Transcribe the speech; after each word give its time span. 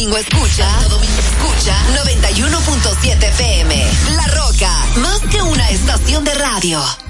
Domingo 0.00 0.16
escucha, 0.16 0.66
escucha 1.18 1.76
91.7 1.92 3.22
FM. 3.22 3.86
La 4.16 4.26
Roca, 4.28 4.86
más 4.96 5.20
que 5.30 5.42
una 5.42 5.68
estación 5.68 6.24
de 6.24 6.32
radio. 6.32 7.09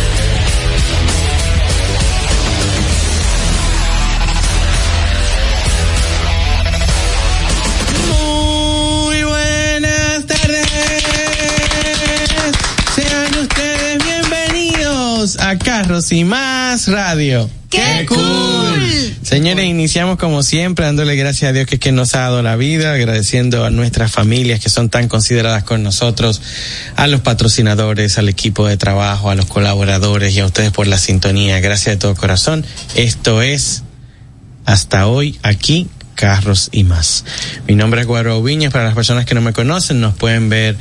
Bienvenidos 15.31 15.37
a 15.39 15.57
Carros 15.57 16.11
y 16.11 16.23
Más 16.23 16.87
Radio. 16.87 17.49
¡Qué 17.69 18.05
cool! 18.07 19.15
Señores, 19.21 19.65
iniciamos 19.65 20.17
como 20.17 20.43
siempre 20.43 20.85
dándole 20.85 21.15
gracias 21.15 21.49
a 21.49 21.53
Dios 21.53 21.67
que, 21.67 21.79
que 21.79 21.91
nos 21.91 22.15
ha 22.15 22.21
dado 22.21 22.41
la 22.41 22.55
vida, 22.55 22.93
agradeciendo 22.93 23.63
a 23.63 23.69
nuestras 23.69 24.11
familias 24.11 24.59
que 24.59 24.69
son 24.69 24.89
tan 24.89 25.07
consideradas 25.07 25.63
con 25.63 25.83
nosotros, 25.83 26.41
a 26.95 27.07
los 27.07 27.21
patrocinadores, 27.21 28.17
al 28.17 28.29
equipo 28.29 28.67
de 28.67 28.77
trabajo, 28.77 29.29
a 29.29 29.35
los 29.35 29.45
colaboradores 29.45 30.35
y 30.35 30.39
a 30.39 30.45
ustedes 30.45 30.71
por 30.71 30.87
la 30.87 30.97
sintonía. 30.97 31.59
Gracias 31.59 31.95
de 31.95 31.99
todo 31.99 32.15
corazón. 32.15 32.65
Esto 32.95 33.41
es 33.41 33.83
hasta 34.65 35.07
hoy 35.07 35.39
aquí 35.43 35.87
carros 36.15 36.69
y 36.71 36.83
más. 36.83 37.25
Mi 37.67 37.75
nombre 37.75 38.01
es 38.01 38.07
Guaro 38.07 38.41
Viñas. 38.41 38.71
Para 38.71 38.85
las 38.85 38.95
personas 38.95 39.25
que 39.25 39.35
no 39.35 39.41
me 39.41 39.53
conocen, 39.53 40.01
nos 40.01 40.15
pueden 40.15 40.49
ver 40.49 40.77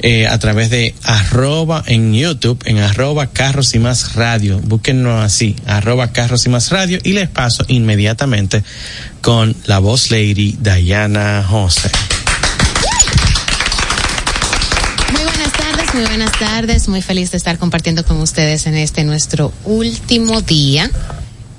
eh, 0.00 0.26
a 0.26 0.38
través 0.38 0.70
de 0.70 0.94
arroba 1.02 1.82
en 1.86 2.14
YouTube, 2.14 2.62
en 2.66 2.78
arroba 2.78 3.28
carros 3.28 3.74
y 3.74 3.78
más 3.78 4.14
radio. 4.14 4.60
Búsquennos 4.60 5.24
así, 5.24 5.56
arroba 5.66 6.12
carros 6.12 6.46
y 6.46 6.48
más 6.48 6.70
radio. 6.70 6.98
Y 7.02 7.12
les 7.12 7.28
paso 7.28 7.64
inmediatamente 7.68 8.62
con 9.20 9.54
la 9.66 9.78
voz 9.78 10.10
lady 10.10 10.56
Diana 10.60 11.44
José. 11.48 11.90
Muy 15.12 15.22
buenas 15.22 15.52
tardes, 15.52 15.94
muy 15.94 16.04
buenas 16.04 16.38
tardes. 16.38 16.88
Muy 16.88 17.02
feliz 17.02 17.30
de 17.30 17.38
estar 17.38 17.58
compartiendo 17.58 18.04
con 18.04 18.18
ustedes 18.20 18.66
en 18.66 18.74
este 18.74 19.04
nuestro 19.04 19.52
último 19.64 20.40
día. 20.42 20.90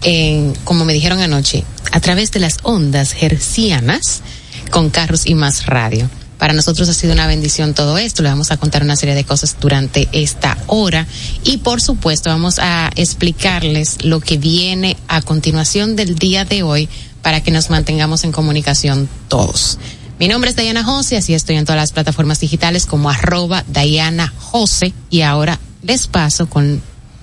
En, 0.07 0.53
como 0.63 0.85
me 0.85 0.93
dijeron 0.93 1.19
anoche, 1.19 1.65
a 1.91 1.99
través 1.99 2.31
de 2.31 2.39
las 2.39 2.59
ondas 2.61 3.15
hercianas 3.21 4.21
con 4.69 4.91
carros 4.91 5.25
y 5.25 5.33
más 5.33 5.65
radio. 5.65 6.07
Para 6.37 6.53
nosotros 6.53 6.87
ha 6.89 6.93
sido 6.93 7.13
una 7.13 7.25
bendición 7.25 7.73
todo 7.73 7.97
esto. 7.97 8.21
Le 8.21 8.29
vamos 8.29 8.51
a 8.51 8.57
contar 8.57 8.83
una 8.83 8.95
serie 8.95 9.15
de 9.15 9.23
cosas 9.23 9.57
durante 9.59 10.07
esta 10.11 10.57
hora 10.67 11.07
y 11.43 11.57
por 11.57 11.81
supuesto 11.81 12.29
vamos 12.29 12.59
a 12.59 12.91
explicarles 12.95 14.03
lo 14.03 14.19
que 14.19 14.37
viene 14.37 14.95
a 15.07 15.21
continuación 15.21 15.95
del 15.95 16.15
día 16.15 16.45
de 16.45 16.61
hoy 16.61 16.87
para 17.21 17.41
que 17.41 17.51
nos 17.51 17.71
mantengamos 17.71 18.23
en 18.25 18.31
comunicación 18.31 19.09
todos. 19.27 19.79
Mi 20.19 20.27
nombre 20.27 20.51
es 20.51 20.55
Diana 20.55 20.83
Jose, 20.83 21.17
así 21.17 21.33
estoy 21.33 21.55
en 21.55 21.65
todas 21.65 21.81
las 21.81 21.91
plataformas 21.91 22.39
digitales 22.39 22.85
como 22.85 23.09
arroba 23.09 23.63
Diana 23.67 24.31
Jose 24.37 24.93
y 25.09 25.21
ahora 25.21 25.59
les 25.81 26.07
paso 26.07 26.47
con 26.47 26.81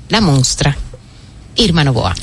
la 0.09 0.21
monstrua 0.21 0.77
Irma 1.57 1.85
Novoa. 1.85 2.15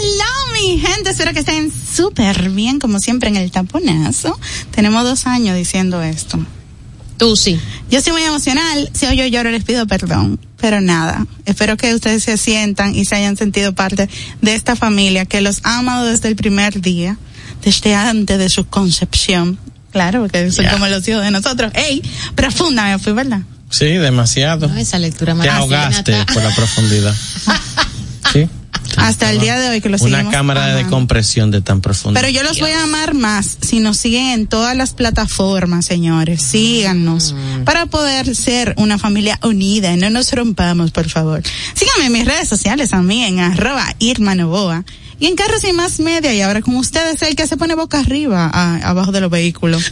Hello, 0.00 0.52
mi 0.54 0.78
gente. 0.78 1.10
Espero 1.10 1.32
que 1.32 1.40
estén 1.40 1.72
súper 1.72 2.50
bien, 2.50 2.78
como 2.78 2.98
siempre, 3.00 3.28
en 3.28 3.36
el 3.36 3.50
taponazo. 3.50 4.38
Tenemos 4.70 5.04
dos 5.04 5.26
años 5.26 5.56
diciendo 5.56 6.02
esto. 6.02 6.38
Tú 7.16 7.34
sí. 7.36 7.60
Yo 7.90 8.00
soy 8.00 8.12
muy 8.12 8.22
emocional. 8.22 8.90
Si 8.94 9.06
hoy 9.06 9.16
yo 9.16 9.26
lloro, 9.26 9.50
les 9.50 9.64
pido 9.64 9.86
perdón. 9.86 10.38
Pero 10.60 10.80
nada. 10.80 11.26
Espero 11.46 11.76
que 11.76 11.92
ustedes 11.94 12.22
se 12.22 12.36
sientan 12.36 12.94
y 12.94 13.04
se 13.04 13.16
hayan 13.16 13.36
sentido 13.36 13.72
parte 13.74 14.08
de 14.40 14.54
esta 14.54 14.76
familia 14.76 15.24
que 15.24 15.40
los 15.40 15.60
ha 15.64 15.78
amado 15.78 16.04
desde 16.06 16.28
el 16.28 16.36
primer 16.36 16.80
día, 16.80 17.18
desde 17.64 17.94
antes 17.94 18.38
de 18.38 18.48
su 18.48 18.66
concepción. 18.68 19.58
Claro, 19.90 20.20
porque 20.20 20.50
son 20.52 20.64
Yeah. 20.64 20.72
como 20.74 20.86
los 20.86 21.06
hijos 21.08 21.22
de 21.22 21.30
nosotros. 21.32 21.72
¡Ey! 21.74 22.02
Profunda 22.36 22.84
me 22.84 22.98
fui, 23.00 23.12
¿verdad? 23.14 23.40
Sí, 23.70 23.86
demasiado. 23.86 24.68
No, 24.68 24.76
esa 24.76 24.98
lectura 24.98 25.34
Te 25.34 25.48
ahogaste 25.50 26.14
por 26.32 26.42
la 26.42 26.54
profundidad. 26.54 27.14
Sí. 28.32 28.46
Hasta 28.96 29.30
el 29.30 29.40
día 29.40 29.58
de 29.58 29.68
hoy 29.68 29.80
que 29.80 29.88
lo 29.88 29.96
Una 30.00 30.28
cámara 30.30 30.74
de 30.74 30.84
compresión 30.86 31.50
de 31.50 31.60
tan 31.60 31.80
profunda. 31.80 32.20
Pero 32.20 32.32
yo 32.32 32.42
los 32.42 32.58
voy 32.58 32.70
a 32.72 32.82
amar 32.82 33.14
más 33.14 33.58
si 33.60 33.80
nos 33.80 33.96
siguen 33.96 34.26
en 34.28 34.46
todas 34.46 34.76
las 34.76 34.92
plataformas, 34.94 35.84
señores. 35.84 36.42
Síganos 36.42 37.34
para 37.64 37.86
poder 37.86 38.34
ser 38.34 38.74
una 38.76 38.98
familia 38.98 39.38
unida 39.42 39.92
y 39.92 39.96
no 39.96 40.10
nos 40.10 40.32
rompamos, 40.32 40.90
por 40.90 41.08
favor. 41.08 41.42
Síganme 41.74 42.06
en 42.06 42.12
mis 42.12 42.24
redes 42.24 42.48
sociales 42.48 42.92
a 42.92 43.02
mí 43.02 43.22
en 43.24 43.40
arroba 43.40 43.84
Irma 43.98 44.34
Novoa 44.34 44.84
y 45.20 45.26
en 45.26 45.34
Carros 45.36 45.64
y 45.64 45.72
Más 45.72 46.00
Media 46.00 46.32
y 46.34 46.40
ahora 46.40 46.62
con 46.62 46.76
ustedes 46.76 47.22
el 47.22 47.34
que 47.36 47.46
se 47.46 47.56
pone 47.56 47.74
boca 47.74 47.98
arriba 48.00 48.50
a- 48.52 48.76
abajo 48.88 49.12
de 49.12 49.20
los 49.20 49.30
vehículos. 49.30 49.90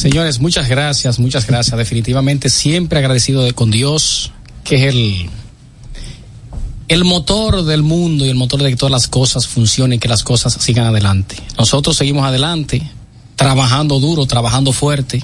Señores, 0.00 0.40
muchas 0.40 0.66
gracias, 0.66 1.18
muchas 1.18 1.46
gracias. 1.46 1.76
Definitivamente 1.76 2.48
siempre 2.48 3.00
agradecido 3.00 3.42
de, 3.42 3.52
con 3.52 3.70
Dios, 3.70 4.32
que 4.64 4.76
es 4.76 4.94
el, 4.94 5.28
el 6.88 7.04
motor 7.04 7.64
del 7.66 7.82
mundo 7.82 8.24
y 8.24 8.30
el 8.30 8.34
motor 8.34 8.62
de 8.62 8.70
que 8.70 8.76
todas 8.76 8.90
las 8.90 9.08
cosas 9.08 9.46
funcionen, 9.46 10.00
que 10.00 10.08
las 10.08 10.22
cosas 10.24 10.54
sigan 10.54 10.86
adelante. 10.86 11.36
Nosotros 11.58 11.98
seguimos 11.98 12.24
adelante, 12.24 12.80
trabajando 13.36 14.00
duro, 14.00 14.24
trabajando 14.24 14.72
fuerte 14.72 15.22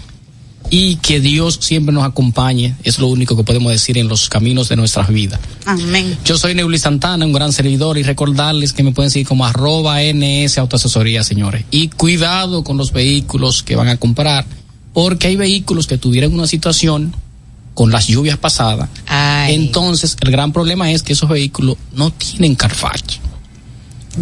y 0.69 0.97
que 0.97 1.21
Dios 1.21 1.59
siempre 1.63 1.95
nos 1.95 2.05
acompañe. 2.05 2.77
Es 2.85 2.99
lo 2.99 3.07
único 3.07 3.35
que 3.35 3.45
podemos 3.45 3.73
decir 3.73 3.97
en 3.97 4.09
los 4.09 4.29
caminos 4.29 4.69
de 4.69 4.77
nuestras 4.77 5.09
vidas. 5.09 5.41
Amén. 5.65 6.19
Yo 6.23 6.37
soy 6.37 6.55
Neuli 6.55 6.79
Santana, 6.79 7.25
un 7.25 7.33
gran 7.33 7.55
servidor, 7.55 7.97
y 7.97 8.03
recordarles 8.03 8.75
que 8.75 8.83
me 8.83 8.93
pueden 8.93 9.11
seguir 9.11 9.27
como 9.27 9.47
arroba 9.47 10.03
NS 10.03 10.59
Autoasesoría, 10.59 11.25
señores. 11.25 11.65
Y 11.71 11.89
cuidado 11.89 12.63
con 12.63 12.77
los 12.77 12.93
vehículos 12.93 13.63
que 13.63 13.75
van 13.75 13.89
a 13.89 13.97
comprar, 13.97 14.45
porque 14.97 15.27
hay 15.27 15.37
vehículos 15.37 15.87
que 15.87 15.99
tuvieron 15.99 16.33
una 16.33 16.47
situación 16.47 17.15
con 17.75 17.93
las 17.93 18.07
lluvias 18.07 18.39
pasadas. 18.39 18.89
Ay. 19.07 19.55
Entonces, 19.55 20.17
el 20.23 20.31
gran 20.31 20.55
problema 20.55 20.91
es 20.91 21.03
que 21.03 21.13
esos 21.13 21.29
vehículos 21.29 21.77
no 21.93 22.11
tienen 22.13 22.55
Carfax. 22.55 23.21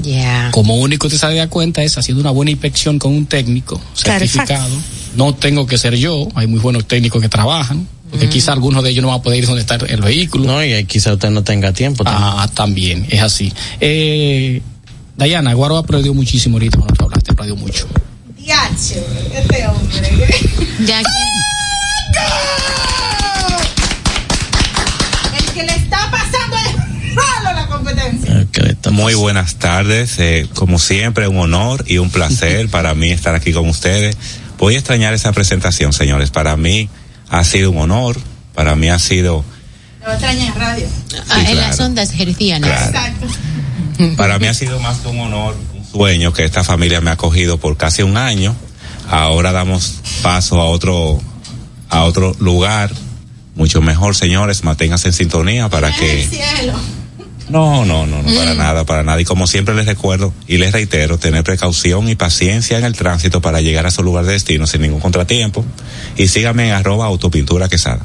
Ya. 0.02 0.50
Como 0.50 0.74
único 0.74 1.08
que 1.08 1.16
se 1.16 1.32
da 1.32 1.48
cuenta 1.48 1.84
es 1.84 1.96
haciendo 1.96 2.20
una 2.20 2.32
buena 2.32 2.50
inspección 2.50 2.98
con 2.98 3.12
un 3.12 3.26
técnico 3.26 3.80
certificado. 3.94 4.76
No 5.14 5.32
tengo 5.32 5.64
que 5.64 5.78
ser 5.78 5.94
yo, 5.94 6.26
hay 6.34 6.48
muy 6.48 6.58
buenos 6.58 6.88
técnicos 6.88 7.22
que 7.22 7.28
trabajan, 7.28 7.86
porque 8.10 8.28
quizá 8.28 8.52
algunos 8.52 8.82
de 8.82 8.90
ellos 8.90 9.02
no 9.02 9.10
van 9.10 9.20
a 9.20 9.22
poder 9.22 9.38
ir 9.38 9.46
donde 9.46 9.60
está 9.60 9.76
el 9.76 10.00
vehículo. 10.00 10.46
No, 10.46 10.64
y 10.64 10.84
quizá 10.86 11.12
usted 11.12 11.30
no 11.30 11.44
tenga 11.44 11.72
tiempo. 11.72 12.02
también. 12.02 12.32
Ah, 12.36 12.50
también, 12.52 13.06
es 13.10 13.22
así. 13.22 13.52
Eh, 13.78 14.60
Dayana, 15.16 15.54
Guaro 15.54 15.76
aplaudió 15.76 16.12
muchísimo 16.14 16.56
ahorita 16.56 16.78
cuando 16.78 16.94
tú 16.96 17.04
hablaste, 17.04 17.30
aplaudió 17.30 17.54
mucho. 17.54 17.86
Diache, 18.44 19.02
este 19.34 19.66
hombre. 19.66 20.10
Ya 20.80 21.00
que- 21.00 21.06
El 25.38 25.44
que 25.54 25.62
le 25.62 25.74
está 25.76 26.10
pasando 26.10 26.56
es 26.56 27.14
malo 27.14 27.52
la 27.54 27.66
competencia. 27.68 28.46
Estamos- 28.68 29.00
Muy 29.00 29.14
buenas 29.14 29.54
tardes, 29.56 30.18
eh, 30.18 30.46
como 30.54 30.78
siempre 30.78 31.26
un 31.26 31.38
honor 31.38 31.84
y 31.86 31.96
un 31.98 32.10
placer 32.10 32.68
para 32.70 32.94
mí 32.94 33.10
estar 33.10 33.34
aquí 33.34 33.52
con 33.52 33.66
ustedes. 33.68 34.16
Voy 34.58 34.74
a 34.74 34.78
extrañar 34.78 35.14
esa 35.14 35.32
presentación, 35.32 35.92
señores. 35.94 36.30
Para 36.30 36.56
mí 36.56 36.88
ha 37.30 37.44
sido 37.44 37.70
un 37.70 37.78
honor, 37.78 38.16
para 38.54 38.76
mí 38.76 38.88
ha 38.90 38.98
sido, 38.98 39.42
Lo 40.04 40.12
extraña 40.12 40.46
en 40.48 40.54
radio. 40.54 40.86
Ah, 41.30 41.40
en 41.40 41.46
claro. 41.46 41.60
las 41.68 41.80
ondas 41.80 42.10
hercianas. 42.18 42.90
Claro. 42.90 43.14
Exacto. 43.14 44.16
para 44.18 44.38
mí 44.38 44.46
ha 44.48 44.54
sido 44.54 44.78
más 44.80 44.98
que 44.98 45.08
un 45.08 45.20
honor, 45.20 45.56
sueño 45.94 46.32
que 46.32 46.44
esta 46.44 46.64
familia 46.64 47.00
me 47.00 47.10
ha 47.10 47.14
acogido 47.14 47.58
por 47.58 47.76
casi 47.76 48.02
un 48.02 48.16
año. 48.16 48.54
Ahora 49.08 49.52
damos 49.52 50.00
paso 50.22 50.60
a 50.60 50.64
otro, 50.64 51.20
a 51.88 52.02
otro 52.02 52.34
lugar 52.40 52.90
mucho 53.54 53.80
mejor, 53.80 54.16
señores. 54.16 54.64
Manténganse 54.64 55.08
en 55.08 55.14
sintonía 55.14 55.68
para 55.68 55.94
que 55.94 56.26
cielo. 56.28 56.74
No, 57.48 57.84
no, 57.84 58.06
no, 58.06 58.22
no, 58.22 58.34
para 58.34 58.54
nada, 58.54 58.84
para 58.84 59.02
nada. 59.04 59.20
Y 59.20 59.24
como 59.24 59.46
siempre 59.46 59.74
les 59.74 59.86
recuerdo 59.86 60.32
y 60.48 60.56
les 60.56 60.72
reitero, 60.72 61.18
tener 61.18 61.44
precaución 61.44 62.08
y 62.08 62.16
paciencia 62.16 62.78
en 62.78 62.84
el 62.84 62.96
tránsito 62.96 63.40
para 63.40 63.60
llegar 63.60 63.86
a 63.86 63.90
su 63.90 64.02
lugar 64.02 64.24
de 64.24 64.32
destino 64.32 64.66
sin 64.66 64.80
ningún 64.80 65.00
contratiempo. 65.00 65.64
Y 66.16 66.26
síganme 66.26 66.68
en 66.68 66.74
arroba 66.74 67.06
autopintura 67.06 67.68
quesada. 67.68 68.00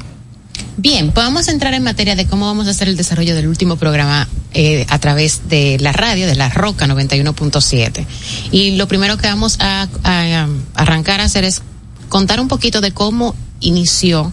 Bien, 0.82 1.12
pues 1.12 1.26
vamos 1.26 1.46
a 1.46 1.50
entrar 1.50 1.74
en 1.74 1.82
materia 1.82 2.16
de 2.16 2.26
cómo 2.26 2.46
vamos 2.46 2.66
a 2.66 2.70
hacer 2.70 2.88
el 2.88 2.96
desarrollo 2.96 3.34
del 3.34 3.48
último 3.48 3.76
programa 3.76 4.26
eh, 4.54 4.86
a 4.88 4.98
través 4.98 5.46
de 5.50 5.76
la 5.78 5.92
radio, 5.92 6.26
de 6.26 6.36
la 6.36 6.48
Roca 6.48 6.86
91.7. 6.86 8.06
Y 8.50 8.76
lo 8.76 8.88
primero 8.88 9.18
que 9.18 9.26
vamos 9.26 9.58
a, 9.60 9.86
a, 10.04 10.48
arrancar 10.74 11.20
a 11.20 11.24
hacer 11.24 11.44
es 11.44 11.60
contar 12.08 12.40
un 12.40 12.48
poquito 12.48 12.80
de 12.80 12.92
cómo 12.92 13.34
inició 13.60 14.32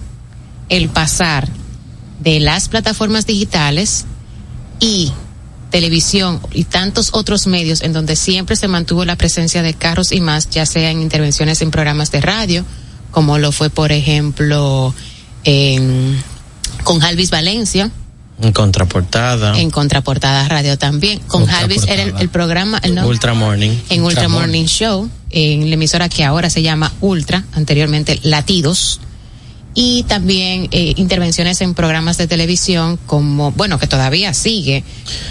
el 0.69 0.88
pasar 0.88 1.49
de 2.21 2.39
las 2.39 2.69
plataformas 2.69 3.25
digitales 3.25 4.05
y 4.79 5.11
televisión 5.69 6.39
y 6.53 6.63
tantos 6.63 7.09
otros 7.11 7.45
medios 7.45 7.81
en 7.81 7.91
donde 7.91 8.15
siempre 8.15 8.55
se 8.55 8.69
mantuvo 8.69 9.03
la 9.03 9.17
presencia 9.17 9.63
de 9.63 9.73
carros 9.73 10.13
y 10.13 10.21
más, 10.21 10.50
ya 10.50 10.65
sea 10.65 10.91
en 10.91 11.01
intervenciones 11.01 11.61
en 11.61 11.71
programas 11.71 12.09
de 12.11 12.21
radio, 12.21 12.63
como 13.11 13.38
lo 13.38 13.51
fue, 13.51 13.69
por 13.69 13.91
ejemplo, 13.91 14.95
en, 15.43 16.23
con 16.88 17.01
Jalvis 17.01 17.31
Valencia. 17.31 17.92
En 18.42 18.54
contraportada. 18.54 19.60
En 19.60 19.72
contraportada 19.72 20.48
radio 20.48 20.78
también. 20.78 21.19
Con 21.28 21.45
Jalvis 21.45 21.84
era 21.86 22.04
el, 22.04 22.30
programa. 22.30 22.80
El 22.81 22.98
Ultra 23.00 23.34
Morning. 23.34 23.72
En 23.89 24.04
Ultra, 24.04 24.30
Morning 24.30 24.68
Show, 24.68 25.10
en 25.30 25.69
la 25.69 25.74
emisora 25.74 26.07
que 26.07 26.24
ahora 26.24 26.50
se 26.50 26.62
llama 26.62 26.94
Ultra, 27.01 27.44
anteriormente 27.51 28.22
Latidos 28.24 29.01
y 29.74 30.04
también 30.04 30.69
eh, 30.72 30.94
intervenciones 30.95 31.60
en 31.60 31.74
programas 31.74 32.18
de 32.18 32.25
televisión 32.25 32.98
como, 33.06 33.51
bueno, 33.51 33.78
que 33.80 33.88
todavía 33.88 34.34
sigue, 34.34 34.86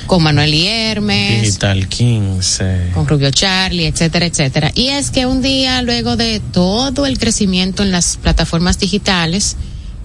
con 0.07 0.23
Manuel 0.23 0.53
y 0.53 0.67
Hermes, 0.67 1.43
Digital 1.43 1.89
15, 1.89 2.91
con 2.93 3.09
Rubio 3.09 3.31
Charlie, 3.31 3.87
etcétera, 3.87 4.27
etcétera. 4.27 4.73
Y 4.75 4.89
es 4.89 5.11
que 5.11 5.25
un 5.25 5.41
día, 5.41 5.81
luego 5.81 6.17
de 6.17 6.41
todo 6.53 7.07
el 7.07 7.19
crecimiento 7.19 7.83
en 7.83 7.93
las 7.93 8.19
plataformas 8.19 8.79
digitales, 8.79 9.57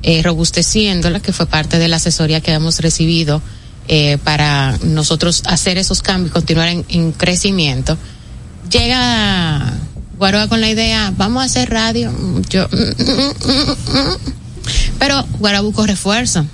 eh, 0.03 0.21
robusteciéndola, 0.23 1.19
que 1.19 1.33
fue 1.33 1.45
parte 1.45 1.79
de 1.79 1.87
la 1.87 1.97
asesoría 1.97 2.41
que 2.41 2.51
hemos 2.51 2.79
recibido 2.79 3.41
eh, 3.87 4.17
para 4.23 4.77
nosotros 4.83 5.43
hacer 5.45 5.77
esos 5.77 6.01
cambios, 6.01 6.33
continuar 6.33 6.69
en, 6.69 6.85
en 6.89 7.11
crecimiento, 7.11 7.97
llega 8.71 9.73
Guaroa 10.17 10.47
con 10.47 10.61
la 10.61 10.69
idea, 10.69 11.13
vamos 11.17 11.41
a 11.41 11.45
hacer 11.45 11.69
radio. 11.69 12.11
Yo, 12.49 12.67
mm, 12.67 12.75
mm, 12.75 13.97
mm, 13.97 14.17
pero 14.99 15.25
Guara 15.39 15.61
buscó 15.61 15.85
refuerzo. 15.85 16.45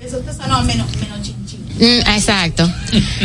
Eso 0.00 0.18
te 0.18 0.34
sonó 0.34 0.62
menos, 0.64 0.88
menos 0.96 1.14
exacto. 1.78 2.70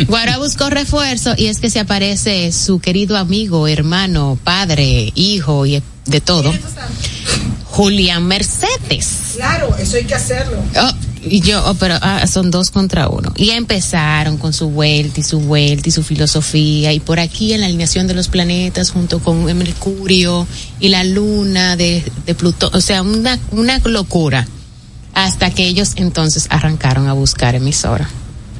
Guara 0.06 0.38
buscó 0.38 0.70
refuerzo 0.70 1.34
y 1.36 1.46
es 1.46 1.58
que 1.58 1.70
se 1.70 1.80
aparece 1.80 2.52
su 2.52 2.80
querido 2.80 3.16
amigo, 3.16 3.68
hermano, 3.68 4.38
padre, 4.42 5.12
hijo 5.14 5.66
y 5.66 5.76
de 6.10 6.20
todo. 6.20 6.52
Julián 7.64 8.26
Mercedes. 8.26 9.34
Claro, 9.36 9.74
eso 9.78 9.96
hay 9.96 10.04
que 10.04 10.14
hacerlo. 10.14 10.58
Oh, 10.76 10.90
y 11.22 11.40
yo, 11.40 11.62
oh, 11.66 11.74
pero 11.74 11.96
ah, 12.02 12.26
son 12.26 12.50
dos 12.50 12.70
contra 12.70 13.08
uno. 13.08 13.32
Y 13.36 13.50
empezaron 13.50 14.36
con 14.38 14.52
su 14.52 14.70
vuelta 14.70 15.20
y 15.20 15.22
su 15.22 15.40
vuelta 15.40 15.88
y 15.88 15.92
su 15.92 16.02
filosofía. 16.02 16.92
Y 16.92 17.00
por 17.00 17.20
aquí 17.20 17.52
en 17.52 17.60
la 17.60 17.66
alineación 17.66 18.06
de 18.06 18.14
los 18.14 18.28
planetas, 18.28 18.90
junto 18.90 19.20
con 19.20 19.44
Mercurio 19.56 20.46
y 20.80 20.88
la 20.88 21.04
luna 21.04 21.76
de, 21.76 22.04
de 22.26 22.34
Plutón. 22.34 22.74
O 22.74 22.80
sea, 22.80 23.02
una, 23.02 23.38
una 23.52 23.78
locura. 23.84 24.46
Hasta 25.14 25.50
que 25.50 25.66
ellos 25.66 25.92
entonces 25.96 26.46
arrancaron 26.50 27.08
a 27.08 27.12
buscar 27.12 27.54
emisora 27.54 28.08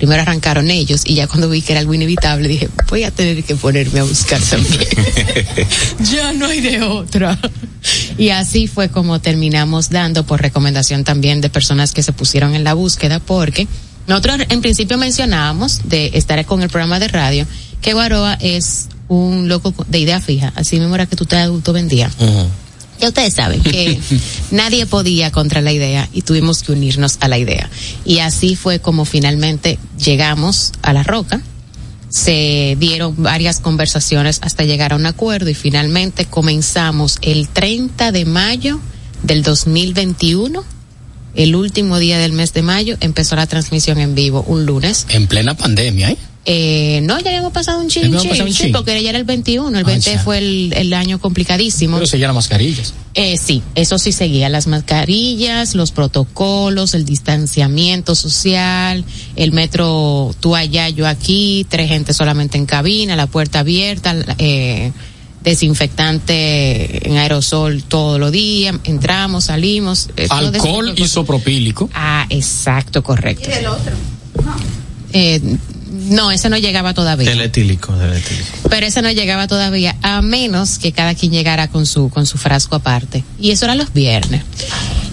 primero 0.01 0.23
arrancaron 0.23 0.71
ellos 0.71 1.03
y 1.05 1.15
ya 1.15 1.27
cuando 1.27 1.51
vi 1.51 1.61
que 1.61 1.75
era 1.75 1.81
algo 1.81 1.93
inevitable 1.93 2.49
dije, 2.49 2.71
voy 2.89 3.03
a 3.03 3.11
tener 3.11 3.45
que 3.45 3.55
ponerme 3.55 4.01
a 4.01 4.05
buscar 4.05 4.41
también. 4.41 4.89
ya 6.11 6.33
no 6.33 6.47
hay 6.47 6.63
de 6.63 6.81
otra. 6.81 7.39
Y 8.17 8.31
así 8.31 8.67
fue 8.67 8.89
como 8.89 9.21
terminamos 9.21 9.91
dando 9.91 10.25
por 10.25 10.41
recomendación 10.41 11.05
también 11.05 11.43
de 11.43 11.51
personas 11.51 11.93
que 11.93 12.03
se 12.03 12.15
pusieron 12.15 12.55
en 12.55 12.65
la 12.65 12.73
búsqueda 12.73 13.19
porque 13.19 13.69
nosotros 14.07 14.39
en 14.49 14.63
principio 14.63 14.97
mencionábamos 14.97 15.83
de 15.85 16.13
estar 16.15 16.43
con 16.47 16.63
el 16.63 16.71
programa 16.71 16.99
de 16.99 17.09
radio 17.09 17.47
que 17.83 17.93
Guaroa 17.93 18.39
es 18.41 18.89
un 19.09 19.49
loco 19.49 19.75
de 19.87 19.99
idea 19.99 20.19
fija, 20.19 20.51
así 20.57 20.81
mismo 20.81 20.95
era 20.95 21.05
que 21.05 21.17
tú 21.17 21.27
te 21.27 21.37
adulto 21.37 21.75
vendía. 21.75 22.11
Ya 23.01 23.09
ustedes 23.09 23.35
saben 23.35 23.63
que 23.63 23.99
nadie 24.51 24.87
podía 24.87 25.31
contra 25.31 25.61
la 25.61 25.73
idea 25.73 26.09
y 26.13 26.23
tuvimos 26.23 26.63
que 26.63 26.73
unirnos 26.73 27.19
a 27.21 27.29
la 27.29 27.39
idea. 27.39 27.71
Y 28.05 28.19
así 28.19 28.57
fue 28.57 28.81
como 28.81 29.05
finalmente 29.05 29.79
llegamos 29.99 30.73
a 30.83 30.93
la 30.93 31.03
roca. 31.03 31.41
Se 32.09 32.77
dieron 32.79 33.15
varias 33.23 33.61
conversaciones 33.61 34.41
hasta 34.43 34.65
llegar 34.65 34.93
a 34.93 34.97
un 34.97 35.07
acuerdo 35.07 35.49
y 35.49 35.55
finalmente 35.55 36.25
comenzamos 36.25 37.19
el 37.23 37.49
30 37.49 38.13
de 38.13 38.25
mayo 38.25 38.81
del 39.23 39.43
2021 39.43 40.65
el 41.35 41.55
último 41.55 41.99
día 41.99 42.19
del 42.19 42.33
mes 42.33 42.53
de 42.53 42.63
mayo 42.63 42.97
empezó 43.01 43.37
la 43.37 43.47
transmisión 43.47 43.99
en 43.99 44.15
vivo 44.15 44.43
un 44.47 44.67
lunes. 44.67 45.07
En 45.11 45.29
plena 45.29 45.55
pandemia, 45.55 46.11
¿eh? 46.11 46.17
Eh, 46.47 47.01
no, 47.03 47.21
ya 47.21 47.29
habíamos 47.29 47.53
pasado 47.53 47.81
un 47.81 47.89
chin, 47.89 48.19
sí, 48.19 48.73
porque 48.73 49.03
ya 49.03 49.11
era 49.11 49.19
el 49.19 49.25
21, 49.25 49.79
el 49.79 49.85
20 49.85 50.19
fue 50.21 50.39
el, 50.39 50.93
año 50.95 51.19
complicadísimo. 51.19 51.97
Pero 51.97 52.07
seguía 52.07 52.29
las 52.29 52.35
mascarillas. 52.35 52.95
Eh, 53.15 53.37
sí, 53.37 53.63
eso 53.75 53.99
sí 53.99 54.13
seguía, 54.13 54.49
las 54.49 54.67
mascarillas, 54.67 55.75
los 55.75 55.93
protocolos, 55.93 56.95
el 56.95 57.05
distanciamiento 57.05 58.15
social, 58.15 59.05
el 59.37 59.53
metro 59.53 60.35
tú 60.41 60.57
allá, 60.57 60.89
yo 60.89 61.07
aquí, 61.07 61.67
tres 61.69 61.89
gente 61.89 62.15
solamente 62.15 62.57
en 62.57 62.65
cabina, 62.65 63.17
la 63.17 63.27
puerta 63.27 63.59
abierta, 63.59 64.17
eh, 64.39 64.93
desinfectante 65.43 67.07
en 67.07 67.19
aerosol 67.19 67.83
todos 67.83 68.19
los 68.19 68.33
días, 68.33 68.77
entramos, 68.85 69.45
salimos. 69.45 70.09
Eh, 70.17 70.27
Alcohol 70.31 70.95
isopropílico. 70.97 71.91
Ah, 71.93 72.27
exacto, 72.31 73.03
correcto. 73.03 73.51
¿Y 73.51 73.53
el 73.53 73.67
otro? 73.67 73.93
No. 74.43 74.57
Eh, 75.13 75.41
no, 76.11 76.31
ese 76.31 76.51
no 76.51 76.59
llegaba 76.59 76.93
todavía. 76.93 77.31
Del 77.31 77.41
etílico, 77.41 77.95
del 77.97 78.15
etílico. 78.15 78.69
Pero 78.69 78.87
ese 78.87 79.01
no 79.01 79.11
llegaba 79.11 79.47
todavía, 79.47 79.97
a 80.03 80.21
menos 80.23 80.79
que 80.79 80.93
cada 80.93 81.15
quien 81.15 81.33
llegara 81.33 81.69
con 81.69 81.87
su, 81.87 82.11
con 82.11 82.27
su 82.27 82.37
frasco 82.37 82.75
aparte. 82.75 83.25
Y 83.39 83.53
eso 83.53 83.65
era 83.65 83.77
los 83.77 83.93
viernes. 83.93 84.43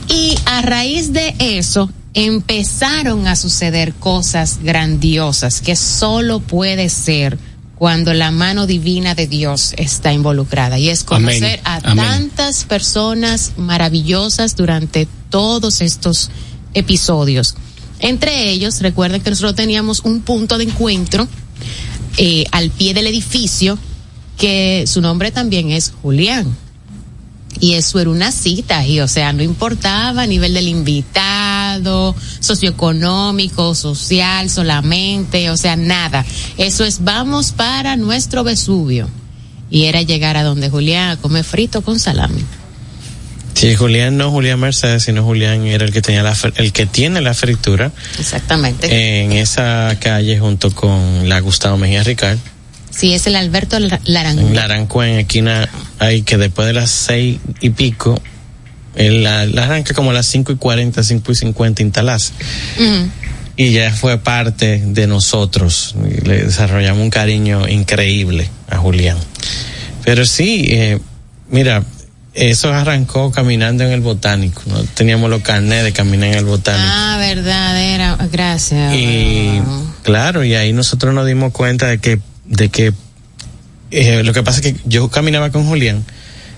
Y 0.10 0.36
a 0.46 0.62
raíz 0.62 1.14
de 1.14 1.36
eso, 1.40 1.90
empezaron 2.14 3.28
a 3.28 3.36
suceder 3.36 3.94
cosas 3.94 4.58
grandiosas 4.64 5.62
que 5.62 5.76
solo 5.76 6.40
puede 6.40 6.90
ser 6.90 7.38
cuando 7.76 8.16
la 8.16 8.32
mano 8.32 8.66
divina 8.66 9.14
de 9.14 9.28
Dios 9.28 9.76
está 9.78 10.12
involucrada. 10.14 10.80
Y 10.80 10.90
es 10.90 11.04
conocer 11.04 11.60
a 11.64 11.80
tantas 11.80 12.64
personas 12.64 13.52
maravillosas 13.58 14.56
durante 14.56 15.08
todos 15.30 15.82
estos 15.82 16.32
episodios 16.74 17.56
entre 18.00 18.50
ellos, 18.50 18.82
recuerden 18.82 19.22
que 19.22 19.30
nosotros 19.30 19.56
teníamos 19.56 20.02
un 20.02 20.22
punto 20.22 20.58
de 20.58 20.66
encuentro 20.66 21.28
eh, 22.18 22.46
al 22.52 22.70
pie 22.72 22.94
del 22.94 23.08
edificio 23.08 23.78
que 24.38 24.86
su 24.88 25.02
nombre 25.02 25.32
también 25.32 25.72
es 25.72 25.94
Julián. 26.02 26.56
Y 27.60 27.74
eso 27.74 28.00
era 28.00 28.12
una 28.12 28.32
cita, 28.32 28.86
y 28.86 29.00
o 29.00 29.08
sea, 29.08 29.34
no 29.34 29.42
importaba 29.42 30.24
a 30.24 30.28
nivel 30.28 30.54
del 30.54 30.68
invitado, 30.68 32.16
socioeconómico, 32.40 33.74
social, 33.74 34.50
solamente, 34.52 35.50
o 35.50 35.58
sea, 35.58 35.76
nada. 35.76 36.24
Eso 36.58 36.86
es, 36.86 37.04
vamos 37.04 37.54
para 37.54 37.96
nuestro 37.96 38.44
Vesubio. 38.44 39.10
Y 39.72 39.86
era 39.86 40.04
llegar 40.04 40.38
a 40.38 40.44
donde 40.44 40.70
Julián 40.70 41.10
a 41.10 41.18
comer 41.18 41.44
frito 41.44 41.82
con 41.82 42.00
salami. 42.00 42.44
Sí, 43.58 43.76
Julián 43.76 44.18
no 44.18 44.30
Julián 44.30 44.60
Mercedes, 44.60 45.02
sino 45.02 45.24
Julián 45.24 45.66
era 45.66 45.84
el 45.84 45.92
que 45.92 46.04
tenía 46.04 46.22
la 46.22 46.38
el 46.58 46.72
que 46.72 46.86
tiene 46.86 47.22
la 47.22 47.34
fritura. 47.34 47.92
Exactamente. 48.20 49.24
En 49.24 49.32
esa 49.32 49.98
calle 50.00 50.38
junto 50.38 50.70
con 50.76 51.28
la 51.28 51.40
Gustavo 51.40 51.76
Mejía 51.76 52.04
Ricard. 52.04 52.38
Sí, 52.92 53.16
es 53.16 53.26
el 53.26 53.36
Alberto. 53.36 53.80
Laranco 54.06 55.04
en 55.04 55.18
esquina 55.18 55.68
hay 55.98 56.22
que 56.22 56.38
después 56.38 56.68
de 56.68 56.74
las 56.74 56.92
seis 56.92 57.40
y 57.60 57.72
pico, 57.72 58.22
él 58.94 59.24
la, 59.24 59.42
arranca 59.42 59.96
como 59.96 60.12
a 60.12 60.14
las 60.14 60.28
cinco 60.28 60.52
y 60.52 60.58
cuarenta, 60.58 61.02
cinco 61.02 61.32
y 61.32 61.36
cincuenta 61.36 61.82
instalas. 61.82 62.34
Y 63.56 63.72
ya 63.72 63.92
fue 63.92 64.20
parte 64.20 64.84
de 64.86 65.08
nosotros. 65.08 65.96
Le 66.26 66.44
desarrollamos 66.44 67.02
un 67.02 67.10
cariño 67.10 67.68
increíble 67.68 68.48
a 68.70 68.78
Julián. 68.78 69.18
Pero 70.06 70.28
sí, 70.28 70.68
eh, 70.70 71.00
mira, 71.50 71.84
eso 72.38 72.72
arrancó 72.72 73.32
caminando 73.32 73.84
en 73.84 73.92
el 73.92 74.02
botánico. 74.02 74.62
No 74.68 74.84
teníamos 74.84 75.30
los 75.30 75.42
carnets 75.42 75.84
de 75.84 75.92
caminar 75.92 76.30
en 76.30 76.38
el 76.38 76.46
botánico. 76.46 76.88
Ah, 76.88 77.18
verdad, 77.20 77.82
era. 77.82 78.16
Gracias. 78.32 78.94
Y 78.94 79.60
claro, 80.04 80.44
y 80.44 80.54
ahí 80.54 80.72
nosotros 80.72 81.16
nos 81.16 81.26
dimos 81.26 81.52
cuenta 81.52 81.88
de 81.88 81.98
que, 81.98 82.20
de 82.46 82.70
que 82.70 82.94
eh, 83.90 84.24
lo 84.24 84.34
que 84.34 84.44
pasa 84.44 84.60
es 84.60 84.74
que 84.74 84.80
yo 84.86 85.10
caminaba 85.10 85.50
con 85.52 85.66
Julián 85.66 86.06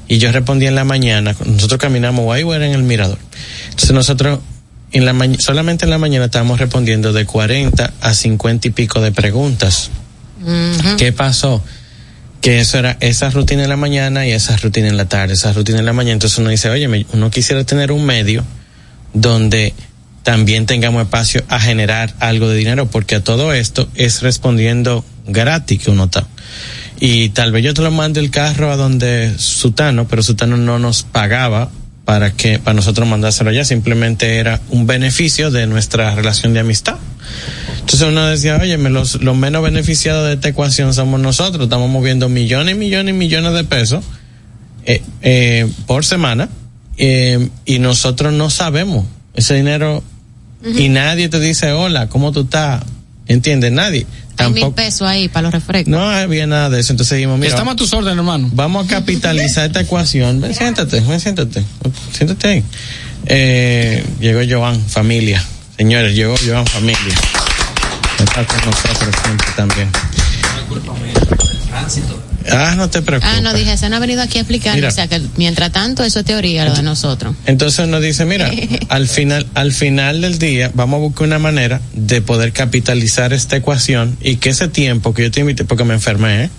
y 0.09 0.17
yo 0.17 0.31
respondía 0.33 0.67
en 0.67 0.75
la 0.75 0.83
mañana. 0.83 1.33
Nosotros 1.45 1.79
caminamos 1.79 2.25
Guayguara 2.25 2.65
en 2.65 2.73
el 2.73 2.83
mirador. 2.83 3.19
Entonces 3.69 3.91
nosotros 3.91 4.39
en 4.91 5.05
la 5.05 5.15
solamente 5.39 5.85
en 5.85 5.91
la 5.91 5.97
mañana 5.97 6.25
estábamos 6.25 6.59
respondiendo 6.59 7.13
de 7.13 7.25
40 7.25 7.93
a 8.01 8.13
50 8.13 8.67
y 8.67 8.71
pico 8.71 8.99
de 8.99 9.13
preguntas. 9.13 9.91
¿Qué 10.97 11.13
pasó? 11.13 11.63
Que 12.41 12.59
eso 12.59 12.77
era 12.77 12.97
esa 12.99 13.29
rutina 13.29 13.63
en 13.63 13.69
la 13.69 13.75
mañana 13.75 14.25
y 14.25 14.31
esa 14.31 14.55
rutina 14.57 14.87
en 14.87 14.97
la 14.97 15.05
tarde, 15.05 15.33
esa 15.33 15.53
rutina 15.53 15.79
en 15.79 15.85
la 15.85 15.93
mañana. 15.93 16.13
Entonces 16.13 16.37
uno 16.39 16.49
dice, 16.49 16.69
oye, 16.69 17.05
uno 17.13 17.31
quisiera 17.31 17.63
tener 17.63 17.91
un 17.91 18.05
medio 18.05 18.43
donde 19.13 19.73
también 20.23 20.65
tengamos 20.65 21.01
espacio 21.03 21.43
a 21.47 21.59
generar 21.59 22.13
algo 22.19 22.47
de 22.47 22.57
dinero, 22.57 22.85
porque 22.87 23.15
a 23.15 23.23
todo 23.23 23.53
esto 23.53 23.89
es 23.95 24.21
respondiendo 24.21 25.03
gratis 25.27 25.83
que 25.83 25.91
uno 25.91 26.05
está. 26.05 26.27
y 26.99 27.29
tal 27.29 27.51
vez 27.51 27.63
yo 27.63 27.73
te 27.73 27.81
lo 27.81 27.91
mande 27.91 28.19
el 28.19 28.29
carro 28.29 28.71
a 28.71 28.75
donde 28.75 29.33
Sutano, 29.37 30.07
pero 30.07 30.21
Sutano 30.21 30.57
no 30.57 30.79
nos 30.79 31.03
pagaba 31.03 31.69
para 32.05 32.31
que 32.31 32.59
para 32.59 32.73
nosotros 32.73 33.07
mandárselo 33.07 33.51
allá, 33.51 33.63
simplemente 33.63 34.37
era 34.37 34.59
un 34.69 34.87
beneficio 34.87 35.51
de 35.51 35.67
nuestra 35.67 36.15
relación 36.15 36.53
de 36.53 36.59
amistad. 36.59 36.95
Entonces 37.79 38.07
uno 38.07 38.25
decía, 38.27 38.59
oye, 38.61 38.77
los, 38.77 39.21
los 39.21 39.35
menos 39.35 39.63
beneficiados 39.63 40.27
de 40.27 40.33
esta 40.33 40.49
ecuación 40.49 40.93
somos 40.93 41.19
nosotros, 41.19 41.63
estamos 41.63 41.89
moviendo 41.89 42.29
millones 42.29 42.75
y 42.75 42.77
millones 42.77 43.15
y 43.15 43.17
millones 43.17 43.53
de 43.53 43.63
pesos 43.63 44.05
eh, 44.85 45.01
eh, 45.21 45.71
por 45.87 46.05
semana 46.05 46.49
eh, 46.97 47.49
y 47.65 47.79
nosotros 47.79 48.33
no 48.33 48.49
sabemos 48.49 49.05
ese 49.33 49.55
dinero 49.55 50.03
y 50.63 50.89
nadie 50.89 51.29
te 51.29 51.39
dice, 51.39 51.71
hola, 51.71 52.09
¿cómo 52.09 52.31
tú 52.31 52.41
estás? 52.41 52.83
¿Entiendes? 53.27 53.71
Nadie. 53.71 54.05
Hay 54.37 54.51
mil 54.51 54.71
pesos 54.71 55.07
ahí 55.07 55.27
para 55.29 55.43
los 55.43 55.53
refrescos. 55.53 55.89
No 55.89 56.09
había 56.09 56.47
nada 56.47 56.69
de 56.69 56.79
eso. 56.79 56.93
Entonces 56.93 57.17
dijimos, 57.17 57.37
mira. 57.37 57.49
Estamos 57.49 57.73
a 57.73 57.75
tus 57.75 57.93
órdenes, 57.93 58.17
hermano. 58.17 58.49
Vamos 58.53 58.85
a 58.85 58.89
capitalizar 58.89 59.67
esta 59.67 59.81
ecuación. 59.81 60.41
Ven, 60.41 60.53
siéntate, 60.53 60.99
ven, 61.01 61.19
siéntate. 61.19 61.63
Siéntate 62.11 62.47
ahí. 62.47 62.63
Eh, 63.25 64.03
llegó 64.19 64.39
Joan, 64.49 64.81
familia. 64.81 65.43
Señores, 65.79 66.13
llegó 66.13 66.35
Joan, 66.45 66.67
familia. 66.67 67.15
Está 68.19 68.45
con 68.45 68.57
nosotros 68.65 69.15
siempre 69.23 69.47
también. 69.55 69.89
Ah, 72.51 72.73
no 72.75 72.89
te 72.89 73.01
preocupes. 73.01 73.33
Ah, 73.33 73.39
no, 73.39 73.53
dije, 73.53 73.77
se 73.77 73.85
han 73.85 73.97
venido 74.01 74.21
aquí 74.21 74.39
a 74.39 74.41
explicar, 74.41 74.83
o 74.83 74.91
sea, 74.91 75.07
que 75.07 75.21
mientras 75.37 75.71
tanto 75.71 76.03
eso 76.03 76.19
es 76.19 76.25
teoría 76.25 76.65
lo 76.65 76.75
de 76.75 76.83
nosotros. 76.83 77.33
Entonces 77.45 77.87
nos 77.87 78.01
dice, 78.01 78.25
mira, 78.25 78.51
al 78.89 79.07
final, 79.07 79.47
al 79.53 79.71
final 79.71 80.19
del 80.19 80.37
día 80.37 80.69
vamos 80.73 80.97
a 80.97 80.99
buscar 80.99 81.27
una 81.27 81.39
manera 81.39 81.79
de 81.93 82.21
poder 82.21 82.51
capitalizar 82.51 83.31
esta 83.31 83.55
ecuación 83.55 84.17
y 84.19 84.35
que 84.35 84.49
ese 84.49 84.67
tiempo 84.67 85.13
que 85.13 85.23
yo 85.23 85.31
te 85.31 85.39
invité, 85.39 85.63
porque 85.63 85.85
me 85.85 85.93
enfermé, 85.93 86.43
¿eh? 86.43 86.49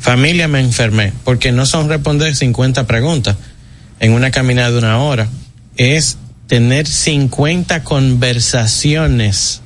familia 0.00 0.48
me 0.48 0.58
enfermé, 0.58 1.12
porque 1.22 1.52
no 1.52 1.66
son 1.66 1.88
responder 1.88 2.34
50 2.34 2.88
preguntas 2.88 3.36
en 4.00 4.12
una 4.12 4.32
caminada 4.32 4.72
de 4.72 4.78
una 4.78 4.98
hora, 4.98 5.28
es 5.76 6.16
tener 6.50 6.88
50 6.88 7.84
conversaciones 7.84 9.62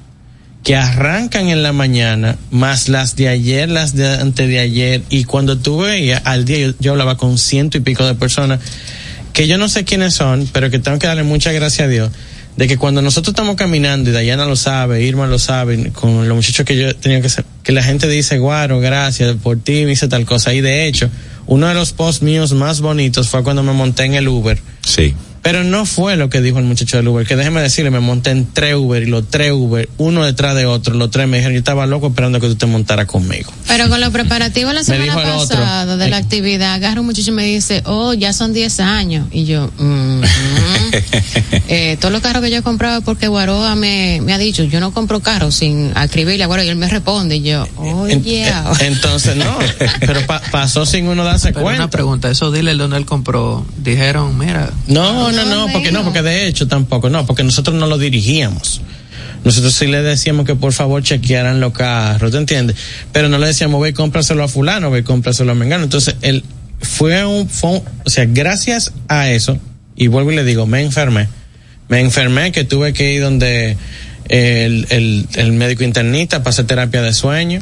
que 0.62 0.76
arrancan 0.76 1.48
en 1.48 1.62
la 1.62 1.72
mañana, 1.72 2.36
más 2.50 2.90
las 2.90 3.16
de 3.16 3.28
ayer, 3.28 3.70
las 3.70 3.96
de 3.96 4.06
antes 4.06 4.46
de 4.46 4.58
ayer, 4.58 5.00
y 5.08 5.24
cuando 5.24 5.56
tú 5.56 5.78
veías 5.78 6.20
al 6.26 6.44
día, 6.44 6.74
yo, 6.78 6.92
hablaba 6.92 7.16
con 7.16 7.38
ciento 7.38 7.78
y 7.78 7.80
pico 7.80 8.04
de 8.04 8.14
personas, 8.14 8.60
que 9.32 9.48
yo 9.48 9.56
no 9.56 9.70
sé 9.70 9.84
quiénes 9.84 10.12
son, 10.12 10.46
pero 10.52 10.68
que 10.68 10.78
tengo 10.78 10.98
que 10.98 11.06
darle 11.06 11.22
muchas 11.22 11.54
gracias 11.54 11.86
a 11.86 11.88
Dios, 11.88 12.10
de 12.58 12.68
que 12.68 12.76
cuando 12.76 13.00
nosotros 13.00 13.32
estamos 13.32 13.56
caminando, 13.56 14.10
y 14.10 14.12
Dayana 14.12 14.44
lo 14.44 14.54
sabe, 14.54 15.00
Irma 15.00 15.26
lo 15.26 15.38
sabe, 15.38 15.90
con 15.92 16.28
los 16.28 16.36
muchachos 16.36 16.66
que 16.66 16.76
yo 16.76 16.94
tenido 16.94 17.22
que 17.22 17.28
hacer, 17.28 17.46
que 17.62 17.72
la 17.72 17.82
gente 17.82 18.08
dice, 18.08 18.36
Guaro, 18.36 18.80
gracias 18.80 19.34
por 19.42 19.56
ti, 19.58 19.86
me 19.86 19.92
hice 19.92 20.06
tal 20.06 20.26
cosa, 20.26 20.52
y 20.52 20.60
de 20.60 20.86
hecho, 20.86 21.08
uno 21.46 21.66
de 21.66 21.72
los 21.72 21.94
posts 21.94 22.20
míos 22.20 22.52
más 22.52 22.82
bonitos 22.82 23.30
fue 23.30 23.42
cuando 23.42 23.62
me 23.62 23.72
monté 23.72 24.04
en 24.04 24.12
el 24.12 24.28
Uber. 24.28 24.58
Sí 24.82 25.14
pero 25.44 25.62
no 25.62 25.84
fue 25.84 26.16
lo 26.16 26.30
que 26.30 26.40
dijo 26.40 26.58
el 26.58 26.64
muchacho 26.64 26.96
del 26.96 27.06
Uber, 27.06 27.26
que 27.26 27.36
déjeme 27.36 27.60
decirle, 27.60 27.90
me 27.90 28.00
monté 28.00 28.30
en 28.30 28.46
tres 28.50 28.76
Uber 28.76 29.02
y 29.02 29.06
los 29.06 29.28
tres 29.28 29.52
Uber, 29.52 29.90
uno 29.98 30.24
detrás 30.24 30.56
de 30.56 30.64
otro, 30.64 30.94
los 30.94 31.10
tres 31.10 31.28
me 31.28 31.36
dijeron, 31.36 31.52
yo 31.52 31.58
estaba 31.58 31.84
loco 31.84 32.06
esperando 32.06 32.40
que 32.40 32.48
tú 32.48 32.56
te 32.56 32.64
montaras 32.64 33.04
conmigo. 33.04 33.52
Pero 33.68 33.90
con 33.90 34.00
los 34.00 34.08
preparativos 34.08 34.72
la 34.72 34.82
semana 34.84 35.14
pasada 35.14 35.98
de 35.98 36.08
la 36.08 36.16
actividad, 36.16 36.72
agarro 36.72 37.02
un 37.02 37.08
muchacho 37.08 37.30
y 37.30 37.34
me 37.34 37.44
dice, 37.44 37.82
oh, 37.84 38.14
ya 38.14 38.32
son 38.32 38.54
10 38.54 38.80
años. 38.80 39.28
Y 39.32 39.44
yo, 39.44 39.70
mm, 39.76 40.22
eh, 41.68 41.98
todos 42.00 42.10
los 42.10 42.22
carros 42.22 42.42
que 42.42 42.50
yo 42.50 42.56
he 42.56 42.62
comprado 42.62 43.02
porque 43.02 43.28
Guaroa 43.28 43.74
me, 43.74 44.22
me 44.22 44.32
ha 44.32 44.38
dicho, 44.38 44.64
yo 44.64 44.80
no 44.80 44.92
compro 44.92 45.20
carros 45.20 45.56
sin 45.56 45.94
escribirle 45.94 46.44
a 46.44 46.46
Guaroa 46.46 46.64
y 46.64 46.70
él 46.70 46.76
me 46.76 46.88
responde 46.88 47.36
y 47.36 47.42
yo, 47.42 47.68
oh, 47.76 48.08
yeah. 48.08 48.72
Entonces 48.80 49.36
no, 49.36 49.58
pero 50.00 50.20
pasó 50.50 50.86
sin 50.86 51.06
uno 51.06 51.22
darse 51.22 51.52
cuenta. 51.52 51.82
Una 51.82 51.90
pregunta, 51.90 52.30
eso 52.30 52.50
dile 52.50 52.74
donde 52.76 52.96
él 52.96 53.04
compró, 53.04 53.66
dijeron, 53.76 54.38
mira. 54.38 54.70
No, 54.86 55.33
no, 55.33 55.33
no, 55.44 55.66
porque 55.72 55.92
no, 55.92 56.04
porque 56.04 56.22
de 56.22 56.46
hecho 56.46 56.68
tampoco, 56.68 57.10
no, 57.10 57.26
porque 57.26 57.42
nosotros 57.42 57.76
no 57.76 57.86
lo 57.86 57.98
dirigíamos. 57.98 58.80
Nosotros 59.44 59.74
sí 59.74 59.86
le 59.86 60.02
decíamos 60.02 60.46
que 60.46 60.54
por 60.54 60.72
favor 60.72 61.02
chequearan 61.02 61.60
los 61.60 61.72
carros, 61.72 62.32
¿te 62.32 62.38
entiendes? 62.38 62.76
Pero 63.12 63.28
no 63.28 63.38
le 63.38 63.48
decíamos, 63.48 63.80
ve 63.82 63.90
y 63.90 63.92
cómpraselo 63.92 64.42
a 64.42 64.48
fulano, 64.48 64.90
ve 64.90 65.00
y 65.00 65.02
cómpraselo 65.02 65.52
a 65.52 65.54
Mengano. 65.54 65.84
Entonces, 65.84 66.16
él 66.22 66.44
fue 66.80 67.24
un, 67.24 67.48
fue 67.48 67.82
o 68.04 68.10
sea, 68.10 68.24
gracias 68.26 68.92
a 69.08 69.30
eso, 69.30 69.58
y 69.96 70.06
vuelvo 70.06 70.32
y 70.32 70.36
le 70.36 70.44
digo, 70.44 70.66
me 70.66 70.80
enfermé. 70.80 71.28
Me 71.88 72.00
enfermé 72.00 72.52
que 72.52 72.64
tuve 72.64 72.94
que 72.94 73.12
ir 73.12 73.22
donde 73.22 73.76
el, 74.28 74.86
el, 74.88 75.26
el 75.34 75.52
médico 75.52 75.84
internista 75.84 76.38
para 76.38 76.50
hacer 76.50 76.66
terapia 76.66 77.02
de 77.02 77.12
sueño 77.12 77.60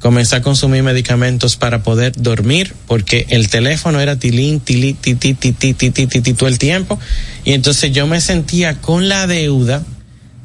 comencé 0.00 0.36
a 0.36 0.42
consumir 0.42 0.82
medicamentos 0.82 1.56
para 1.56 1.82
poder 1.82 2.12
dormir 2.16 2.74
porque 2.86 3.26
el 3.28 3.48
teléfono 3.48 4.00
era 4.00 4.16
tilín, 4.16 4.60
tilín, 4.60 4.96
ti, 4.96 5.14
ti, 5.14 5.34
ti, 5.34 5.52
ti, 5.52 5.74
ti, 5.74 5.90
ti, 5.90 6.06
ti, 6.06 6.34
todo 6.34 6.48
el 6.48 6.58
tiempo. 6.58 6.98
Y 7.44 7.52
entonces 7.52 7.92
yo 7.92 8.06
me 8.06 8.20
sentía 8.20 8.80
con 8.80 9.08
la 9.08 9.26
deuda 9.26 9.84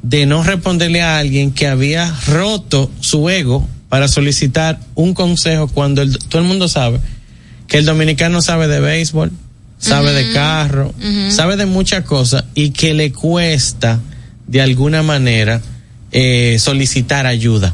de 0.01 0.25
no 0.25 0.43
responderle 0.43 1.01
a 1.01 1.17
alguien 1.17 1.51
que 1.51 1.67
había 1.67 2.13
roto 2.27 2.91
su 3.00 3.29
ego 3.29 3.67
para 3.89 4.07
solicitar 4.07 4.79
un 4.93 5.13
consejo 5.13 5.67
cuando 5.67 6.01
el, 6.01 6.17
todo 6.17 6.41
el 6.41 6.47
mundo 6.47 6.67
sabe 6.67 7.00
que 7.67 7.77
el 7.77 7.85
dominicano 7.85 8.41
sabe 8.41 8.67
de 8.67 8.79
béisbol, 8.79 9.31
sabe 9.79 10.12
de 10.12 10.33
carro, 10.33 10.93
sabe 11.29 11.55
de 11.55 11.65
muchas 11.65 12.03
cosas 12.03 12.45
y 12.53 12.71
que 12.71 12.93
le 12.93 13.12
cuesta 13.12 14.00
de 14.47 14.62
alguna 14.62 15.01
manera 15.01 15.62
eh, 16.12 16.57
solicitar 16.59 17.25
ayuda. 17.25 17.74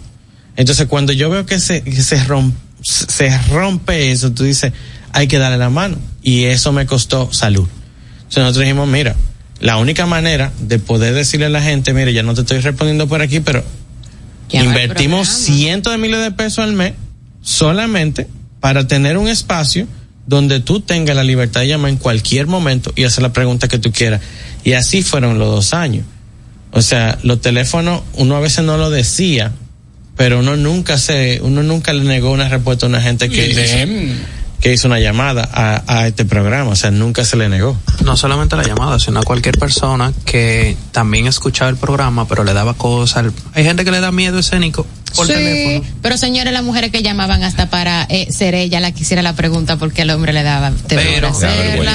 Entonces, 0.55 0.87
cuando 0.87 1.13
yo 1.13 1.29
veo 1.29 1.45
que 1.45 1.59
se, 1.59 1.83
se, 2.01 2.23
rompe, 2.23 2.57
se 2.83 3.37
rompe 3.49 4.11
eso, 4.11 4.31
tú 4.31 4.43
dices, 4.43 4.73
hay 5.13 5.27
que 5.27 5.37
darle 5.37 5.57
la 5.57 5.69
mano. 5.69 5.97
Y 6.21 6.45
eso 6.45 6.71
me 6.71 6.85
costó 6.85 7.31
salud. 7.33 7.67
Entonces, 8.15 8.43
nosotros 8.43 8.63
dijimos, 8.63 8.87
mira, 8.87 9.15
la 9.59 9.77
única 9.77 10.05
manera 10.05 10.51
de 10.59 10.79
poder 10.79 11.13
decirle 11.13 11.45
a 11.45 11.49
la 11.49 11.61
gente, 11.61 11.93
mire, 11.93 12.13
ya 12.13 12.23
no 12.23 12.33
te 12.33 12.41
estoy 12.41 12.59
respondiendo 12.59 13.07
por 13.07 13.21
aquí, 13.21 13.39
pero 13.39 13.63
invertimos 14.49 15.27
cientos 15.27 15.93
de 15.93 15.97
miles 15.97 16.21
de 16.21 16.31
pesos 16.31 16.59
al 16.59 16.73
mes 16.73 16.93
solamente 17.41 18.27
para 18.59 18.87
tener 18.87 19.17
un 19.17 19.27
espacio 19.27 19.87
donde 20.27 20.59
tú 20.59 20.81
tengas 20.81 21.15
la 21.15 21.23
libertad 21.23 21.61
de 21.61 21.67
llamar 21.67 21.91
en 21.91 21.97
cualquier 21.97 22.47
momento 22.47 22.93
y 22.95 23.03
hacer 23.03 23.23
la 23.23 23.33
pregunta 23.33 23.67
que 23.67 23.79
tú 23.79 23.91
quieras. 23.91 24.21
Y 24.63 24.73
así 24.73 25.03
fueron 25.03 25.39
los 25.39 25.49
dos 25.49 25.73
años. 25.73 26.05
O 26.71 26.81
sea, 26.81 27.19
los 27.23 27.41
teléfonos, 27.41 28.01
uno 28.13 28.35
a 28.35 28.39
veces 28.39 28.63
no 28.63 28.77
lo 28.77 28.89
decía, 28.89 29.51
pero 30.15 30.39
uno 30.39 30.55
nunca 30.55 30.97
se, 30.97 31.39
uno 31.43 31.63
nunca 31.63 31.93
le 31.93 32.03
negó 32.03 32.31
una 32.31 32.47
respuesta 32.49 32.85
a 32.85 32.89
una 32.89 33.01
gente 33.01 33.29
que 33.29 33.47
hizo, 33.47 33.61
que 34.59 34.73
hizo 34.73 34.87
una 34.87 34.99
llamada 34.99 35.49
a, 35.51 35.83
a, 35.87 36.07
este 36.07 36.25
programa, 36.25 36.71
o 36.71 36.75
sea, 36.75 36.91
nunca 36.91 37.25
se 37.25 37.37
le 37.37 37.49
negó. 37.49 37.77
No 38.03 38.15
solamente 38.17 38.55
la 38.55 38.63
llamada, 38.63 38.99
sino 38.99 39.19
a 39.19 39.23
cualquier 39.23 39.57
persona 39.57 40.13
que 40.25 40.77
también 40.91 41.27
escuchaba 41.27 41.69
el 41.69 41.77
programa, 41.77 42.27
pero 42.27 42.43
le 42.43 42.53
daba 42.53 42.73
cosas. 42.75 43.33
Hay 43.53 43.63
gente 43.63 43.83
que 43.83 43.91
le 43.91 43.99
da 43.99 44.11
miedo 44.11 44.39
escénico 44.39 44.85
por 45.15 45.27
sí, 45.27 45.33
teléfono. 45.33 45.89
Pero 46.01 46.17
señores, 46.17 46.53
las 46.53 46.63
mujeres 46.63 46.91
que 46.91 47.01
llamaban 47.01 47.43
hasta 47.43 47.69
para 47.69 48.03
eh, 48.09 48.27
ser 48.31 48.55
ella 48.55 48.79
la 48.79 48.91
que 48.91 49.01
hiciera 49.01 49.21
la 49.21 49.33
pregunta 49.33 49.77
porque 49.77 50.03
el 50.03 50.09
hombre 50.09 50.33
le 50.33 50.43
daba 50.43 50.71
Pero 50.87 51.31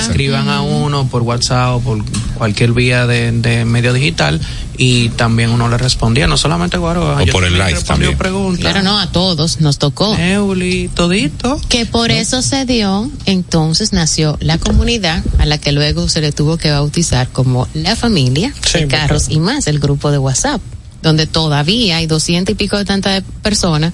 escriban 0.00 0.48
a 0.48 0.62
uno 0.62 1.06
por 1.08 1.22
WhatsApp 1.22 1.76
o 1.76 1.80
por 1.80 2.04
cualquier 2.36 2.72
vía 2.72 3.06
de, 3.06 3.32
de, 3.32 3.64
medio 3.64 3.92
digital 3.92 4.40
y 4.78 5.08
también 5.10 5.50
uno 5.50 5.68
le 5.68 5.78
respondía, 5.78 6.26
no 6.26 6.36
solamente 6.36 6.76
Guaro, 6.76 7.16
o 7.16 7.26
por 7.26 7.44
el 7.44 7.54
live 7.54 7.82
también. 7.82 8.16
Preguntas. 8.16 8.60
Claro, 8.60 8.82
no, 8.82 8.98
a 8.98 9.10
todos 9.10 9.60
nos 9.60 9.78
tocó. 9.78 10.16
Euli, 10.16 10.88
todito. 10.88 11.60
Que 11.68 11.86
por 11.86 12.10
eso 12.10 12.42
se 12.42 12.64
dio, 12.64 13.10
entonces 13.24 13.92
nació 13.92 14.36
la 14.40 14.58
comunidad 14.58 15.22
a 15.38 15.46
la 15.46 15.58
que 15.58 15.72
luego 15.72 16.08
se 16.08 16.20
le 16.20 16.32
tuvo 16.32 16.56
que 16.56 16.70
bautizar 16.70 17.28
como 17.28 17.68
la 17.74 17.96
familia 17.96 18.52
sí, 18.64 18.80
de 18.80 18.88
carros 18.88 19.26
y 19.28 19.40
más, 19.40 19.66
el 19.66 19.78
grupo 19.78 20.10
de 20.10 20.18
WhatsApp 20.18 20.60
donde 21.06 21.28
todavía 21.28 21.98
hay 21.98 22.08
doscientas 22.08 22.52
y 22.52 22.56
pico 22.56 22.76
de 22.76 22.84
tantas 22.84 23.22
personas, 23.40 23.92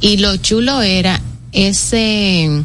y 0.00 0.18
lo 0.18 0.36
chulo 0.36 0.80
era 0.80 1.20
ese, 1.50 2.62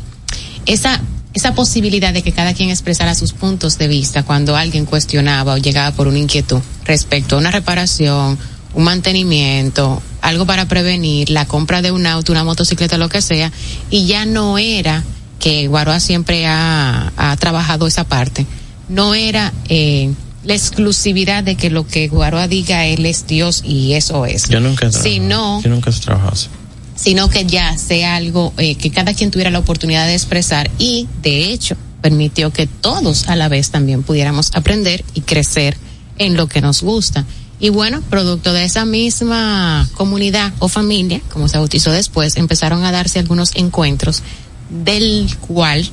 esa, 0.68 1.02
esa 1.34 1.56
posibilidad 1.56 2.14
de 2.14 2.22
que 2.22 2.32
cada 2.32 2.54
quien 2.54 2.70
expresara 2.70 3.16
sus 3.16 3.34
puntos 3.34 3.80
de 3.80 3.88
vista 3.88 4.22
cuando 4.22 4.56
alguien 4.56 4.86
cuestionaba 4.86 5.56
o 5.56 5.58
llegaba 5.58 5.96
por 5.96 6.08
una 6.08 6.20
inquietud 6.20 6.62
respecto 6.86 7.36
a 7.36 7.40
una 7.40 7.50
reparación, 7.50 8.38
un 8.76 8.84
mantenimiento, 8.84 10.00
algo 10.22 10.46
para 10.46 10.68
prevenir, 10.68 11.32
la 11.32 11.46
compra 11.46 11.82
de 11.82 11.90
un 11.90 12.06
auto, 12.06 12.32
una 12.32 12.44
motocicleta, 12.44 13.00
lo 13.00 13.10
que 13.10 13.24
sea, 13.24 13.52
y 13.90 14.06
ya 14.06 14.26
no 14.28 14.60
era 14.60 15.04
que 15.40 15.68
Guaroa 15.68 16.00
siempre 16.00 16.46
ha, 16.46 17.12
ha 17.18 17.36
trabajado 17.38 17.88
esa 17.88 18.04
parte, 18.04 18.46
no 18.90 19.16
era 19.16 19.52
eh, 19.70 20.14
la 20.48 20.56
exclusividad 20.56 21.44
de 21.44 21.56
que 21.56 21.70
lo 21.70 21.86
que 21.86 22.08
Guaroa 22.08 22.48
diga 22.48 22.86
él 22.86 23.06
es 23.06 23.28
Dios 23.28 23.62
y 23.66 23.94
eso 23.94 24.26
es. 24.26 24.48
Yo 24.48 24.62
nunca 24.62 24.88
he 24.88 24.92
sino, 24.94 25.62
yo 25.62 25.70
nunca 25.70 25.90
he 25.90 25.94
trabajado 25.94 26.32
así. 26.32 26.48
Sino 26.96 27.30
que 27.30 27.46
ya 27.46 27.78
sea 27.78 28.16
algo 28.16 28.54
eh, 28.58 28.76
que 28.76 28.90
cada 28.90 29.14
quien 29.14 29.30
tuviera 29.30 29.52
la 29.52 29.60
oportunidad 29.60 30.08
de 30.08 30.14
expresar 30.14 30.72
y 30.80 31.08
de 31.22 31.52
hecho 31.52 31.76
permitió 32.02 32.52
que 32.52 32.66
todos 32.66 33.28
a 33.28 33.36
la 33.36 33.50
vez 33.50 33.72
también 33.72 34.04
pudiéramos 34.04 34.52
aprender 34.56 35.04
y 35.14 35.22
crecer 35.22 35.78
en 36.18 36.36
lo 36.38 36.48
que 36.48 36.62
nos 36.62 36.82
gusta. 36.82 37.26
Y 37.60 37.70
bueno, 37.70 38.02
producto 38.10 38.54
de 38.54 38.64
esa 38.64 38.86
misma 38.86 39.88
comunidad 39.96 40.54
o 40.60 40.70
familia, 40.70 41.22
como 41.30 41.50
se 41.50 41.58
bautizó 41.58 41.92
después, 41.92 42.38
empezaron 42.38 42.86
a 42.86 42.92
darse 42.92 43.20
algunos 43.20 43.54
encuentros 43.56 44.24
del 44.70 45.28
cual 45.42 45.90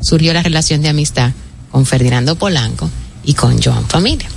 surgió 0.00 0.32
la 0.32 0.42
relación 0.42 0.82
de 0.82 0.90
amistad 0.90 1.32
con 1.70 1.84
Ferdinando 1.84 2.36
Polanco 2.36 2.88
y 3.24 3.34
con 3.34 3.60
Joan 3.62 3.86
Familia. 3.88 4.28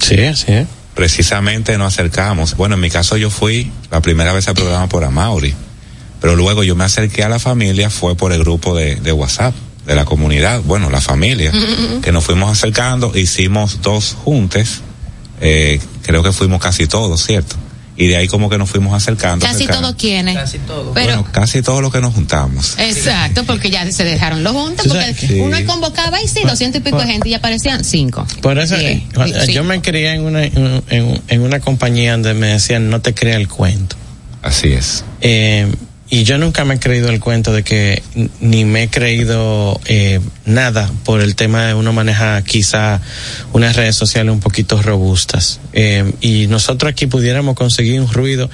Sí, 0.00 0.34
sí. 0.34 0.66
Precisamente 0.94 1.76
nos 1.78 1.94
acercamos. 1.94 2.56
Bueno, 2.56 2.76
en 2.76 2.80
mi 2.80 2.90
caso 2.90 3.16
yo 3.16 3.30
fui 3.30 3.70
la 3.90 4.00
primera 4.00 4.32
vez 4.32 4.48
al 4.48 4.54
programa 4.54 4.88
por 4.88 5.04
Amaury, 5.04 5.54
pero 6.20 6.36
luego 6.36 6.62
yo 6.62 6.76
me 6.76 6.84
acerqué 6.84 7.24
a 7.24 7.28
la 7.28 7.38
familia, 7.38 7.90
fue 7.90 8.14
por 8.14 8.32
el 8.32 8.40
grupo 8.40 8.76
de, 8.76 8.96
de 8.96 9.12
WhatsApp 9.12 9.54
de 9.86 9.94
la 9.94 10.04
comunidad, 10.04 10.62
bueno, 10.62 10.90
la 10.90 11.00
familia, 11.00 11.52
que 12.02 12.12
nos 12.12 12.24
fuimos 12.24 12.50
acercando, 12.50 13.12
hicimos 13.16 13.82
dos 13.82 14.16
juntes, 14.24 14.80
eh, 15.40 15.80
creo 16.02 16.22
que 16.22 16.32
fuimos 16.32 16.60
casi 16.60 16.86
todos, 16.86 17.22
¿cierto? 17.24 17.56
Y 17.96 18.08
de 18.08 18.16
ahí 18.16 18.26
como 18.26 18.50
que 18.50 18.58
nos 18.58 18.68
fuimos 18.68 18.92
acercando. 18.92 19.46
Casi 19.46 19.56
acercando. 19.64 19.88
todos 19.88 20.00
quieren. 20.00 20.34
Casi 20.34 20.58
todo. 20.58 20.92
Pero, 20.94 21.06
Bueno, 21.18 21.28
casi 21.30 21.62
todos 21.62 21.80
los 21.80 21.92
que 21.92 22.00
nos 22.00 22.12
juntamos. 22.12 22.74
exacto, 22.78 23.44
porque 23.44 23.70
ya 23.70 23.90
se 23.92 24.02
dejaron 24.02 24.42
los 24.42 24.52
juntos, 24.52 24.86
porque 24.88 25.14
que- 25.14 25.40
uno 25.42 25.56
Sí. 25.56 25.64
convocaba 25.64 26.20
y 26.20 26.26
sí, 26.26 26.40
doscientos 26.44 26.80
y 26.80 26.84
pico 26.84 26.98
de 26.98 27.06
gente 27.06 27.28
y 27.28 27.34
aparecían 27.34 27.84
cinco. 27.84 28.26
Por 28.42 28.58
eso, 28.58 28.76
Diez. 28.76 28.96
eh, 28.96 29.42
Sí. 29.46 29.52
yo 29.52 29.62
me 29.62 29.80
crié 29.80 30.12
en 30.14 30.22
una, 30.22 30.42
en, 30.44 30.82
en- 30.90 31.22
en 31.28 31.40
una 31.42 31.60
compañía 31.60 32.12
donde 32.12 32.34
me 32.34 32.48
decían, 32.48 32.90
no 32.90 33.00
te 33.00 33.14
crea 33.14 33.36
el 33.36 33.46
cuento. 33.48 33.94
Así 34.42 34.72
es. 34.72 35.04
Eh, 35.20 35.72
y 36.10 36.24
yo 36.24 36.36
nunca 36.36 36.64
me 36.64 36.74
he 36.74 36.78
creído 36.78 37.08
el 37.08 37.18
cuento 37.18 37.52
de 37.52 37.62
que 37.62 38.02
ni 38.40 38.64
me 38.64 38.84
he 38.84 38.88
creído 38.88 39.80
eh, 39.86 40.20
nada 40.44 40.90
por 41.02 41.22
el 41.22 41.34
tema 41.34 41.64
de 41.66 41.74
uno 41.74 41.92
maneja 41.92 42.42
quizá 42.42 43.00
unas 43.52 43.74
redes 43.74 43.96
sociales 43.96 44.32
un 44.32 44.40
poquito 44.40 44.80
robustas. 44.82 45.60
Eh, 45.72 46.12
y 46.20 46.46
nosotros 46.46 46.90
aquí 46.92 47.06
pudiéramos 47.06 47.56
conseguir 47.56 48.00
un 48.00 48.12
ruido. 48.12 48.50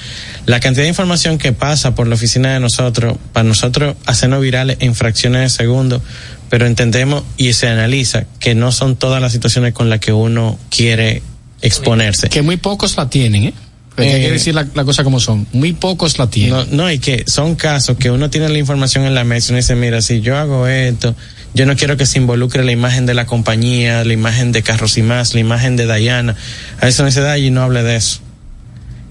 La 0.46 0.60
cantidad 0.60 0.84
de 0.84 0.90
información 0.90 1.38
que 1.38 1.52
pasa 1.52 1.94
por 1.94 2.06
la 2.06 2.14
oficina 2.14 2.54
de 2.54 2.60
nosotros, 2.60 3.18
para 3.32 3.44
nosotros 3.48 3.96
hacernos 4.06 4.40
virales 4.40 4.76
en 4.80 4.94
fracciones 4.94 5.42
de 5.42 5.50
segundo, 5.50 6.00
pero 6.48 6.66
entendemos 6.66 7.24
y 7.36 7.52
se 7.52 7.68
analiza 7.68 8.26
que 8.38 8.54
no 8.54 8.70
son 8.70 8.94
todas 8.94 9.20
las 9.20 9.32
situaciones 9.32 9.74
con 9.74 9.90
las 9.90 9.98
que 9.98 10.12
uno 10.12 10.56
quiere 10.70 11.22
exponerse. 11.62 12.28
Que 12.28 12.42
muy 12.42 12.56
pocos 12.56 12.96
la 12.96 13.10
tienen, 13.10 13.44
¿eh? 13.44 13.54
Porque 13.94 14.10
hay 14.10 14.20
Eh, 14.22 14.26
que 14.26 14.32
decir 14.32 14.54
la, 14.54 14.66
la 14.74 14.84
cosa 14.84 15.04
como 15.04 15.20
son. 15.20 15.46
Muy 15.52 15.72
pocos 15.72 16.18
la 16.18 16.28
tienen. 16.28 16.52
No, 16.52 16.64
no, 16.70 16.90
y 16.90 16.98
que 16.98 17.24
son 17.26 17.54
casos 17.56 17.96
que 17.98 18.10
uno 18.10 18.30
tiene 18.30 18.48
la 18.48 18.58
información 18.58 19.04
en 19.04 19.14
la 19.14 19.24
mesa 19.24 19.48
y 19.48 19.50
uno 19.52 19.56
dice, 19.58 19.74
mira, 19.74 20.00
si 20.00 20.20
yo 20.20 20.36
hago 20.36 20.66
esto, 20.68 21.14
yo 21.54 21.66
no 21.66 21.74
quiero 21.76 21.96
que 21.96 22.06
se 22.06 22.18
involucre 22.18 22.64
la 22.64 22.72
imagen 22.72 23.04
de 23.06 23.14
la 23.14 23.26
compañía, 23.26 24.04
la 24.04 24.12
imagen 24.12 24.52
de 24.52 24.62
Carros 24.62 24.96
y 24.96 25.02
Más, 25.02 25.34
la 25.34 25.40
imagen 25.40 25.76
de 25.76 25.86
Dayana. 25.86 26.36
A 26.80 26.88
eso 26.88 27.02
no 27.02 27.08
dice, 27.08 27.38
y 27.40 27.50
no 27.50 27.62
hable 27.62 27.82
de 27.82 27.96
eso. 27.96 28.20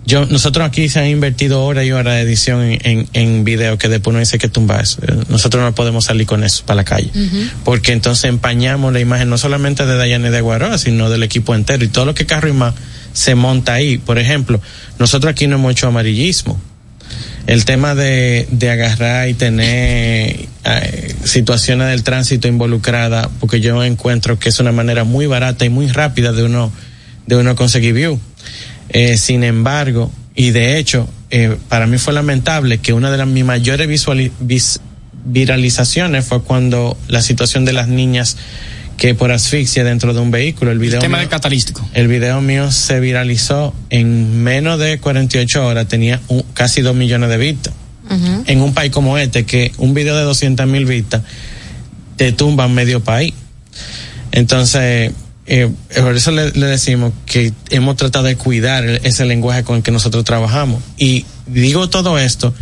Yo, 0.06 0.26
nosotros 0.26 0.66
aquí 0.66 0.90
se 0.90 1.00
han 1.00 1.08
invertido 1.08 1.64
horas 1.64 1.86
y 1.86 1.92
horas 1.92 2.16
de 2.16 2.22
edición 2.22 2.64
en, 2.64 2.80
en, 2.84 3.10
en 3.14 3.44
video 3.44 3.78
que 3.78 3.90
después 3.90 4.12
uno 4.12 4.20
dice 4.20 4.40
que 4.40 4.48
tumba 4.48 4.80
eso. 4.80 5.00
Eh, 5.06 5.14
Nosotros 5.28 5.62
no 5.64 5.76
podemos 5.76 6.06
salir 6.06 6.26
con 6.26 6.44
eso 6.44 6.64
para 6.66 6.78
la 6.78 6.84
calle. 6.84 7.12
Porque 7.64 7.92
entonces 7.92 8.24
empañamos 8.26 8.92
la 8.92 9.02
imagen 9.02 9.30
no 9.30 9.38
solamente 9.38 9.86
de 9.86 9.96
Dayana 9.96 10.30
y 10.30 10.32
de 10.32 10.42
Guaroa, 10.42 10.80
sino 10.80 11.12
del 11.12 11.22
equipo 11.22 11.54
entero. 11.54 11.84
Y 11.84 11.90
todo 11.90 12.06
lo 12.06 12.16
que 12.16 12.26
Carro 12.26 12.48
y 12.48 12.54
Más 12.54 12.74
se 13.14 13.36
monta 13.36 13.74
ahí. 13.74 13.98
Por 13.98 14.20
ejemplo, 14.20 14.62
nosotros 14.98 15.32
aquí 15.32 15.48
no 15.48 15.56
hemos 15.56 15.72
hecho 15.72 15.88
amarillismo 15.88 16.60
el 17.48 17.66
tema 17.66 17.96
de, 17.96 18.48
de 18.52 18.70
agarrar 18.70 19.28
y 19.28 19.34
tener 19.34 20.48
eh, 20.66 21.16
situaciones 21.24 21.88
del 21.88 22.04
tránsito 22.04 22.48
involucrada, 22.48 23.30
porque 23.40 23.60
yo 23.60 23.84
encuentro 23.84 24.38
que 24.38 24.50
es 24.50 24.60
una 24.60 24.72
manera 24.72 25.04
muy 25.04 25.26
barata 25.26 25.66
y 25.66 25.70
muy 25.70 25.88
rápida 25.88 26.32
de 26.32 26.44
uno, 26.44 26.72
de 27.26 27.38
uno 27.38 27.56
conseguir 27.56 27.94
view. 27.94 28.20
Eh, 28.90 29.18
sin 29.18 29.44
embargo, 29.44 30.12
y 30.36 30.52
de 30.52 30.78
hecho, 30.78 31.10
eh, 31.32 31.58
para 31.70 31.88
mí 31.88 31.98
fue 31.98 32.14
lamentable 32.14 32.80
que 32.80 32.94
una 32.94 33.10
de 33.10 33.18
las 33.18 33.28
mis 33.28 33.46
mayores 33.46 34.06
viralizaciones 35.26 36.26
fue 36.26 36.42
cuando 36.44 36.98
la 37.08 37.22
situación 37.22 37.66
de 37.66 37.74
las 37.74 37.88
niñas 37.88 38.38
que 39.00 39.16
por 39.16 39.32
asfixia 39.32 39.84
dentro 39.84 40.14
de 40.14 40.20
un 40.20 40.30
vehículo, 40.30 40.72
el 40.72 40.78
video 40.80 40.98
el 40.98 41.02
tema 41.02 41.18
mío- 41.18 41.22
del 41.22 41.30
catalístico. 41.30 41.88
el 41.94 42.08
video 42.10 42.42
mío 42.42 42.70
se 42.72 43.00
viralizó 43.00 43.74
en 43.90 44.44
menos 44.44 44.78
de 44.78 45.00
48 45.00 45.66
horas, 45.66 45.88
tenía 45.88 46.20
un- 46.28 46.44
casi 46.54 46.82
2 46.82 46.96
millones 46.96 47.30
de 47.30 47.38
vistas. 47.38 47.74
En 48.48 48.62
un 48.62 48.74
país 48.74 48.92
como 48.92 49.18
este, 49.20 49.46
que 49.46 49.72
un 49.78 49.94
video 49.94 50.18
de 50.18 50.24
200 50.24 50.66
mil 50.68 50.86
vistas 50.86 51.22
te 52.18 52.32
tumba 52.32 52.68
medio 52.68 53.02
país. 53.04 53.34
Entonces, 54.32 55.12
eh, 55.46 55.70
por 55.96 56.16
eso 56.16 56.32
le, 56.32 56.52
le 56.52 56.66
decimos 56.68 57.14
que 57.26 57.54
hemos 57.70 57.96
tratado 57.98 58.26
de 58.26 58.36
cuidar 58.36 58.84
el- 58.86 59.00
ese 59.04 59.26
lenguaje 59.26 59.64
con 59.64 59.78
el 59.78 59.84
que 59.84 59.92
nosotros 59.92 60.24
trabajamos. 60.26 60.82
Y 60.98 61.26
digo 61.48 61.90
todo 61.90 62.18
esto 62.20 62.54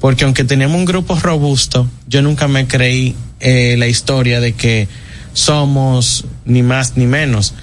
porque 0.00 0.24
aunque 0.24 0.44
teníamos 0.44 0.76
un 0.78 0.84
grupo 0.84 1.18
robusto, 1.18 1.88
yo 2.08 2.20
nunca 2.22 2.48
me 2.48 2.66
creí 2.66 3.14
eh, 3.40 3.76
la 3.78 3.86
historia 3.86 4.40
de 4.40 4.54
que 4.54 4.88
somos 5.36 6.24
ni 6.46 6.62
más 6.62 6.96
ni 6.96 7.06
menos. 7.06 7.54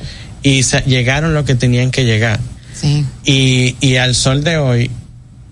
Y 0.44 0.64
se- 0.64 0.84
llegaron 0.86 1.34
lo 1.34 1.44
que 1.44 1.56
tenían 1.56 1.90
que 1.92 2.06
llegar. 2.06 2.40
Sí. 2.80 3.06
Y, 3.26 3.76
y 3.82 3.96
al 3.98 4.14
sol 4.16 4.44
de 4.44 4.58
hoy, 4.58 4.92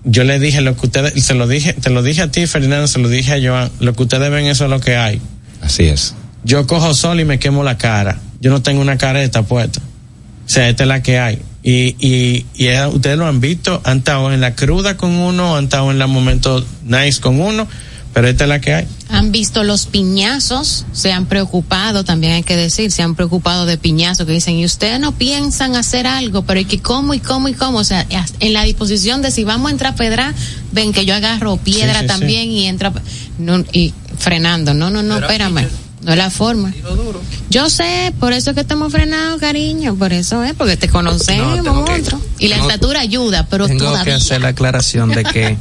yo 0.04 0.24
le 0.24 0.40
dije 0.40 0.62
lo 0.62 0.76
que 0.78 0.86
ustedes, 0.86 1.24
se 1.24 1.34
lo 1.34 1.48
dije, 1.48 1.74
te 1.74 1.90
lo 1.90 2.04
dije 2.04 2.22
a 2.22 2.32
ti, 2.32 2.46
Fernando, 2.48 2.88
se 2.88 3.00
lo 3.00 3.10
dije 3.10 3.34
a 3.34 3.40
Joan, 3.52 3.72
lo 3.80 3.94
que 3.94 4.04
ustedes 4.04 4.30
ven 4.32 4.46
eso 4.46 4.66
es 4.66 4.70
lo 4.70 4.80
que 4.80 4.96
hay. 4.96 5.20
Así 5.62 5.84
es. 5.86 6.14
Yo 6.44 6.66
cojo 6.68 6.94
sol 6.94 7.20
y 7.20 7.26
me 7.26 7.40
quemo 7.40 7.64
la 7.64 7.78
cara. 7.78 8.20
Yo 8.40 8.52
no 8.52 8.62
tengo 8.62 8.82
una 8.82 8.98
careta 8.98 9.44
puesta. 9.44 9.80
O 9.80 10.50
sea, 10.50 10.70
esta 10.70 10.84
es 10.84 10.88
la 10.90 11.02
que 11.04 11.20
hay. 11.20 11.40
Y, 11.64 11.96
y, 12.00 12.46
y 12.56 12.70
ustedes 12.94 13.18
lo 13.18 13.28
han 13.28 13.40
visto, 13.40 13.82
han 13.86 14.00
estado 14.00 14.32
en 14.34 14.42
la 14.42 14.56
cruda 14.56 14.98
con 14.98 15.12
uno, 15.12 15.56
han 15.56 15.66
estado 15.66 15.92
en 15.92 16.00
los 16.00 16.10
momentos 16.10 16.66
nice 16.84 17.22
con 17.22 17.40
uno, 17.40 17.68
pero 18.14 18.28
esta 18.28 18.46
es 18.46 18.50
la 18.50 18.60
que 18.60 18.74
hay. 18.74 18.88
Han 19.12 19.32
visto 19.32 19.64
los 19.64 19.88
piñazos, 19.88 20.86
se 20.94 21.12
han 21.12 21.26
preocupado, 21.26 22.04
también 22.06 22.34
hay 22.34 22.44
que 22.44 22.56
decir, 22.56 22.92
se 22.92 23.04
han 23.04 23.16
preocupado 23.16 23.66
de 23.66 23.78
piñazos 23.78 24.26
que 24.26 24.32
dicen, 24.32 24.56
y 24.56 24.66
ustedes 24.66 25.00
no 25.00 25.12
piensan 25.12 25.76
hacer 25.76 26.08
algo, 26.08 26.44
pero 26.44 26.62
es 26.62 26.68
que 26.68 26.80
cómo 26.80 27.14
y 27.14 27.20
cómo 27.20 27.50
y 27.50 27.54
cómo, 27.54 27.80
o 27.80 27.84
sea, 27.84 28.06
en 28.40 28.54
la 28.54 28.64
disposición 28.64 29.22
de 29.22 29.32
si 29.32 29.44
vamos 29.44 29.70
a 29.70 29.72
entrar 29.72 29.94
a 29.94 29.96
pedra, 29.96 30.34
ven 30.72 30.94
que 30.94 31.06
yo 31.06 31.14
agarro 31.14 31.58
piedra 31.58 31.96
Sí, 31.96 32.02
sí, 32.02 32.08
también 32.08 32.50
y 32.50 32.68
entra, 32.68 32.94
no, 33.38 33.66
y 33.74 33.94
frenando, 34.18 34.74
no, 34.74 34.90
no, 34.90 35.04
no, 35.04 35.16
Pero 35.16 35.28
espérame, 35.28 35.68
no 36.04 36.12
es 36.12 36.18
la 36.18 36.30
forma. 36.30 36.74
Duro. 36.82 37.22
Yo 37.50 37.70
sé, 37.70 38.14
por 38.20 38.34
eso 38.34 38.52
es 38.52 38.56
que 38.56 38.62
estamos 38.62 38.92
frenados, 38.92 39.40
cariño, 39.42 39.96
por 39.96 40.14
eso 40.14 40.42
es, 40.44 40.54
porque 40.54 40.78
te 40.78 40.88
conocemos, 40.88 41.62
No, 41.64 41.84
que-. 41.84 42.02
Y 42.40 42.48
la 42.48 42.58
estatura 42.58 43.02
ayuda, 43.02 43.46
pero 43.50 43.68
Tengo 43.68 43.86
todavía. 43.86 44.06
que 44.06 44.14
hacer 44.14 44.42
la 44.42 44.50
aclaración 44.50 45.10
de 45.10 45.24
que 45.26 45.58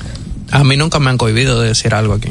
a 0.50 0.64
mí 0.64 0.76
nunca 0.76 0.98
me 0.98 1.10
han 1.10 1.18
cohibido 1.18 1.60
de 1.60 1.68
decir 1.68 1.94
algo 1.94 2.14
aquí. 2.14 2.30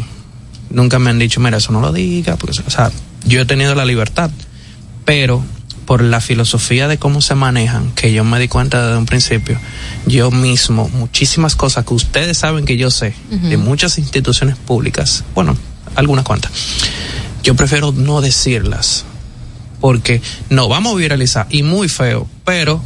Nunca 0.69 0.99
me 0.99 1.09
han 1.09 1.19
dicho, 1.19 1.39
mira, 1.39 1.57
eso 1.57 1.71
no 1.71 1.81
lo 1.81 1.91
diga, 1.91 2.35
porque, 2.37 2.59
o 2.65 2.69
sea, 2.69 2.91
yo 3.25 3.41
he 3.41 3.45
tenido 3.45 3.75
la 3.75 3.85
libertad, 3.85 4.29
pero 5.05 5.43
por 5.85 6.03
la 6.03 6.21
filosofía 6.21 6.87
de 6.87 6.99
cómo 6.99 7.19
se 7.19 7.33
manejan, 7.33 7.91
que 7.93 8.13
yo 8.13 8.23
me 8.23 8.39
di 8.39 8.47
cuenta 8.47 8.85
desde 8.85 8.97
un 8.97 9.07
principio, 9.07 9.57
yo 10.05 10.29
mismo, 10.29 10.87
muchísimas 10.89 11.55
cosas 11.55 11.83
que 11.83 11.95
ustedes 11.95 12.37
saben 12.37 12.65
que 12.65 12.77
yo 12.77 12.91
sé, 12.91 13.15
de 13.31 13.57
muchas 13.57 13.97
instituciones 13.97 14.55
públicas, 14.55 15.23
bueno, 15.33 15.57
algunas 15.95 16.25
cuantas, 16.25 16.51
yo 17.41 17.55
prefiero 17.55 17.91
no 17.91 18.21
decirlas, 18.21 19.05
porque 19.79 20.21
no 20.51 20.67
vamos 20.67 20.93
a 20.93 20.97
viralizar, 20.97 21.47
y 21.49 21.63
muy 21.63 21.89
feo, 21.89 22.27
pero 22.45 22.83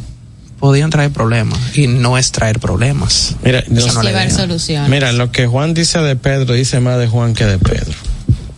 podían 0.58 0.90
traer 0.90 1.10
problemas, 1.10 1.58
y 1.76 1.86
no 1.86 2.16
es 2.16 2.32
traer 2.32 2.58
problemas. 2.58 3.36
Mira, 3.42 3.64
no 3.68 4.02
llevar 4.02 4.30
soluciones. 4.30 4.88
mira, 4.88 5.12
lo 5.12 5.30
que 5.30 5.46
Juan 5.46 5.74
dice 5.74 5.98
de 5.98 6.16
Pedro 6.16 6.54
dice 6.54 6.80
más 6.80 6.98
de 6.98 7.06
Juan 7.06 7.34
que 7.34 7.44
de 7.44 7.58
Pedro. 7.58 7.92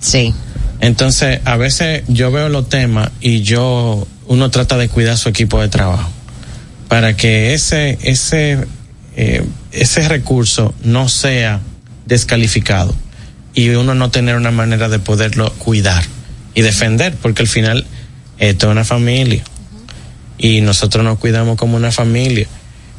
Sí. 0.01 0.35
Entonces, 0.81 1.41
a 1.45 1.57
veces 1.57 2.05
yo 2.09 2.31
veo 2.31 2.49
los 2.49 2.69
temas 2.69 3.11
y 3.21 3.43
yo, 3.43 4.07
uno 4.27 4.51
trata 4.51 4.77
de 4.77 4.89
cuidar 4.89 5.17
su 5.17 5.29
equipo 5.29 5.61
de 5.61 5.69
trabajo 5.69 6.11
para 6.89 7.17
que 7.17 7.55
ese, 7.55 7.99
ese, 8.03 8.67
eh, 9.17 9.45
ese 9.73 10.09
recurso 10.09 10.75
no 10.85 11.09
sea 11.09 11.61
descalificado 12.07 12.95
y 13.55 13.71
uno 13.71 13.95
no 13.95 14.11
tener 14.11 14.37
una 14.37 14.51
manera 14.51 14.89
de 14.89 14.99
poderlo 14.99 15.53
cuidar 15.55 16.05
y 16.55 16.63
defender, 16.63 17.15
porque 17.21 17.43
al 17.43 17.49
final 17.49 17.87
esto 18.39 18.67
es 18.67 18.73
una 18.73 18.85
familia 18.85 19.43
y 20.39 20.61
nosotros 20.61 21.05
nos 21.05 21.19
cuidamos 21.19 21.57
como 21.57 21.77
una 21.77 21.91
familia. 21.91 22.47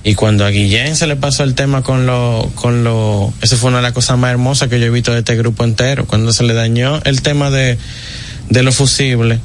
Y 0.04 0.16
cuando 0.16 0.46
a 0.46 0.50
Guillén 0.50 0.96
se 0.96 1.08
le 1.08 1.16
pasó 1.16 1.44
el 1.44 1.54
tema 1.54 1.84
con 1.84 2.06
lo, 2.06 2.50
con 2.56 2.84
lo, 2.84 3.34
eso 3.42 3.58
fue 3.58 3.70
una 3.70 3.80
de 3.80 3.84
las 3.84 3.92
cosas 3.92 4.18
más 4.18 4.32
hermosas 4.32 4.70
que 4.70 4.80
yo 4.80 4.86
he 4.86 4.90
visto 4.90 5.12
de 5.12 5.20
este 5.20 5.36
grupo 5.36 5.64
entero, 5.64 6.06
cuando 6.06 6.32
se 6.32 6.44
le 6.44 6.54
dañó 6.54 7.02
el 7.04 7.22
tema 7.22 7.50
de, 7.50 7.78
de 8.50 8.64
los 8.64 8.76
fusibles. 8.76 9.40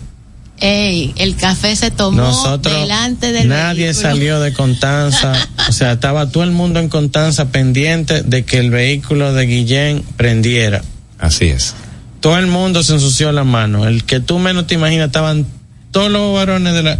Ey, 0.61 1.13
el 1.17 1.35
café 1.35 1.75
se 1.75 1.91
tomó 1.91 2.19
Nosotros, 2.19 2.73
delante 2.73 3.33
del 3.33 3.49
nadie 3.49 3.87
vehículo. 3.87 4.09
salió 4.09 4.41
de 4.41 4.53
Contanza, 4.53 5.33
o 5.69 5.73
sea, 5.73 5.93
estaba 5.93 6.29
todo 6.29 6.45
el 6.45 6.53
mundo 6.53 6.79
en 6.79 6.89
Contanza 6.89 7.47
pendiente 7.47 8.23
de 8.23 8.45
que 8.45 8.59
el 8.59 8.71
vehículo 8.71 9.33
de 9.33 9.47
Guillén 9.47 10.05
prendiera. 10.17 10.83
Así 11.19 11.47
es. 11.47 11.75
Todo 12.21 12.39
el 12.39 12.47
mundo 12.47 12.85
se 12.85 12.93
ensució 12.93 13.33
la 13.33 13.43
mano. 13.43 13.89
El 13.89 14.05
que 14.05 14.21
tú 14.21 14.39
menos 14.39 14.69
te 14.69 14.75
imaginas 14.75 15.07
estaban 15.07 15.47
todos 15.91 16.13
los 16.13 16.33
varones 16.33 16.75
de 16.75 16.83
la 16.85 16.99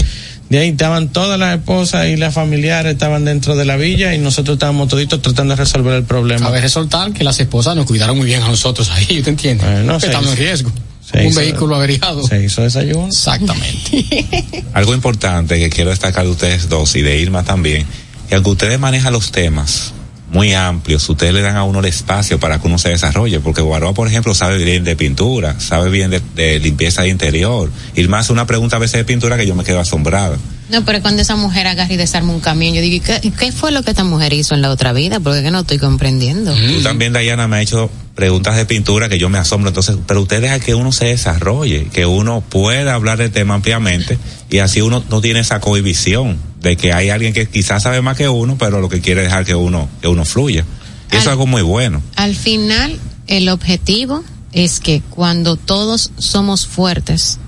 De 0.53 0.59
ahí 0.59 0.69
estaban 0.69 1.09
todas 1.09 1.39
las 1.39 1.57
esposas 1.59 2.09
y 2.09 2.17
las 2.19 2.35
familiares 2.35 2.93
estaban 2.93 3.25
dentro 3.25 3.57
de 3.57 3.65
la 3.65 3.79
villa 3.79 4.15
y 4.15 4.19
nosotros 4.19 4.57
estábamos 4.57 4.87
toditos 4.87 5.23
tratando 5.23 5.57
de 5.57 5.63
resolver 5.63 5.95
el 5.95 6.05
problema. 6.05 6.45
Cabe 6.45 6.61
resaltar 6.61 7.11
que 7.15 7.25
las 7.25 7.41
esposas 7.41 7.75
nos 7.75 7.87
cuidaron 7.87 8.19
muy 8.19 8.27
bien 8.27 8.43
a 8.43 8.49
nosotros 8.49 8.91
ahí, 8.91 9.23
¿te 9.23 9.31
entiendes? 9.31 9.67
Bueno, 9.67 9.97
Estamos 9.97 10.33
en 10.33 10.37
riesgo. 10.37 10.71
se 11.11 11.21
Un 11.21 11.27
hizo- 11.29 11.41
vehículo 11.41 11.77
averiado. 11.77 12.27
Se 12.27 12.45
hizo 12.45 12.61
desayuno. 12.61 13.07
Exactamente. 13.07 14.63
Algo 14.75 14.93
importante 14.93 15.59
que 15.59 15.71
quiero 15.71 15.89
destacar 15.89 16.25
de 16.27 16.31
ustedes 16.33 16.69
dos 16.69 16.95
y 16.97 17.01
de 17.01 17.19
Irma 17.19 17.45
también, 17.45 17.87
que 18.29 18.35
aunque 18.35 18.51
ustedes 18.51 18.79
manejan 18.79 19.15
los 19.15 19.33
temas 19.33 19.95
muy 20.33 20.55
amplios, 20.55 21.09
ustedes 21.09 21.35
le 21.35 21.43
dan 21.43 21.57
a 21.57 21.65
uno 21.65 21.81
el 21.81 21.85
espacio 21.85 22.41
para 22.41 22.59
que 22.59 22.67
uno 22.67 22.79
se 22.79 22.89
desarrolle, 22.89 23.41
porque 23.41 23.61
Guaroa, 23.61 23.93
por 23.93 24.09
ejemplo, 24.09 24.35
sabe 24.35 24.63
bien 24.63 24.83
de 24.83 24.97
pintura, 24.97 25.61
sabe 25.61 25.91
bien 25.91 26.11
de, 26.11 26.21
de 26.35 26.59
limpieza 26.59 27.03
de 27.03 27.09
interior. 27.09 27.71
Irma 27.95 28.19
hace 28.19 28.33
una 28.33 28.47
pregunta 28.47 28.77
a 28.77 28.79
veces 28.79 28.99
de 28.99 29.05
pintura 29.05 29.37
que 29.37 29.47
yo 29.47 29.55
me 29.55 29.63
quedo 29.63 29.81
asombrada. 29.81 30.37
No, 30.71 30.85
pero 30.87 31.03
cuando 31.03 31.21
esa 31.21 31.37
mujer 31.37 31.67
agarra 31.67 31.93
y 31.93 31.99
desarma 31.99 32.33
un 32.33 32.41
camión, 32.41 32.75
yo 32.75 32.81
digo, 32.81 32.97
¿y 32.97 33.01
¿qué, 33.01 33.31
qué 33.39 33.53
fue 33.53 33.73
lo 33.73 33.83
que 33.83 33.91
esta 33.91 34.05
mujer 34.05 34.33
hizo 34.33 34.55
en 34.55 34.63
la 34.63 34.71
otra 34.71 34.95
vida? 34.95 35.21
Porque 35.21 35.51
no 35.51 35.61
estoy 35.61 35.79
comprendiendo. 35.79 36.55
Tú 36.55 36.83
también, 36.83 37.13
Dayana, 37.13 37.47
me 37.47 37.57
ha 37.57 37.63
hecho 37.63 37.91
preguntas 38.15 38.57
de 38.57 38.67
pintura 38.67 39.09
que 39.09 39.19
yo 39.19 39.29
me 39.29 39.39
asombro. 39.39 39.69
Entonces, 39.69 39.97
pero 40.07 40.21
usted 40.23 40.41
deja 40.43 40.61
que 40.61 40.75
uno 40.75 40.93
se 40.93 41.07
desarrolle, 41.07 41.87
que 41.93 42.05
uno 42.07 42.43
pueda 42.43 42.95
hablar 42.95 43.19
del 43.19 43.31
tema 43.31 43.55
ampliamente 43.55 44.19
y 44.51 44.59
así 44.59 44.81
uno 44.83 45.03
no 45.09 45.21
tiene 45.21 45.41
esa 45.41 45.61
cohibición 45.61 46.39
de 46.61 46.77
que 46.77 46.93
hay 46.93 47.09
alguien 47.11 47.33
que 47.33 47.49
quizás 47.49 47.83
sabe 47.85 48.03
más 48.03 48.17
que 48.17 48.29
uno, 48.29 48.57
pero 48.59 48.81
lo 48.81 48.89
que 48.89 49.01
quiere 49.01 49.23
es 49.23 49.29
dejar 49.29 49.45
que 49.45 49.55
uno, 49.55 49.89
que 50.01 50.09
uno 50.09 50.25
fluya. 50.25 50.65
Y 51.11 51.17
eso 51.17 51.21
es 51.21 51.27
Al- 51.27 51.33
algo 51.33 51.47
muy 51.47 51.63
bueno. 51.63 52.03
Al 52.17 52.35
final, 52.37 52.99
el 53.27 53.49
objetivo 53.49 54.23
es 54.53 54.79
que 54.81 55.03
cuando 55.11 55.57
todos 55.57 56.11
somos 56.19 56.67
fuertes, 56.67 57.39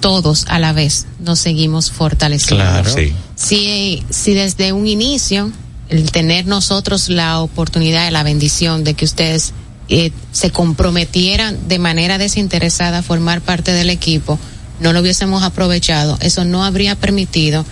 todos 0.00 0.44
a 0.48 0.58
la 0.58 0.72
vez 0.72 1.06
nos 1.20 1.38
seguimos 1.38 1.90
fortaleciendo. 1.90 2.64
Claro. 2.64 2.90
Sí. 2.94 3.12
Si, 3.36 4.02
si 4.10 4.34
desde 4.34 4.72
un 4.72 4.86
inicio, 4.86 5.50
el 5.90 6.10
tener 6.10 6.46
nosotros 6.46 7.08
la 7.08 7.40
oportunidad, 7.40 8.10
la 8.10 8.22
bendición 8.22 8.84
de 8.84 8.94
que 8.94 9.04
ustedes 9.04 9.52
eh, 9.88 10.12
se 10.32 10.50
comprometieran 10.50 11.68
de 11.68 11.78
manera 11.78 12.16
desinteresada 12.16 12.98
a 12.98 13.02
formar 13.02 13.40
parte 13.40 13.72
del 13.72 13.90
equipo, 13.90 14.38
no 14.80 14.92
lo 14.92 15.00
hubiésemos 15.00 15.42
aprovechado, 15.42 16.16
eso 16.20 16.44
no 16.44 16.64
habría 16.64 16.94
permitido 16.94 17.66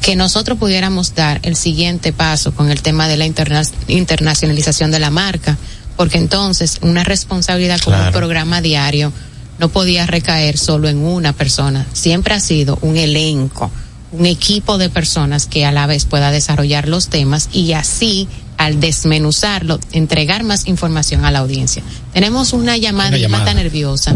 que 0.00 0.16
nosotros 0.16 0.58
pudiéramos 0.58 1.14
dar 1.14 1.40
el 1.42 1.56
siguiente 1.56 2.12
paso 2.12 2.54
con 2.54 2.70
el 2.70 2.80
tema 2.82 3.08
de 3.08 3.16
la 3.16 3.26
interna- 3.26 3.62
internacionalización 3.88 4.90
de 4.90 5.00
la 5.00 5.10
marca, 5.10 5.56
porque 5.96 6.18
entonces 6.18 6.78
una 6.82 7.04
responsabilidad 7.04 7.80
como 7.80 8.00
un 8.00 8.12
programa 8.12 8.60
diario 8.60 9.12
no 9.58 9.68
podía 9.68 10.06
recaer 10.06 10.58
solo 10.58 10.88
en 10.88 10.98
una 10.98 11.32
persona, 11.32 11.86
siempre 11.92 12.34
ha 12.34 12.40
sido 12.40 12.78
un 12.82 12.96
elenco, 12.96 13.70
un 14.18 14.26
equipo 14.26 14.78
de 14.78 14.88
personas 14.90 15.46
que 15.46 15.64
a 15.66 15.72
la 15.72 15.86
vez 15.86 16.04
pueda 16.04 16.30
desarrollar 16.30 16.88
los 16.88 17.08
temas 17.08 17.48
y 17.52 17.72
así 17.72 18.28
al 18.56 18.78
desmenuzarlo, 18.80 19.80
entregar 19.92 20.44
más 20.44 20.66
información 20.68 21.24
a 21.24 21.30
la 21.32 21.40
audiencia. 21.40 21.82
Tenemos 22.12 22.52
una 22.52 22.76
llamada, 22.76 23.08
Una 23.08 23.18
y 23.18 23.20
llamada. 23.22 23.44
está 23.44 23.54
nerviosa. 23.60 24.14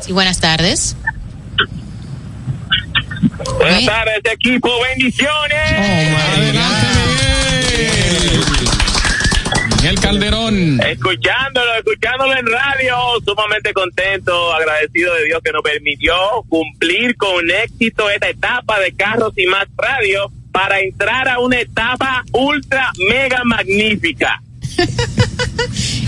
Sí, 0.00 0.12
buenas 0.12 0.38
tardes. 0.38 0.94
Buenas 3.58 3.74
Buen- 3.74 3.86
tardes, 3.86 4.20
equipo. 4.32 4.70
Bendiciones. 4.94 5.72
Adelante, 6.36 6.86
Miguel. 7.76 8.40
Miguel 9.78 10.00
Calderón. 10.00 10.80
Escuchándolo, 10.80 11.74
escuchándolo 11.76 12.36
en 12.36 12.46
radio, 12.46 12.96
sumamente 13.24 13.72
contento, 13.72 14.52
agradecido 14.52 15.14
de 15.14 15.26
Dios 15.26 15.40
que 15.42 15.52
nos 15.52 15.62
permitió 15.62 16.14
cumplir 16.48 17.16
con 17.16 17.48
éxito 17.48 18.10
esta 18.10 18.28
etapa 18.28 18.80
de 18.80 18.92
Carros 18.92 19.32
y 19.36 19.46
Más 19.46 19.66
Radio 19.76 20.32
para 20.50 20.80
entrar 20.80 21.28
a 21.28 21.38
una 21.38 21.60
etapa 21.60 22.24
ultra 22.32 22.90
mega 23.08 23.42
magnífica. 23.44 24.42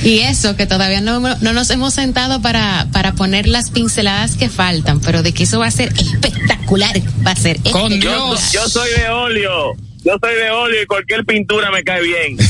Y 0.02 0.20
eso, 0.20 0.56
que 0.56 0.64
todavía 0.66 1.02
no, 1.02 1.20
no 1.20 1.52
nos 1.52 1.68
hemos 1.68 1.92
sentado 1.92 2.40
para, 2.40 2.86
para 2.90 3.12
poner 3.12 3.46
las 3.46 3.70
pinceladas 3.70 4.34
que 4.34 4.48
faltan, 4.48 4.98
pero 5.00 5.22
de 5.22 5.34
que 5.34 5.42
eso 5.42 5.58
va 5.58 5.66
a 5.66 5.70
ser 5.70 5.92
espectacular, 5.92 6.96
va 7.26 7.32
a 7.32 7.36
ser 7.36 7.58
Con 7.70 7.92
espectacular. 7.92 8.00
Dios. 8.00 8.52
Yo 8.52 8.66
soy 8.66 8.90
de 8.92 9.08
óleo, 9.10 9.74
yo 10.04 10.16
soy 10.20 10.34
de 10.34 10.50
óleo 10.50 10.82
y 10.82 10.86
cualquier 10.86 11.24
pintura 11.24 11.70
me 11.70 11.82
cae 11.82 12.02
bien. 12.02 12.38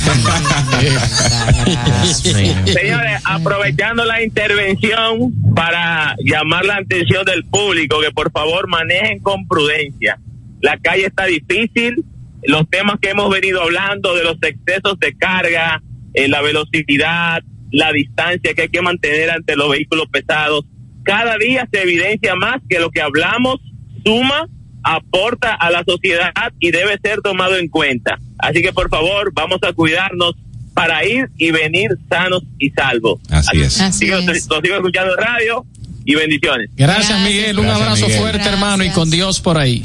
Señores, 2.64 3.20
aprovechando 3.24 4.04
la 4.04 4.22
intervención 4.22 5.32
para 5.54 6.14
llamar 6.24 6.64
la 6.64 6.76
atención 6.76 7.24
del 7.24 7.44
público, 7.44 8.00
que 8.00 8.10
por 8.10 8.30
favor 8.30 8.68
manejen 8.68 9.20
con 9.20 9.46
prudencia. 9.46 10.18
La 10.60 10.78
calle 10.78 11.06
está 11.06 11.26
difícil, 11.26 12.04
los 12.42 12.68
temas 12.68 12.98
que 13.00 13.10
hemos 13.10 13.30
venido 13.30 13.62
hablando 13.62 14.14
de 14.14 14.24
los 14.24 14.36
excesos 14.42 14.98
de 14.98 15.16
carga, 15.16 15.82
eh, 16.14 16.28
la 16.28 16.42
velocidad, 16.42 17.42
la 17.70 17.92
distancia 17.92 18.54
que 18.54 18.62
hay 18.62 18.68
que 18.68 18.82
mantener 18.82 19.30
ante 19.30 19.56
los 19.56 19.70
vehículos 19.70 20.06
pesados, 20.10 20.64
cada 21.02 21.36
día 21.38 21.68
se 21.72 21.82
evidencia 21.82 22.34
más 22.36 22.60
que 22.68 22.78
lo 22.78 22.90
que 22.90 23.00
hablamos 23.00 23.56
suma, 24.04 24.46
aporta 24.82 25.54
a 25.54 25.70
la 25.70 25.84
sociedad 25.84 26.32
y 26.58 26.70
debe 26.70 26.98
ser 27.02 27.20
tomado 27.22 27.56
en 27.56 27.68
cuenta. 27.68 28.18
Así 28.38 28.62
que 28.62 28.72
por 28.72 28.88
favor, 28.88 29.32
vamos 29.34 29.58
a 29.62 29.72
cuidarnos 29.72 30.34
para 30.74 31.04
ir 31.04 31.28
y 31.36 31.50
venir 31.50 31.90
sanos 32.08 32.42
y 32.58 32.70
salvos. 32.70 33.20
Así 33.28 33.60
es. 33.60 33.80
Así 33.80 34.06
Sigo, 34.06 34.18
es. 34.18 34.46
lo 34.48 34.60
sigo 34.60 34.76
escuchando 34.76 35.12
en 35.18 35.24
radio 35.24 35.66
y 36.04 36.14
bendiciones. 36.14 36.70
Gracias, 36.76 37.08
Gracias. 37.08 37.28
Miguel. 37.28 37.58
Un 37.58 37.66
Gracias, 37.66 37.82
abrazo 37.82 38.06
Miguel. 38.06 38.20
fuerte, 38.20 38.48
hermano, 38.48 38.84
y 38.84 38.90
con 38.90 39.10
Dios 39.10 39.40
por 39.40 39.58
ahí. 39.58 39.82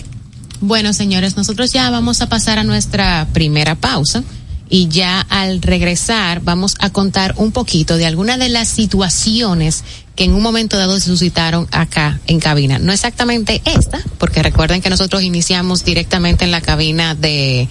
Bueno, 0.61 0.93
señores, 0.93 1.35
nosotros 1.35 1.73
ya 1.73 1.89
vamos 1.89 2.21
a 2.21 2.29
pasar 2.29 2.57
a 2.59 2.63
nuestra 2.63 3.27
primera 3.33 3.75
pausa 3.75 4.23
y 4.69 4.87
ya 4.87 5.21
al 5.21 5.61
regresar 5.61 6.41
vamos 6.41 6.75
a 6.79 6.89
contar 6.89 7.35
un 7.37 7.51
poquito 7.51 7.97
de 7.97 8.05
algunas 8.05 8.39
de 8.39 8.49
las 8.49 8.67
situaciones 8.67 9.83
que 10.15 10.23
en 10.23 10.33
un 10.33 10.41
momento 10.41 10.77
dado 10.77 10.99
se 10.99 11.07
suscitaron 11.07 11.67
acá 11.71 12.19
en 12.27 12.39
cabina. 12.39 12.79
No 12.79 12.93
exactamente 12.93 13.61
esta, 13.65 13.99
porque 14.17 14.41
recuerden 14.41 14.81
que 14.81 14.89
nosotros 14.89 15.23
iniciamos 15.23 15.83
directamente 15.83 16.45
en 16.45 16.51
la 16.51 16.61
cabina 16.61 17.15
de, 17.15 17.67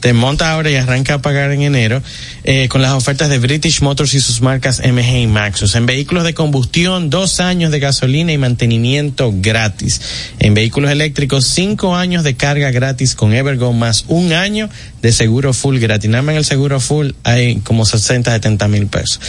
te 0.07 0.13
monta 0.13 0.53
ahora 0.53 0.71
y 0.71 0.77
arranca 0.77 1.15
a 1.15 1.19
pagar 1.21 1.51
en 1.51 1.63
enero 1.63 2.01
eh, 2.45 2.69
con 2.69 2.81
las 2.81 2.93
ofertas 2.93 3.29
de 3.29 3.41
British 3.41 3.81
Motors 3.81 4.15
y 4.15 4.21
sus 4.21 4.41
marcas 4.41 4.81
MG 4.81 5.23
y 5.23 5.27
Maxus. 5.27 5.75
En 5.75 5.85
vehículos 5.85 6.23
de 6.23 6.33
combustión, 6.33 7.11
dos 7.11 7.41
años 7.41 7.73
de 7.73 7.81
gasolina 7.81 8.33
y 8.33 8.39
mantenimiento 8.39 9.35
gratis. 9.35 10.01
En 10.39 10.55
vehículos 10.55 10.93
eléctricos, 10.93 11.45
cinco 11.47 11.97
años 11.97 12.23
de 12.23 12.37
carga 12.37 12.71
gratis 12.71 13.17
con 13.17 13.35
Evergo 13.35 13.73
más 13.73 14.05
un 14.07 14.33
año 14.33 14.71
de 15.03 15.11
seguro 15.11 15.53
full 15.53 15.79
gratis. 15.79 16.09
Nada 16.09 16.23
más 16.23 16.35
en 16.35 16.39
el 16.39 16.45
seguro 16.45 16.79
full 16.79 17.11
hay 17.25 17.57
como 17.57 17.85
60, 17.85 18.31
70 18.31 18.69
mil 18.69 18.87
pesos. 18.87 19.21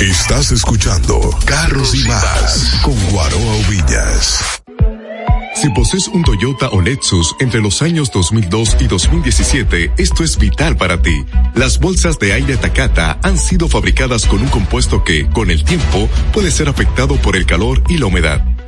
Estás 0.00 0.52
escuchando 0.52 1.18
Carros 1.46 1.94
y 1.94 2.04
Más 2.04 2.74
con 2.82 2.94
Guaroa 3.10 3.56
Villas. 3.68 4.60
Si 5.60 5.68
posees 5.68 6.08
un 6.08 6.22
Toyota 6.22 6.70
o 6.70 6.80
Lexus 6.80 7.36
entre 7.38 7.60
los 7.60 7.82
años 7.82 8.10
2002 8.10 8.78
y 8.80 8.86
2017, 8.86 9.92
esto 9.98 10.24
es 10.24 10.38
vital 10.38 10.74
para 10.78 11.02
ti. 11.02 11.26
Las 11.54 11.78
bolsas 11.78 12.18
de 12.18 12.32
aire 12.32 12.56
Takata 12.56 13.18
han 13.22 13.36
sido 13.36 13.68
fabricadas 13.68 14.24
con 14.24 14.40
un 14.40 14.48
compuesto 14.48 15.04
que, 15.04 15.28
con 15.28 15.50
el 15.50 15.62
tiempo, 15.62 16.08
puede 16.32 16.50
ser 16.50 16.70
afectado 16.70 17.16
por 17.16 17.36
el 17.36 17.44
calor 17.44 17.82
y 17.90 17.98
la 17.98 18.06
humedad. 18.06 18.42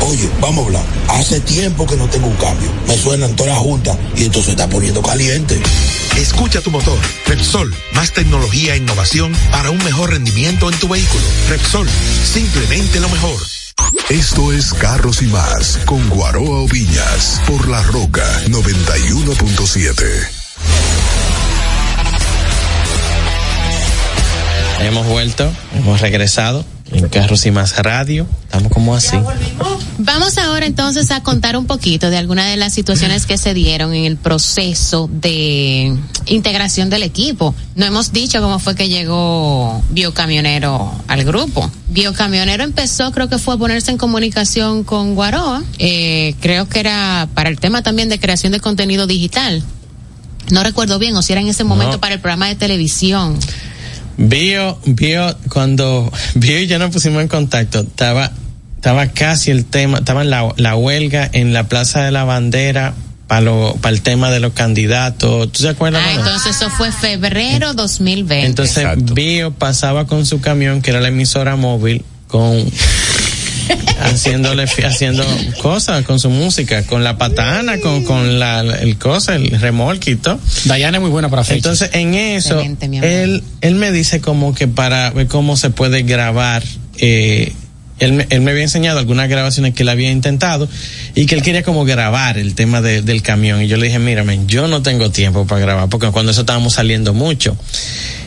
Oye, 0.00 0.28
vamos 0.40 0.64
a 0.64 0.66
hablar. 0.66 0.84
Hace 1.08 1.40
tiempo 1.40 1.86
que 1.86 1.96
no 1.96 2.08
tengo 2.08 2.28
un 2.28 2.36
cambio. 2.36 2.70
Me 2.86 2.96
suenan 2.96 3.34
todas 3.36 3.52
las 3.52 3.62
juntas 3.62 3.96
y 4.16 4.24
esto 4.24 4.42
se 4.42 4.52
está 4.52 4.68
poniendo 4.68 5.02
caliente. 5.02 5.60
Escucha 6.16 6.60
tu 6.60 6.70
motor. 6.70 6.98
Repsol, 7.26 7.74
más 7.92 8.12
tecnología 8.12 8.74
e 8.74 8.78
innovación 8.78 9.32
para 9.50 9.70
un 9.70 9.78
mejor 9.84 10.10
rendimiento 10.10 10.70
en 10.70 10.78
tu 10.78 10.88
vehículo. 10.88 11.24
Repsol, 11.48 11.88
simplemente 12.24 13.00
lo 13.00 13.08
mejor. 13.08 13.38
Esto 14.08 14.52
es 14.52 14.72
Carros 14.74 15.22
y 15.22 15.26
más 15.26 15.78
con 15.84 16.08
Guaroa 16.08 16.60
Oviñas 16.60 17.40
por 17.46 17.68
La 17.68 17.82
Roca 17.82 18.24
91.7. 18.46 20.28
Hemos 24.80 25.06
vuelto, 25.06 25.52
hemos 25.74 26.00
regresado 26.00 26.64
en 26.90 27.08
Carros 27.08 27.44
y 27.46 27.50
Más 27.50 27.76
Radio. 27.78 28.26
Estamos 28.44 28.72
como 28.72 28.94
así. 28.94 29.16
Vamos 29.98 30.38
ahora 30.38 30.64
entonces 30.66 31.10
a 31.10 31.22
contar 31.22 31.56
un 31.56 31.66
poquito 31.66 32.08
de 32.10 32.16
algunas 32.16 32.46
de 32.46 32.56
las 32.56 32.72
situaciones 32.72 33.26
que 33.26 33.36
se 33.36 33.52
dieron 33.52 33.92
en 33.94 34.04
el 34.04 34.16
proceso 34.16 35.08
de 35.12 35.94
integración 36.26 36.88
del 36.88 37.02
equipo. 37.02 37.54
No 37.74 37.84
hemos 37.84 38.12
dicho 38.12 38.40
cómo 38.40 38.58
fue 38.58 38.74
que 38.74 38.88
llegó 38.88 39.82
Biocamionero 39.90 40.90
al 41.08 41.24
grupo. 41.24 41.70
Biocamionero 41.88 42.64
empezó, 42.64 43.12
creo 43.12 43.28
que 43.28 43.38
fue 43.38 43.54
a 43.54 43.58
ponerse 43.58 43.90
en 43.90 43.98
comunicación 43.98 44.84
con 44.84 45.14
Guaroa. 45.14 45.62
Eh, 45.78 46.34
creo 46.40 46.68
que 46.68 46.80
era 46.80 47.28
para 47.34 47.48
el 47.50 47.58
tema 47.60 47.82
también 47.82 48.08
de 48.08 48.18
creación 48.18 48.52
de 48.52 48.60
contenido 48.60 49.06
digital. 49.06 49.62
No 50.50 50.62
recuerdo 50.62 50.98
bien, 50.98 51.14
o 51.16 51.20
si 51.22 51.32
era 51.32 51.42
en 51.42 51.48
ese 51.48 51.64
momento 51.64 51.94
No. 51.96 52.00
para 52.00 52.14
el 52.14 52.20
programa 52.20 52.46
de 52.48 52.54
televisión. 52.54 53.38
Bio, 54.18 54.78
bio, 54.84 55.36
cuando 55.48 56.12
Bio 56.34 56.60
y 56.60 56.66
yo 56.66 56.78
nos 56.78 56.90
pusimos 56.90 57.22
en 57.22 57.28
contacto, 57.28 57.80
estaba, 57.80 58.32
estaba 58.76 59.06
casi 59.06 59.52
el 59.52 59.64
tema, 59.64 59.98
estaba 59.98 60.24
la, 60.24 60.52
la 60.56 60.74
huelga 60.74 61.30
en 61.32 61.52
la 61.52 61.68
Plaza 61.68 62.02
de 62.02 62.10
la 62.10 62.24
Bandera 62.24 62.94
para 63.28 63.42
lo, 63.42 63.76
para 63.80 63.94
el 63.94 64.02
tema 64.02 64.30
de 64.30 64.40
los 64.40 64.54
candidatos. 64.54 65.52
¿Tú 65.52 65.62
te 65.62 65.68
acuerdas? 65.68 66.02
Ah, 66.04 66.12
entonces 66.14 66.56
eso 66.56 66.68
fue 66.70 66.90
febrero 66.90 67.74
2020. 67.74 68.46
Entonces 68.46 68.86
Bio 69.14 69.52
pasaba 69.52 70.06
con 70.06 70.26
su 70.26 70.40
camión, 70.40 70.82
que 70.82 70.90
era 70.90 71.00
la 71.00 71.08
emisora 71.08 71.54
móvil, 71.54 72.04
con 72.26 72.68
haciéndole 74.00 74.64
haciendo 74.84 75.24
cosas 75.62 76.04
con 76.04 76.18
su 76.20 76.30
música, 76.30 76.82
con 76.84 77.04
la 77.04 77.18
patana, 77.18 77.78
con, 77.80 78.04
con 78.04 78.38
la 78.38 78.60
el 78.60 78.96
cosa, 78.98 79.34
el 79.36 79.50
remolque 79.60 80.12
y 80.12 80.16
todo. 80.16 80.38
Dayana 80.64 80.98
es 80.98 81.02
muy 81.02 81.10
buena 81.10 81.28
para 81.28 81.44
fecha. 81.44 81.56
Entonces, 81.56 81.90
en 81.92 82.14
eso, 82.14 82.60
él, 83.04 83.42
él 83.60 83.74
me 83.74 83.92
dice 83.92 84.20
como 84.20 84.54
que 84.54 84.68
para 84.68 85.10
ver 85.10 85.26
cómo 85.26 85.56
se 85.56 85.70
puede 85.70 86.02
grabar, 86.02 86.62
eh, 86.98 87.52
él, 87.98 88.12
me- 88.12 88.26
él 88.30 88.40
me 88.42 88.52
había 88.52 88.62
enseñado 88.62 88.98
algunas 89.00 89.28
grabaciones 89.28 89.74
que 89.74 89.82
él 89.82 89.88
había 89.88 90.10
intentado 90.10 90.68
y 91.16 91.26
que 91.26 91.34
él 91.34 91.42
quería 91.42 91.62
como 91.64 91.84
grabar 91.84 92.38
el 92.38 92.54
tema 92.54 92.80
de- 92.80 93.02
del 93.02 93.22
camión. 93.22 93.60
Y 93.62 93.66
yo 93.68 93.76
le 93.76 93.86
dije, 93.86 93.98
mírame, 93.98 94.38
yo 94.46 94.68
no 94.68 94.82
tengo 94.82 95.10
tiempo 95.10 95.46
para 95.46 95.60
grabar 95.60 95.88
porque 95.88 96.08
cuando 96.10 96.30
eso 96.32 96.42
estábamos 96.42 96.74
saliendo 96.74 97.12
mucho. 97.14 97.56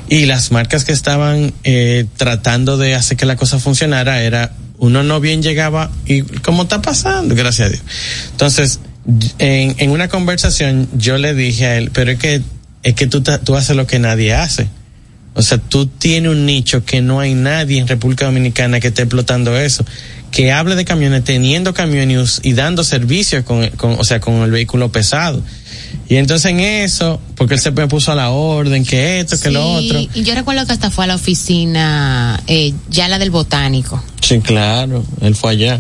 Y 0.10 0.26
las 0.26 0.52
marcas 0.52 0.84
que 0.84 0.92
estaban 0.92 1.54
eh, 1.64 2.04
tratando 2.18 2.78
de 2.78 2.96
hacer 2.96 3.16
que 3.16 3.26
la 3.26 3.38
cosa 3.38 3.60
funcionara 3.60 4.22
era, 4.24 4.52
uno 4.82 5.04
no 5.04 5.20
bien 5.20 5.44
llegaba 5.44 5.92
y 6.08 6.24
¿cómo 6.24 6.64
está 6.64 6.82
pasando? 6.82 7.36
Gracias 7.36 7.68
a 7.68 7.70
Dios. 7.70 7.84
Entonces, 8.32 8.80
en, 9.38 9.76
en 9.78 9.92
una 9.92 10.08
conversación 10.08 10.90
yo 10.98 11.20
le 11.20 11.36
dije 11.36 11.68
a 11.68 11.78
él, 11.78 11.92
pero 11.94 12.10
es 12.10 12.18
que, 12.18 12.42
es 12.82 12.96
que 12.96 13.06
tú, 13.06 13.22
tú 13.22 13.56
haces 13.56 13.76
lo 13.76 13.86
que 13.86 14.00
nadie 14.00 14.34
hace. 14.34 14.68
O 15.36 15.44
sea, 15.44 15.60
tú 15.60 15.86
tienes 15.86 16.32
un 16.32 16.48
nicho 16.48 16.84
que 16.84 17.00
no 17.02 17.20
hay 17.20 17.36
nadie 17.36 17.80
en 17.80 17.88
República 17.88 18.26
Dominicana 18.26 18.80
que 18.80 18.88
esté 18.88 19.04
explotando 19.04 19.56
eso. 19.56 19.86
Que 20.32 20.52
hable 20.52 20.76
de 20.76 20.84
camiones, 20.84 21.24
teniendo 21.26 21.76
camiones 21.76 22.42
y 22.44 22.54
dando 22.54 22.84
servicio 22.84 23.46
con, 23.46 23.68
con, 23.70 24.00
o 24.00 24.04
sea, 24.04 24.20
con 24.20 24.42
el 24.42 24.50
vehículo 24.50 24.92
pesado. 24.92 25.44
Y 26.08 26.18
entonces 26.18 26.52
en 26.52 26.60
eso, 26.60 27.20
porque 27.36 27.54
él 27.54 27.60
se 27.60 27.72
me 27.72 27.88
puso 27.88 28.12
a 28.12 28.16
la 28.16 28.32
orden, 28.32 28.84
que 28.84 29.20
esto, 29.20 29.40
que 29.40 29.50
lo 29.50 29.76
otro. 29.76 30.00
Y 30.14 30.24
yo 30.24 30.36
recuerdo 30.36 30.66
que 30.66 30.74
hasta 30.74 30.92
fue 30.92 31.06
a 31.06 31.08
la 31.08 31.16
oficina, 31.16 32.42
eh, 32.48 32.74
ya 32.90 33.08
la 33.08 33.18
del 33.18 33.32
botánico. 33.32 34.02
Sí, 34.22 34.40
claro, 34.40 35.04
él 35.22 35.36
fue 35.36 35.52
allá. 35.52 35.80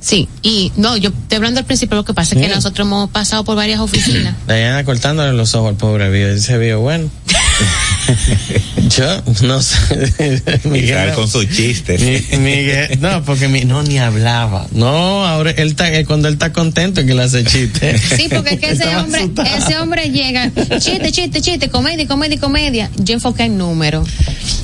Sí, 0.00 0.28
y 0.42 0.72
no, 0.76 0.96
yo 0.96 1.12
te 1.28 1.36
hablando 1.36 1.60
al 1.60 1.66
principio, 1.66 1.94
lo 1.96 2.04
que 2.04 2.14
pasa 2.14 2.34
es 2.34 2.40
que 2.40 2.48
Sí. 2.48 2.54
nosotros 2.54 2.86
hemos 2.86 3.10
pasado 3.10 3.44
por 3.44 3.54
varias 3.56 3.80
oficinas. 3.80 4.34
Diana 4.48 4.82
cortándole 4.84 5.32
los 5.34 5.54
ojos 5.54 5.68
al 5.70 5.76
pobre 5.76 6.10
viejo. 6.10 6.34
Dice 6.34 6.56
viejo, 6.58 6.80
bueno. 6.80 7.10
Yo 8.96 9.22
no 9.42 9.62
sé. 9.62 10.60
Miguel 10.64 11.12
con 11.14 11.28
sus 11.28 11.48
chistes. 11.48 12.00
Mi- 12.00 12.38
Miguel, 12.38 12.98
no, 13.00 13.22
porque 13.24 13.46
mi, 13.48 13.64
no 13.64 13.82
ni 13.82 13.98
hablaba. 13.98 14.66
No, 14.72 15.24
ahora 15.26 15.50
él 15.52 15.68
está, 15.68 15.92
eh, 15.92 16.04
cuando 16.04 16.28
él 16.28 16.34
está 16.34 16.52
contento 16.52 17.04
que 17.04 17.14
le 17.14 17.22
hace 17.22 17.44
chiste. 17.44 17.96
Sí, 17.98 18.28
porque 18.34 18.54
es 18.54 18.60
que 18.60 18.70
ese 18.70 18.96
hombre, 18.96 19.20
asustado. 19.20 19.48
ese 19.56 19.78
hombre 19.78 20.10
llega, 20.10 20.50
chiste, 20.78 21.12
chiste, 21.12 21.40
chiste, 21.40 21.68
comedia, 21.68 22.06
comedia, 22.08 22.40
comedia. 22.40 22.90
Yo 22.96 23.14
enfoqué 23.14 23.44
en 23.44 23.58
número. 23.58 24.04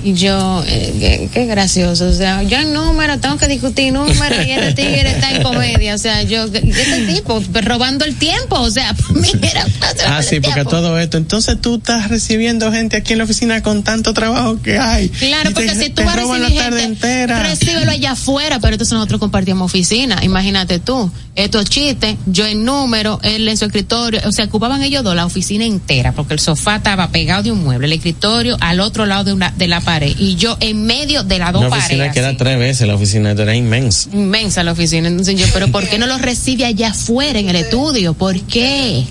Y 0.03 0.15
yo, 0.15 0.65
eh, 0.67 0.95
qué, 0.99 1.29
qué 1.33 1.47
gracioso. 1.47 2.09
O 2.09 2.13
sea, 2.15 2.43
yo 2.43 2.59
en 2.59 2.73
número 2.73 3.19
tengo 3.19 3.37
que 3.37 3.49
discutir 3.49 3.93
número 3.93 4.43
y 4.43 4.51
este 4.51 4.73
tigre 4.75 5.11
está 5.11 5.26
en 5.33 5.43
comedia. 5.43 5.95
O 5.95 5.99
sea, 5.99 6.23
yo, 6.23 6.45
este 6.45 7.07
tipo, 7.15 7.41
pues, 7.53 7.65
robando 7.65 8.05
el 8.05 8.15
tiempo. 8.17 8.57
O 8.61 8.71
sea, 8.71 8.95
mira, 9.15 9.65
Ah, 10.09 10.23
sí, 10.23 10.41
porque 10.41 10.65
todo 10.65 10.99
esto. 10.99 11.17
Entonces 11.17 11.61
tú 11.61 11.77
estás 11.77 12.09
recibiendo 12.09 12.71
gente 12.73 12.97
aquí 12.97 13.13
en 13.13 13.19
la 13.19 13.25
oficina 13.25 13.63
con 13.63 13.83
tanto 13.83 14.13
trabajo 14.15 14.61
que 14.63 14.79
hay. 14.79 15.09
Claro, 15.09 15.51
Y 15.51 15.55
porque 15.55 15.69
te- 15.73 15.75
si 15.85 15.89
tú 15.91 15.97
te 15.97 16.05
vas 16.05 16.15
a 16.17 16.21
roban 16.21 16.41
recibir 16.41 16.57
la 16.59 16.65
tarde 16.65 16.81
gente, 16.83 17.07
entera. 17.23 17.43
recíbelo 17.43 17.91
allá 17.91 18.13
afuera, 18.13 18.59
pero 18.61 18.75
entonces 18.75 18.93
nosotros 18.95 19.21
compartíamos 19.21 19.67
oficina. 19.71 20.19
Imagínate 20.23 20.79
tú, 20.79 21.11
estos 21.35 21.65
chistes, 21.69 22.17
yo 22.27 22.47
en 22.47 22.65
número, 22.65 23.21
él 23.23 23.49
en 23.49 23.57
su 23.57 23.65
escritorio, 23.67 24.21
o 24.25 24.33
sea, 24.33 24.45
ocupaban 24.47 24.83
ellos 24.83 25.03
dos 25.05 25.15
la 25.15 25.27
oficina 25.27 25.65
entera, 25.65 26.13
porque 26.13 26.35
el 26.35 26.41
sofá 26.41 26.77
estaba 26.77 27.09
pegado 27.11 27.43
de 27.45 27.53
un 27.53 27.63
mueble, 27.63 27.87
el 27.87 27.93
escritorio 27.93 28.57
al 28.61 28.81
otro 28.81 29.07
lado 29.07 29.25
de 29.25 29.33
una 29.33 29.51
de 29.51 29.67
la 29.69 29.81
pared 29.81 30.15
y 30.19 30.37
yo 30.37 30.57
en 30.61 30.85
medio 30.87 31.23
de 31.25 31.39
las 31.39 31.53
dos 31.53 31.61
Una 31.65 31.69
oficina 31.77 31.89
paredes. 31.99 32.13
que 32.13 32.19
era 32.21 32.37
tres 32.37 32.59
veces, 32.59 32.87
la 32.89 32.95
oficina 32.95 33.31
era 33.33 33.55
inmensa. 33.55 34.09
Inmensa 34.13 34.63
la 34.63 34.73
oficina. 34.73 35.09
Entonces 35.19 35.41
yo, 35.41 35.47
pero 35.55 35.69
¿por 35.69 35.89
qué 35.89 35.99
no 35.99 36.07
lo 36.07 36.19
recibe 36.19 36.65
allá 36.67 36.89
afuera 36.91 37.39
en 37.39 37.49
el 37.49 37.57
estudio? 37.57 38.15
¿Por 38.15 38.39
qué? 38.43 39.05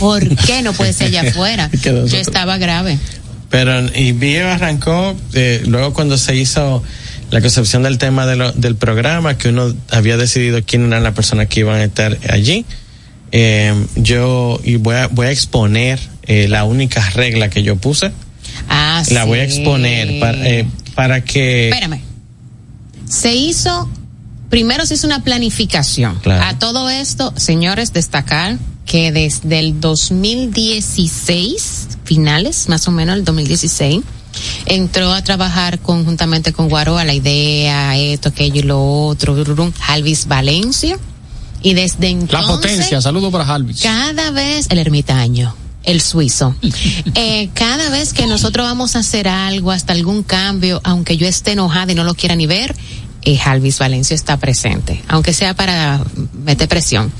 ¿Por 0.00 0.28
qué 0.36 0.62
no 0.62 0.72
puede 0.72 0.92
ser 0.92 1.06
allá 1.08 1.30
afuera? 1.30 1.70
Yo 1.84 2.18
estaba 2.18 2.58
grave. 2.58 2.98
Pero, 3.48 3.80
y 3.94 4.10
Bio 4.12 4.48
arrancó, 4.50 5.14
eh, 5.32 5.62
luego 5.66 5.92
cuando 5.94 6.18
se 6.18 6.34
hizo 6.34 6.82
la 7.30 7.40
concepción 7.40 7.84
del 7.84 7.96
tema 7.98 8.26
de 8.26 8.34
lo- 8.34 8.50
del 8.52 8.74
programa, 8.74 9.38
que 9.38 9.50
uno 9.50 9.72
había 9.90 10.16
decidido 10.16 10.60
quién 10.66 10.86
eran 10.86 11.04
las 11.04 11.14
personas 11.14 11.46
que 11.46 11.60
iban 11.60 11.76
a 11.76 11.84
estar 11.84 12.18
allí, 12.28 12.64
eh, 13.30 13.72
yo 13.94 14.60
y 14.64 14.76
voy 14.76 14.96
a, 14.96 15.06
voy 15.06 15.28
a 15.28 15.30
exponer 15.30 16.00
eh, 16.24 16.48
la 16.48 16.64
única 16.64 17.08
regla 17.10 17.48
que 17.48 17.62
yo 17.62 17.76
puse. 17.76 18.10
Ah, 18.68 19.02
La 19.12 19.22
voy 19.24 19.38
a 19.38 19.44
exponer 19.44 20.18
para, 20.18 20.48
eh, 20.48 20.66
para 20.96 21.20
que... 21.22 21.68
Espérame. 21.68 22.00
Se 23.08 23.32
hizo, 23.34 23.88
primero 24.48 24.86
se 24.86 24.94
hizo 24.94 25.06
una 25.06 25.22
planificación. 25.22 26.18
Claro. 26.22 26.44
A 26.44 26.58
todo 26.58 26.88
esto, 26.88 27.34
señores, 27.36 27.92
destacar 27.92 28.56
que 28.86 29.12
desde 29.12 29.58
el 29.58 29.78
2016, 29.80 31.88
finales, 32.04 32.68
más 32.68 32.86
o 32.88 32.92
menos 32.92 33.16
el 33.16 33.24
2016, 33.24 34.02
entró 34.66 35.12
a 35.12 35.22
trabajar 35.22 35.80
conjuntamente 35.80 36.52
con 36.52 36.68
Guaro 36.68 36.98
a 36.98 37.04
la 37.04 37.14
idea, 37.14 37.96
esto, 37.96 38.28
aquello 38.28 38.60
y 38.60 38.62
lo 38.62 39.06
otro, 39.06 39.42
rurum, 39.44 39.72
Alvis 39.88 40.28
Valencia. 40.28 40.98
Y 41.62 41.74
desde 41.74 42.12
La 42.12 42.20
entonces 42.20 42.46
potencia, 42.46 43.00
saludo 43.00 43.32
para 43.32 43.44
Halvis. 43.44 43.80
cada 43.80 44.30
vez 44.30 44.66
el 44.70 44.78
ermitaño 44.78 45.54
el 45.82 46.00
suizo 46.00 46.54
eh, 47.14 47.48
cada 47.54 47.88
vez 47.90 48.12
que 48.12 48.26
nosotros 48.26 48.66
vamos 48.66 48.94
a 48.94 49.00
hacer 49.00 49.26
algo 49.26 49.70
hasta 49.70 49.92
algún 49.92 50.22
cambio 50.22 50.80
aunque 50.84 51.16
yo 51.16 51.26
esté 51.26 51.52
enojada 51.52 51.92
y 51.92 51.94
no 51.94 52.04
lo 52.04 52.14
quiera 52.14 52.36
ni 52.36 52.46
ver 52.46 52.76
eh, 53.26 53.38
Alvis 53.44 53.78
Valencia 53.78 54.14
está 54.14 54.38
presente 54.38 55.02
aunque 55.08 55.34
sea 55.34 55.54
para 55.54 56.02
meter 56.32 56.68
presión 56.68 57.12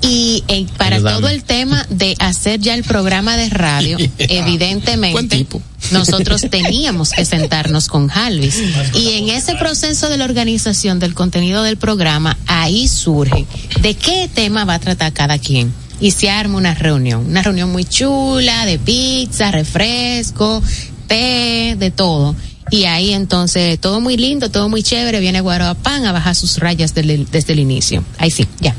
y 0.00 0.42
eh, 0.48 0.66
para 0.78 0.96
Ayúdame. 0.96 1.16
todo 1.18 1.28
el 1.28 1.44
tema 1.44 1.86
de 1.90 2.16
hacer 2.18 2.58
ya 2.60 2.74
el 2.74 2.84
programa 2.84 3.36
de 3.36 3.50
radio 3.50 3.98
evidentemente 4.18 5.46
nosotros 5.92 6.46
teníamos 6.50 7.10
que 7.10 7.24
sentarnos 7.24 7.88
con 7.88 8.10
Halvis 8.10 8.56
y 8.94 9.12
en 9.14 9.28
ese 9.28 9.56
proceso 9.56 10.08
de 10.08 10.16
la 10.16 10.24
organización 10.24 10.98
del 10.98 11.14
contenido 11.14 11.62
del 11.62 11.76
programa 11.76 12.38
ahí 12.46 12.88
surge 12.88 13.44
de 13.82 13.94
qué 13.94 14.30
tema 14.32 14.64
va 14.64 14.74
a 14.74 14.78
tratar 14.78 15.12
cada 15.12 15.38
quien 15.38 15.72
y 16.00 16.12
se 16.12 16.30
arma 16.30 16.56
una 16.56 16.74
reunión, 16.74 17.26
una 17.26 17.42
reunión 17.42 17.70
muy 17.70 17.84
chula 17.84 18.64
de 18.64 18.78
pizza, 18.78 19.50
refresco, 19.50 20.62
té, 21.06 21.76
de 21.78 21.90
todo. 21.90 22.34
Y 22.70 22.84
ahí 22.84 23.12
entonces 23.12 23.78
todo 23.80 24.00
muy 24.00 24.16
lindo, 24.16 24.50
todo 24.50 24.68
muy 24.68 24.82
chévere, 24.82 25.20
viene 25.20 25.40
Guarapán 25.40 26.04
a 26.06 26.12
bajar 26.12 26.34
sus 26.34 26.58
rayas 26.58 26.94
del- 26.94 27.26
desde 27.30 27.52
el 27.54 27.58
inicio. 27.60 28.04
Ahí 28.18 28.30
sí, 28.30 28.46
ya. 28.60 28.74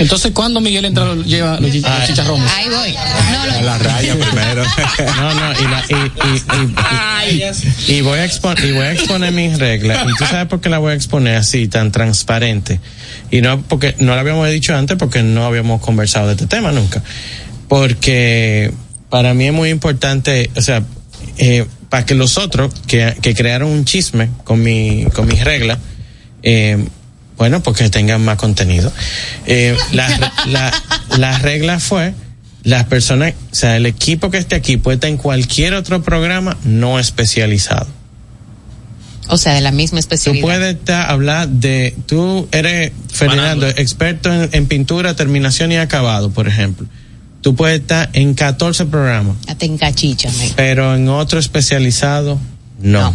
Entonces, 0.00 0.32
¿cuándo 0.32 0.60
Miguel 0.60 0.84
entra 0.84 1.14
lleva 1.14 1.58
los, 1.58 1.72
los 1.74 2.06
chicharrones? 2.06 2.50
Ahí 2.52 2.66
voy. 2.68 2.94
No, 3.32 3.46
lo- 3.46 3.62
La 3.62 3.78
raya 3.78 4.14
primero. 4.14 4.62
No, 5.16 5.34
no, 5.34 5.52
y, 5.52 5.64
la- 5.64 5.84
y- 5.88 6.12
y- 6.28 7.34
y- 7.34 7.92
y- 7.92 7.94
y 7.98 8.00
voy 8.02 8.18
a 8.18 8.24
exponer, 8.24 8.64
y 8.64 8.72
voy 8.72 8.82
a 8.84 8.92
exponer 8.92 9.32
mis 9.32 9.58
reglas. 9.58 10.04
Y 10.08 10.14
tú 10.16 10.24
sabes 10.26 10.46
por 10.46 10.60
qué 10.60 10.68
la 10.68 10.78
voy 10.78 10.92
a 10.92 10.94
exponer 10.94 11.36
así, 11.36 11.68
tan 11.68 11.90
transparente. 11.90 12.80
Y 13.30 13.40
no 13.40 13.62
porque, 13.62 13.96
no 13.98 14.14
la 14.14 14.20
habíamos 14.20 14.48
dicho 14.50 14.76
antes 14.76 14.96
porque 14.98 15.22
no 15.22 15.44
habíamos 15.46 15.80
conversado 15.80 16.26
de 16.28 16.34
este 16.34 16.46
tema 16.46 16.70
nunca. 16.70 17.02
Porque 17.68 18.72
para 19.10 19.34
mí 19.34 19.46
es 19.46 19.52
muy 19.52 19.70
importante, 19.70 20.50
o 20.56 20.60
sea, 20.62 20.82
eh, 21.38 21.66
para 21.88 22.04
que 22.04 22.14
los 22.14 22.36
otros 22.38 22.72
que, 22.86 23.16
que 23.22 23.34
crearon 23.34 23.70
un 23.70 23.84
chisme 23.84 24.28
con 24.44 24.62
mi, 24.62 25.06
con 25.14 25.26
mis 25.26 25.42
reglas, 25.44 25.78
eh, 26.42 26.86
bueno, 27.36 27.62
porque 27.62 27.88
tengan 27.88 28.24
más 28.24 28.36
contenido. 28.36 28.92
Eh, 29.46 29.76
la, 29.92 30.32
la, 30.46 30.72
la 31.16 31.38
regla 31.38 31.78
fue, 31.80 32.12
las 32.64 32.84
personas, 32.84 33.34
o 33.52 33.54
sea, 33.54 33.76
el 33.76 33.86
equipo 33.86 34.30
que 34.30 34.38
esté 34.38 34.56
aquí 34.56 34.76
puede 34.76 34.96
estar 34.96 35.08
en 35.10 35.16
cualquier 35.16 35.74
otro 35.74 36.02
programa 36.02 36.56
no 36.64 36.98
especializado. 36.98 37.86
o 39.28 39.36
sea, 39.38 39.54
de 39.54 39.60
la 39.60 39.70
misma 39.70 39.96
Tú 39.96 40.00
especialidad. 40.00 40.42
puedes 40.42 40.74
estar, 40.74 41.10
hablar 41.10 41.48
de, 41.48 41.94
tú 42.06 42.48
eres, 42.50 42.92
Fernando, 43.12 43.66
experto 43.68 44.32
en, 44.32 44.50
en 44.52 44.66
pintura, 44.66 45.14
terminación 45.14 45.70
y 45.72 45.76
acabado, 45.76 46.30
por 46.30 46.48
ejemplo. 46.48 46.86
Tú 47.48 47.54
puedes 47.54 47.80
estar 47.80 48.10
en 48.12 48.34
14 48.34 48.84
programas, 48.84 49.38
Hasta 49.46 49.64
en 49.64 49.78
cachicha, 49.78 50.28
pero 50.54 50.94
en 50.94 51.08
otro 51.08 51.40
especializado, 51.40 52.38
no. 52.78 53.00
No. 53.00 53.14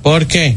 ¿Por 0.00 0.26
qué? 0.26 0.56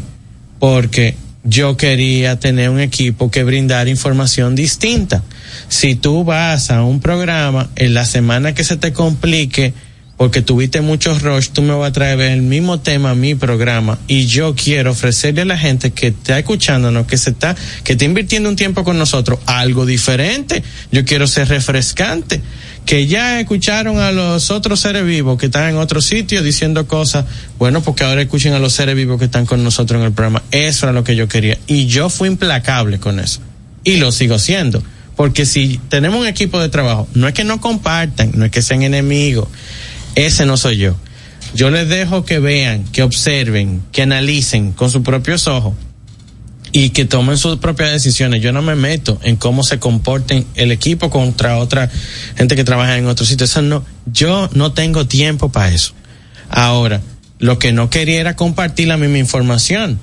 Porque 0.59 1.17
yo 1.43 1.75
quería 1.75 2.39
tener 2.39 2.69
un 2.69 2.79
equipo 2.79 3.29
que 3.29 3.43
brindara 3.43 3.89
información 3.89 4.55
distinta. 4.55 5.23
Si 5.67 5.95
tú 5.95 6.23
vas 6.23 6.71
a 6.71 6.83
un 6.83 7.01
programa 7.01 7.69
en 7.75 7.93
la 7.93 8.05
semana 8.05 8.53
que 8.53 8.63
se 8.63 8.77
te 8.77 8.93
complique, 8.93 9.73
porque 10.21 10.43
tuviste 10.43 10.81
muchos 10.81 11.23
rush, 11.23 11.49
tú 11.49 11.63
me 11.63 11.73
vas 11.73 11.89
a 11.89 11.93
traer 11.93 12.21
el 12.21 12.43
mismo 12.43 12.79
tema 12.79 13.09
a 13.09 13.15
mi 13.15 13.33
programa 13.33 13.97
y 14.07 14.27
yo 14.27 14.53
quiero 14.53 14.91
ofrecerle 14.91 15.41
a 15.41 15.45
la 15.45 15.57
gente 15.57 15.93
que 15.93 16.09
está 16.09 16.37
escuchándonos, 16.37 17.07
que 17.07 17.17
se 17.17 17.31
está, 17.31 17.55
que 17.83 17.93
está 17.93 18.05
invirtiendo 18.05 18.47
un 18.47 18.55
tiempo 18.55 18.83
con 18.83 18.99
nosotros, 18.99 19.39
algo 19.47 19.83
diferente. 19.83 20.61
Yo 20.91 21.05
quiero 21.05 21.25
ser 21.25 21.47
refrescante. 21.47 22.39
Que 22.85 23.07
ya 23.07 23.39
escucharon 23.39 23.97
a 23.97 24.11
los 24.11 24.51
otros 24.51 24.81
seres 24.81 25.03
vivos 25.03 25.39
que 25.39 25.47
están 25.47 25.71
en 25.71 25.77
otro 25.77 26.01
sitio 26.01 26.43
diciendo 26.43 26.85
cosas, 26.85 27.25
bueno, 27.57 27.81
porque 27.81 28.03
ahora 28.03 28.21
escuchen 28.21 28.53
a 28.53 28.59
los 28.59 28.73
seres 28.73 28.95
vivos 28.95 29.17
que 29.17 29.25
están 29.25 29.47
con 29.47 29.63
nosotros 29.63 30.01
en 30.01 30.05
el 30.05 30.13
programa. 30.13 30.43
Eso 30.51 30.85
era 30.85 30.93
lo 30.93 31.03
que 31.03 31.15
yo 31.15 31.27
quería. 31.27 31.57
Y 31.65 31.87
yo 31.87 32.11
fui 32.11 32.27
implacable 32.27 32.99
con 32.99 33.19
eso. 33.19 33.39
Y 33.83 33.97
lo 33.97 34.11
sigo 34.11 34.37
siendo. 34.37 34.83
Porque 35.15 35.45
si 35.45 35.79
tenemos 35.89 36.19
un 36.19 36.27
equipo 36.27 36.59
de 36.59 36.69
trabajo, 36.69 37.07
no 37.13 37.27
es 37.27 37.33
que 37.33 37.43
no 37.43 37.59
compartan, 37.59 38.31
no 38.35 38.45
es 38.45 38.51
que 38.51 38.61
sean 38.61 38.81
enemigos, 38.81 39.47
ese 40.15 40.45
no 40.45 40.57
soy 40.57 40.77
yo. 40.77 40.95
Yo 41.53 41.69
les 41.69 41.89
dejo 41.89 42.23
que 42.23 42.39
vean, 42.39 42.83
que 42.85 43.03
observen, 43.03 43.81
que 43.91 44.03
analicen 44.03 44.71
con 44.71 44.89
sus 44.89 45.01
propios 45.01 45.47
ojos 45.47 45.73
y 46.71 46.91
que 46.91 47.03
tomen 47.05 47.37
sus 47.37 47.57
propias 47.57 47.91
decisiones. 47.91 48.41
Yo 48.41 48.53
no 48.53 48.61
me 48.61 48.75
meto 48.75 49.19
en 49.23 49.35
cómo 49.35 49.63
se 49.63 49.79
comporten 49.79 50.45
el 50.55 50.71
equipo 50.71 51.09
contra 51.09 51.57
otra 51.57 51.89
gente 52.37 52.55
que 52.55 52.63
trabaja 52.63 52.97
en 52.97 53.07
otro 53.07 53.25
sitio. 53.25 53.45
Eso 53.45 53.61
no, 53.61 53.83
yo 54.05 54.49
no 54.53 54.71
tengo 54.71 55.07
tiempo 55.07 55.51
para 55.51 55.73
eso. 55.73 55.93
Ahora, 56.49 57.01
lo 57.39 57.59
que 57.59 57.73
no 57.73 57.89
quería 57.89 58.21
era 58.21 58.35
compartir 58.35 58.87
la 58.87 58.97
misma 58.97 59.17
información. 59.17 59.99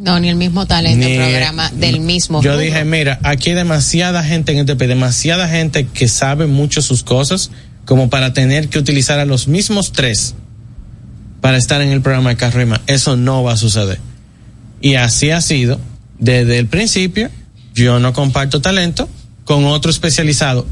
No, 0.00 0.18
ni 0.18 0.30
el 0.30 0.36
mismo 0.36 0.66
talento 0.66 1.06
Ni- 1.06 1.16
programa 1.16 1.70
del 1.72 2.00
mismo. 2.00 2.42
Yo 2.42 2.56
dije, 2.56 2.84
mira, 2.84 3.20
aquí 3.22 3.50
hay 3.50 3.56
demasiada 3.56 4.24
gente 4.24 4.52
en 4.52 4.58
este 4.58 4.74
país, 4.74 4.88
demasiada 4.88 5.46
gente 5.46 5.86
que 5.86 6.08
sabe 6.08 6.46
mucho 6.46 6.80
sus 6.80 7.02
cosas, 7.02 7.50
como 7.84 8.10
para 8.10 8.32
tener 8.32 8.68
que 8.68 8.78
utilizar 8.78 9.18
a 9.18 9.24
los 9.24 9.48
mismos 9.48 9.92
tres 9.92 10.34
para 11.40 11.56
estar 11.56 11.80
en 11.80 11.90
el 11.90 12.00
programa 12.02 12.34
de 12.34 12.66
Más. 12.66 12.80
Eso 12.86 13.16
no 13.16 13.42
va 13.42 13.54
a 13.54 13.56
suceder. 13.56 13.98
Y 14.80 14.94
así 14.94 15.30
ha 15.30 15.40
sido 15.40 15.80
desde 16.18 16.58
el 16.58 16.66
principio. 16.66 17.30
Yo 17.74 17.98
no 17.98 18.12
comparto 18.12 18.60
talento 18.60 19.08
con 19.44 19.64
otro 19.64 19.90
especializado. 19.90 20.66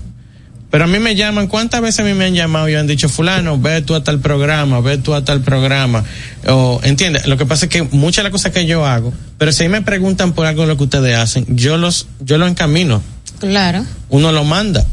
Pero 0.71 0.85
a 0.85 0.87
mí 0.87 0.99
me 0.99 1.15
llaman, 1.15 1.47
¿cuántas 1.47 1.81
veces 1.81 2.01
a 2.01 2.03
mí 2.05 2.13
me 2.13 2.27
han 2.27 2.35
llamado 2.35 2.69
y 2.69 2.75
han 2.75 2.87
dicho, 2.87 3.09
fulano, 3.09 3.59
ve 3.59 3.81
tú 3.81 3.95
a 3.95 4.05
tal 4.05 4.21
programa, 4.21 4.81
ve 4.81 4.99
tú 4.99 5.15
a 5.15 5.25
tal 5.25 5.41
programa? 5.41 6.05
O, 6.47 6.79
¿entiendes? 6.83 7.27
Lo 7.27 7.39
que 7.39 7.47
pasa 7.47 7.65
es 7.67 7.71
que 7.71 7.83
muchas 7.85 8.17
de 8.19 8.23
las 8.25 8.33
cosas 8.33 8.53
que 8.53 8.67
yo 8.67 8.85
hago, 8.85 9.15
pero 9.39 9.51
si 9.53 9.67
me 9.69 9.81
preguntan 9.81 10.35
por 10.35 10.45
algo 10.45 10.63
de 10.63 10.69
lo 10.69 10.77
que 10.77 10.85
ustedes 10.85 11.17
hacen, 11.17 11.47
yo 11.49 11.79
los, 11.79 12.07
yo 12.21 12.37
lo 12.37 12.47
encamino, 12.47 13.03
Claro. 13.41 13.85
uno 14.11 14.31
lo 14.31 14.45
manda. 14.45 14.85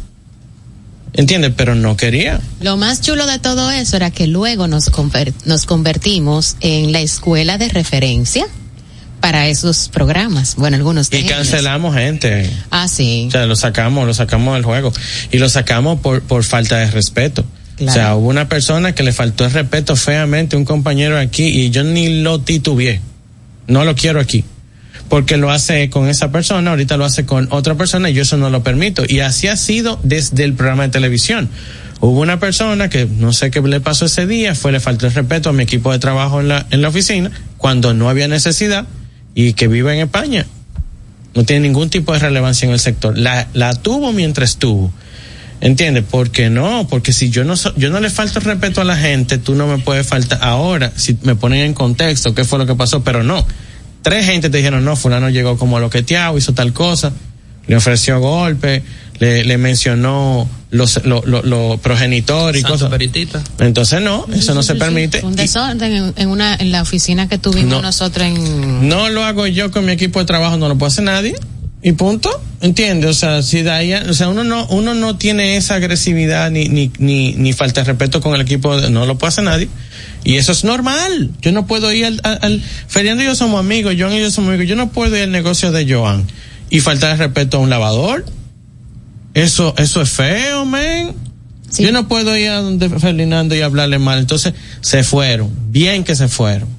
¿Entiendes? 1.17 1.53
Pero 1.55 1.75
no 1.75 1.95
quería. 1.97 2.39
Lo 2.61 2.77
más 2.77 3.01
chulo 3.01 3.25
de 3.25 3.39
todo 3.39 3.71
eso 3.71 3.95
era 3.95 4.11
que 4.11 4.27
luego 4.27 4.67
nos, 4.67 4.91
conver- 4.91 5.33
nos 5.45 5.65
convertimos 5.65 6.57
en 6.61 6.91
la 6.91 6.99
escuela 7.01 7.57
de 7.57 7.69
referencia 7.69 8.45
para 9.21 9.47
esos 9.47 9.89
programas. 9.89 10.55
Bueno, 10.55 10.77
algunos 10.77 11.07
Y 11.11 11.17
ellos. 11.17 11.31
cancelamos 11.31 11.95
gente. 11.95 12.49
Ah, 12.69 12.87
sí. 12.87 13.25
O 13.27 13.31
sea, 13.31 13.45
lo 13.45 13.55
sacamos, 13.55 14.05
lo 14.05 14.13
sacamos 14.13 14.53
del 14.55 14.63
juego. 14.63 14.91
Y 15.31 15.37
lo 15.39 15.49
sacamos 15.49 15.99
por, 16.01 16.21
por 16.21 16.43
falta 16.43 16.77
de 16.77 16.91
respeto. 16.91 17.43
Claro. 17.77 17.91
O 17.91 17.93
sea, 17.93 18.15
hubo 18.15 18.27
una 18.29 18.47
persona 18.47 18.93
que 18.93 19.03
le 19.03 19.11
faltó 19.13 19.45
el 19.45 19.51
respeto 19.51 19.95
feamente 19.95 20.55
un 20.55 20.63
compañero 20.65 21.17
aquí 21.19 21.43
y 21.45 21.71
yo 21.71 21.83
ni 21.83 22.21
lo 22.21 22.39
titubeé. 22.39 23.01
No 23.67 23.83
lo 23.83 23.95
quiero 23.95 24.19
aquí. 24.19 24.43
Porque 25.09 25.37
lo 25.37 25.51
hace 25.51 25.89
con 25.89 26.07
esa 26.09 26.31
persona, 26.31 26.71
ahorita 26.71 26.97
lo 26.97 27.05
hace 27.05 27.25
con 27.25 27.47
otra 27.51 27.75
persona 27.75 28.09
y 28.09 28.13
yo 28.13 28.23
eso 28.23 28.37
no 28.37 28.49
lo 28.49 28.63
permito. 28.63 29.03
Y 29.07 29.19
así 29.19 29.47
ha 29.47 29.55
sido 29.55 29.99
desde 30.03 30.43
el 30.43 30.53
programa 30.53 30.83
de 30.83 30.89
televisión. 30.89 31.47
Hubo 32.01 32.19
una 32.21 32.39
persona 32.39 32.89
que 32.89 33.05
no 33.05 33.31
sé 33.31 33.51
qué 33.51 33.61
le 33.61 33.79
pasó 33.79 34.05
ese 34.05 34.25
día, 34.27 34.55
fue 34.55 34.71
le 34.71 34.79
faltó 34.79 35.07
el 35.07 35.13
respeto 35.13 35.49
a 35.49 35.53
mi 35.53 35.63
equipo 35.63 35.91
de 35.91 35.99
trabajo 35.99 36.41
en 36.41 36.47
la, 36.49 36.65
en 36.71 36.81
la 36.81 36.89
oficina 36.89 37.31
cuando 37.57 37.93
no 37.93 38.09
había 38.09 38.27
necesidad 38.27 38.85
y 39.33 39.53
que 39.53 39.67
vive 39.67 39.93
en 39.93 39.99
España. 40.01 40.45
No 41.35 41.43
tiene 41.43 41.67
ningún 41.67 41.89
tipo 41.89 42.11
de 42.13 42.19
relevancia 42.19 42.65
en 42.65 42.73
el 42.73 42.79
sector. 42.79 43.17
La, 43.17 43.47
la 43.53 43.73
tuvo 43.75 44.11
mientras 44.11 44.51
estuvo. 44.51 44.91
¿Entiendes? 45.61 46.03
Porque 46.09 46.49
no, 46.49 46.87
porque 46.89 47.13
si 47.13 47.29
yo 47.29 47.43
no 47.43 47.55
so- 47.55 47.73
yo 47.77 47.89
no 47.89 47.99
le 47.99 48.09
falto 48.09 48.39
respeto 48.39 48.81
a 48.81 48.83
la 48.83 48.97
gente, 48.97 49.37
tú 49.37 49.55
no 49.55 49.67
me 49.67 49.77
puedes 49.77 50.05
faltar 50.05 50.39
ahora, 50.41 50.91
si 50.95 51.17
me 51.23 51.35
ponen 51.35 51.61
en 51.61 51.73
contexto 51.73 52.35
qué 52.35 52.43
fue 52.43 52.59
lo 52.59 52.65
que 52.65 52.75
pasó, 52.75 53.03
pero 53.03 53.23
no. 53.23 53.45
Tres 54.05 54.25
gente 54.27 54.51
te 54.51 54.57
dijeron, 54.57 54.85
no, 54.85 54.95
fulano 54.95 55.31
llegó 55.31 55.57
como 55.57 55.79
loqueteado, 55.79 56.37
hizo 56.37 56.53
tal 56.53 56.73
cosa, 56.73 57.11
le 57.65 57.75
ofreció 57.75 58.19
golpe, 58.19 58.83
le, 59.17 59.43
le 59.43 59.57
mencionó 59.57 60.47
los, 60.69 61.03
lo, 61.05 61.23
lo- 61.25 61.41
lo 61.41 61.79
progenitor 61.81 62.55
y 62.55 62.59
Santo 62.61 62.73
cosas. 62.75 62.89
Peritita. 62.91 63.41
Entonces 63.57 64.01
no, 64.01 64.27
eso 64.31 64.53
no 64.53 64.61
se 64.61 64.75
permite. 64.75 65.25
Un 65.25 65.35
desorden 65.35 65.91
en, 65.91 66.13
en 66.17 66.29
una 66.29 66.53
en 66.53 66.71
la 66.71 66.83
oficina 66.83 67.27
que 67.27 67.39
tuvimos 67.39 67.71
No. 67.71 67.81
nosotros 67.81 68.27
en 68.27 68.87
No 68.87 69.09
lo 69.09 69.23
hago 69.23 69.47
yo 69.47 69.71
con 69.71 69.85
mi 69.85 69.93
equipo 69.93 70.19
de 70.19 70.25
trabajo, 70.25 70.57
no 70.57 70.67
lo 70.67 70.77
puede 70.77 70.89
hacer 70.91 71.05
nadie. 71.05 71.33
Y 71.81 71.93
punto. 71.93 72.29
¿Entiendes? 72.61 73.09
O 73.09 73.13
sea, 73.13 73.41
si 73.43 73.61
de 73.63 73.69
ahí, 73.71 73.93
o 73.93 74.13
sea, 74.13 74.29
uno 74.29 74.43
no, 74.43 74.65
uno 74.67 74.93
no 74.95 75.17
tiene 75.17 75.55
esa 75.57 75.75
agresividad 75.75 76.49
ni, 76.51 76.67
ni, 76.67 76.91
ni, 76.99 77.33
ni 77.33 77.53
falta 77.53 77.81
de 77.81 77.87
respeto 77.87 78.21
con 78.21 78.33
el 78.35 78.41
equipo, 78.41 78.79
de- 78.79 78.89
no 78.89 79.05
lo 79.05 79.17
puede 79.17 79.29
hacer 79.29 79.43
nadie. 79.43 79.67
Y 80.25 80.35
eso 80.35 80.51
es 80.51 80.63
normal. 80.65 81.31
Yo 81.41 81.51
no 81.53 81.65
puedo 81.67 81.93
ir 81.93 82.05
al, 82.05 82.19
al, 82.23 82.39
al- 82.41 82.61
Fernando 82.87 83.23
y 83.23 83.27
yo 83.27 83.35
somos 83.35 83.59
amigos, 83.59 83.93
Joan 83.97 84.11
y 84.13 84.19
yo 84.19 84.29
somos 84.31 84.49
amigos. 84.49 84.67
Yo 84.67 84.75
no 84.75 84.89
puedo 84.89 85.15
ir 85.15 85.23
al 85.23 85.31
negocio 85.31 85.71
de 85.71 85.89
Joan 85.89 86.25
y 86.69 86.81
faltar 86.81 87.11
el 87.13 87.19
respeto 87.19 87.57
a 87.57 87.59
un 87.61 87.69
lavador. 87.69 88.25
Eso, 89.33 89.73
eso 89.77 90.01
es 90.01 90.09
feo, 90.09 90.65
men. 90.65 91.13
Yo 91.77 91.91
no 91.91 92.07
puedo 92.07 92.35
ir 92.37 92.49
a 92.49 92.61
donde 92.61 92.89
Ferdinando 92.89 93.53
y 93.55 93.61
hablarle 93.61 93.99
mal. 93.99 94.17
Entonces, 94.19 94.53
se 94.81 95.03
fueron. 95.03 95.51
Bien 95.71 96.03
que 96.03 96.15
se 96.15 96.27
fueron. 96.27 96.69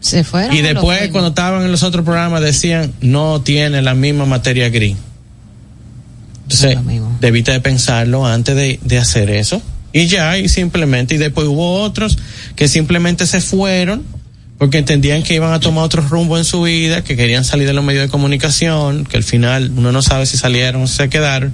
se 0.00 0.24
fueron. 0.24 0.56
Y 0.56 0.60
después, 0.62 1.10
cuando 1.10 1.28
estaban 1.28 1.62
en 1.62 1.70
los 1.70 1.82
otros 1.82 2.04
programas, 2.04 2.40
decían, 2.40 2.92
no 3.02 3.42
tiene 3.42 3.82
la 3.82 3.94
misma 3.94 4.24
materia 4.24 4.68
gris. 4.70 4.96
Entonces, 6.44 6.76
debiste 7.20 7.52
de 7.52 7.60
pensarlo 7.60 8.26
antes 8.26 8.56
de, 8.56 8.80
de 8.82 8.98
hacer 8.98 9.30
eso. 9.30 9.62
Y 9.92 10.06
ya, 10.06 10.38
y 10.38 10.48
simplemente, 10.48 11.14
y 11.14 11.18
después 11.18 11.46
hubo 11.48 11.80
otros 11.80 12.18
que 12.56 12.68
simplemente 12.68 13.26
se 13.26 13.40
fueron 13.40 14.04
porque 14.60 14.76
entendían 14.76 15.22
que 15.22 15.34
iban 15.34 15.54
a 15.54 15.58
tomar 15.58 15.84
otro 15.84 16.02
rumbo 16.02 16.36
en 16.36 16.44
su 16.44 16.60
vida, 16.60 17.02
que 17.02 17.16
querían 17.16 17.44
salir 17.46 17.66
de 17.66 17.72
los 17.72 17.82
medios 17.82 18.02
de 18.02 18.10
comunicación, 18.10 19.06
que 19.06 19.16
al 19.16 19.24
final 19.24 19.72
uno 19.74 19.90
no 19.90 20.02
sabe 20.02 20.26
si 20.26 20.36
salieron 20.36 20.82
o 20.82 20.86
si 20.86 20.96
se 20.96 21.08
quedaron, 21.08 21.50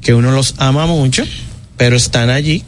que 0.00 0.12
uno 0.12 0.32
los 0.32 0.56
ama 0.58 0.84
mucho, 0.86 1.24
pero 1.76 1.96
están 1.96 2.30
allí. 2.30 2.64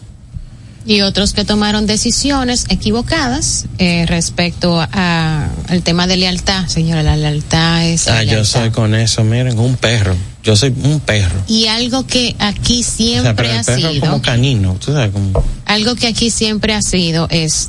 Y 0.87 1.03
otros 1.03 1.33
que 1.33 1.45
tomaron 1.45 1.87
decisiones 1.87 2.64
equivocadas 2.68 3.66
eh, 3.78 4.07
respecto 4.07 4.81
a, 4.81 5.49
al 5.68 5.83
tema 5.83 6.07
de 6.07 6.16
lealtad, 6.16 6.66
señora, 6.68 7.03
la 7.03 7.16
lealtad 7.16 7.85
es 7.85 8.09
Ah, 8.09 8.22
yo 8.22 8.45
soy 8.45 8.70
con 8.70 8.95
eso, 8.95 9.22
miren, 9.24 9.59
un 9.59 9.76
perro. 9.76 10.16
Yo 10.43 10.57
soy 10.57 10.74
un 10.85 11.01
perro. 11.01 11.39
y 11.49 11.66
algo 11.66 12.07
que 12.07 12.35
aquí 12.39 12.81
O 12.81 12.85
sea, 12.85 12.95
siempre 12.95 13.35
pero 13.35 13.51
el 13.51 13.59
ha 13.59 13.62
perro 13.62 13.91
sido 13.91 14.01
como 14.01 14.22
canino, 14.22 14.76
tú 14.83 14.93
sabes, 14.93 15.11
como... 15.11 15.45
algo 15.66 15.95
que 15.97 16.07
aquí 16.07 16.31
siempre 16.31 16.72
ha 16.72 16.81
sido 16.81 17.26
es 17.31 17.68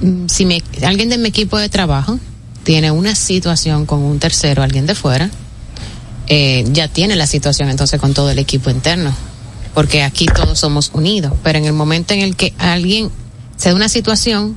mm, 0.00 0.26
si 0.26 0.46
me, 0.46 0.62
alguien 0.82 1.10
de 1.10 1.18
mi 1.18 1.28
equipo 1.28 1.58
de 1.58 1.68
trabajo 1.68 2.18
tiene 2.64 2.90
una 2.90 3.14
situación 3.14 3.84
con 3.84 4.02
un 4.02 4.18
tercero, 4.18 4.62
alguien 4.62 4.86
de 4.86 4.94
fuera, 4.94 5.30
eh, 6.26 6.64
ya 6.72 6.88
tiene 6.88 7.16
la 7.16 7.26
situación 7.26 7.68
entonces 7.68 8.00
con 8.00 8.14
todo 8.14 8.30
el 8.30 8.38
equipo 8.38 8.70
interno, 8.70 9.14
porque 9.76 10.02
aquí 10.02 10.24
todos 10.24 10.58
somos 10.58 10.90
unidos, 10.94 11.34
pero 11.42 11.58
en 11.58 11.66
el 11.66 11.74
momento 11.74 12.14
en 12.14 12.22
el 12.22 12.34
que 12.34 12.54
alguien 12.56 13.10
se 13.58 13.68
da 13.68 13.74
una 13.74 13.90
situación, 13.90 14.54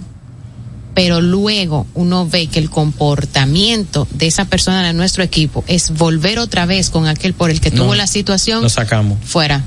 pero 0.94 1.20
luego 1.20 1.86
uno 1.94 2.26
ve 2.26 2.48
que 2.48 2.58
el 2.58 2.70
comportamiento 2.70 4.08
de 4.14 4.28
esa 4.28 4.46
persona 4.46 4.82
de 4.82 4.94
nuestro 4.94 5.22
equipo 5.22 5.66
es 5.68 5.92
volver 5.92 6.40
otra 6.40 6.66
vez 6.66 6.90
con 6.90 7.06
aquel 7.06 7.34
por 7.34 7.50
el 7.50 7.60
que 7.60 7.70
No, 7.70 7.84
tuvo 7.84 7.96
la 7.96 8.08
situación, 8.08 8.62
Lo 8.62 8.70
sacamos. 8.70 9.18
fuera. 9.22 9.62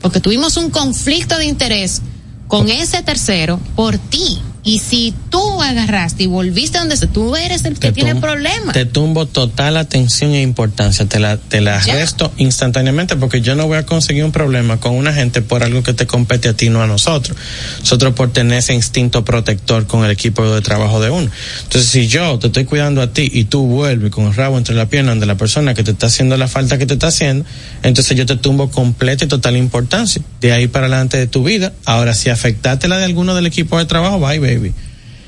Porque 0.00 0.20
tuvimos 0.20 0.56
un 0.56 0.70
conflicto 0.70 1.36
de 1.36 1.44
interés 1.44 2.00
con 2.48 2.70
ese 2.70 3.02
tercero 3.02 3.60
por 3.76 3.98
ti. 3.98 4.38
Y 4.66 4.78
si 4.78 5.14
tú 5.28 5.60
agarraste 5.62 6.22
y 6.22 6.26
volviste 6.26 6.78
donde 6.78 6.96
tú 7.06 7.36
eres 7.36 7.64
el 7.66 7.78
que 7.78 7.92
tiene 7.92 8.16
problemas. 8.16 8.72
Te 8.72 8.86
tumbo 8.86 9.26
total 9.26 9.76
atención 9.76 10.32
e 10.32 10.40
importancia. 10.40 11.04
Te 11.06 11.18
la, 11.18 11.36
te 11.36 11.60
la 11.60 11.84
Ya. 11.84 11.94
resto 11.94 12.32
instantáneamente 12.38 13.16
porque 13.16 13.42
yo 13.42 13.54
no 13.56 13.66
voy 13.66 13.76
a 13.76 13.84
conseguir 13.84 14.24
un 14.24 14.32
problema 14.32 14.80
con 14.80 14.94
una 14.94 15.12
gente 15.12 15.42
por 15.42 15.62
algo 15.62 15.82
que 15.82 15.92
te 15.92 16.06
compete 16.06 16.48
a 16.48 16.54
ti, 16.54 16.70
no 16.70 16.82
a 16.82 16.86
nosotros. 16.86 17.36
Nosotros 17.80 18.14
por 18.14 18.32
tener 18.32 18.58
ese 18.58 18.72
instinto 18.74 19.22
protector 19.22 19.86
con 19.86 20.04
el 20.04 20.10
equipo 20.10 20.42
de 20.54 20.62
trabajo 20.62 20.98
de 21.00 21.10
uno. 21.10 21.30
Entonces, 21.64 21.90
si 21.90 22.06
yo 22.08 22.38
te 22.38 22.46
estoy 22.46 22.64
cuidando 22.64 23.02
a 23.02 23.08
ti 23.12 23.28
y 23.32 23.44
tú 23.44 23.66
vuelves 23.66 24.10
con 24.10 24.26
el 24.26 24.34
rabo 24.34 24.56
entre 24.56 24.74
la 24.74 24.86
pierna 24.86 25.14
de 25.14 25.26
la 25.26 25.36
persona 25.36 25.74
que 25.74 25.82
te 25.84 25.90
está 25.90 26.06
haciendo 26.06 26.36
la 26.38 26.48
falta 26.48 26.78
que 26.78 26.86
te 26.86 26.94
está 26.94 27.08
haciendo, 27.08 27.44
entonces 27.82 28.16
yo 28.16 28.24
te 28.24 28.36
tumbo 28.36 28.70
completa 28.70 29.26
y 29.26 29.28
total 29.28 29.56
importancia. 29.58 30.22
De 30.40 30.52
ahí 30.52 30.68
para 30.68 30.86
adelante 30.86 31.18
de 31.18 31.26
tu 31.26 31.44
vida. 31.44 31.72
Ahora, 31.84 32.14
si 32.14 32.30
afectaste 32.30 32.88
la 32.88 32.96
de 32.96 33.04
alguno 33.04 33.34
del 33.34 33.46
equipo 33.46 33.78
de 33.78 33.84
trabajo, 33.84 34.18
bye, 34.20 34.53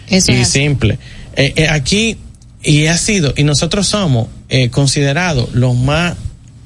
Eso 0.09 0.33
y 0.33 0.37
es 0.37 0.49
simple. 0.49 0.99
Eh, 1.37 1.53
eh, 1.57 1.69
aquí, 1.69 2.17
y 2.63 2.87
ha 2.87 2.97
sido, 2.97 3.35
y 3.37 3.45
nosotros 3.45 3.87
somos 3.87 4.29
eh, 4.49 4.71
considerados 4.71 5.53
los 5.55 5.75
más, 5.77 6.15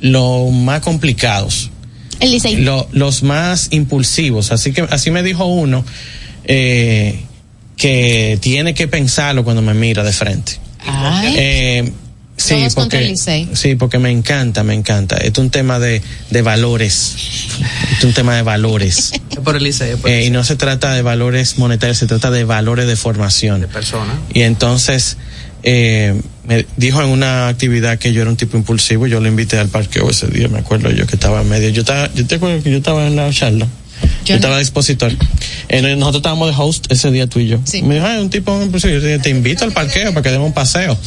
los 0.01 0.53
más 0.53 0.81
complicados, 0.81 1.71
El 2.53 2.65
lo- 2.65 2.89
los 2.93 3.23
más 3.23 3.69
impulsivos. 3.71 4.53
Así 4.53 4.73
que, 4.73 4.83
así 4.91 5.11
me 5.11 5.23
dijo 5.23 5.47
uno, 5.47 5.85
que 7.77 8.39
tiene 8.41 8.75
que 8.75 8.89
pensarlo 8.89 9.45
cuando 9.45 9.63
me 9.63 9.75
mira 9.75 10.03
de 10.05 10.13
frente. 10.13 10.53
Ay. 10.87 11.93
Sí, 12.41 12.55
Todos 12.55 12.75
contra 12.75 12.99
el 13.01 13.05
porque, 13.09 13.13
Licey. 13.13 13.49
sí, 13.53 13.75
porque 13.75 13.99
me 13.99 14.11
encanta, 14.11 14.63
me 14.65 14.75
encanta. 14.75 15.17
Es 15.17 15.37
un 15.39 15.51
tema 15.51 15.79
de, 15.79 16.01
de 16.31 16.43
valores. 16.43 17.15
Es 17.99 18.05
un 18.05 18.13
tema 18.15 18.35
de 18.35 18.43
valores. 18.43 19.13
Es 19.31 19.39
por 19.39 19.57
el 19.57 19.67
el 19.67 19.75
Eh, 20.07 20.25
y 20.27 20.31
no 20.31 20.43
se 20.43 20.57
trata 20.57 20.93
de 20.93 21.03
valores 21.03 21.57
monetarios, 21.59 21.99
se 21.99 22.07
trata 22.07 22.31
de 22.31 22.45
valores 22.45 22.87
de 22.87 22.97
formación. 22.97 23.67
persona. 23.73 24.19
Y 24.35 24.43
entonces 24.43 25.17
eh, 25.63 26.21
me 26.47 26.67
dijo 26.77 27.01
en 27.03 27.09
una 27.11 27.49
actividad 27.49 27.99
que 27.99 28.13
yo 28.13 28.23
era 28.23 28.31
un 28.31 28.37
tipo 28.37 28.57
impulsivo, 28.57 29.07
yo 29.07 29.21
lo 29.21 29.29
invité 29.29 29.59
al 29.59 29.69
parqueo 29.69 30.11
ese 30.11 30.27
día, 30.29 30.49
me 30.49 30.59
acuerdo 30.59 30.91
yo 30.91 31.07
que 31.07 31.17
estaba 31.17 31.43
en 31.43 31.49
medio, 31.49 31.69
yo 31.69 31.83
estaba, 31.83 32.13
yo 32.15 32.27
te 32.27 32.37
acuerdo 32.37 32.63
que 32.63 32.71
yo 32.71 32.79
estaba 32.79 33.07
en 33.07 33.17
la 33.17 33.31
charla. 33.31 33.67
Yo, 34.25 34.35
no. 34.35 34.37
estaba 34.37 34.57
de 34.57 34.63
expositor. 34.63 35.13
Eh, 35.69 35.83
nosotros 35.97 36.17
estábamos 36.21 36.49
de 36.51 36.63
host 36.63 36.87
ese 36.91 37.11
día 37.11 37.27
tú 37.27 37.39
y 37.39 37.49
yo. 37.49 37.61
Sí. 37.65 37.83
Me 37.83 37.95
dijo, 37.97 38.07
"Ay, 38.07 38.19
un 38.21 38.31
tipo 38.31 38.61
impulsivo. 38.63 38.95
Yo 38.95 39.01
te, 39.03 39.19
te 39.19 39.31
invito 39.31 39.65
al 39.65 39.73
parqueo 39.73 40.13
para 40.13 40.23
que 40.23 40.31
demos 40.31 40.47
un 40.49 40.55
paseo. 40.55 40.99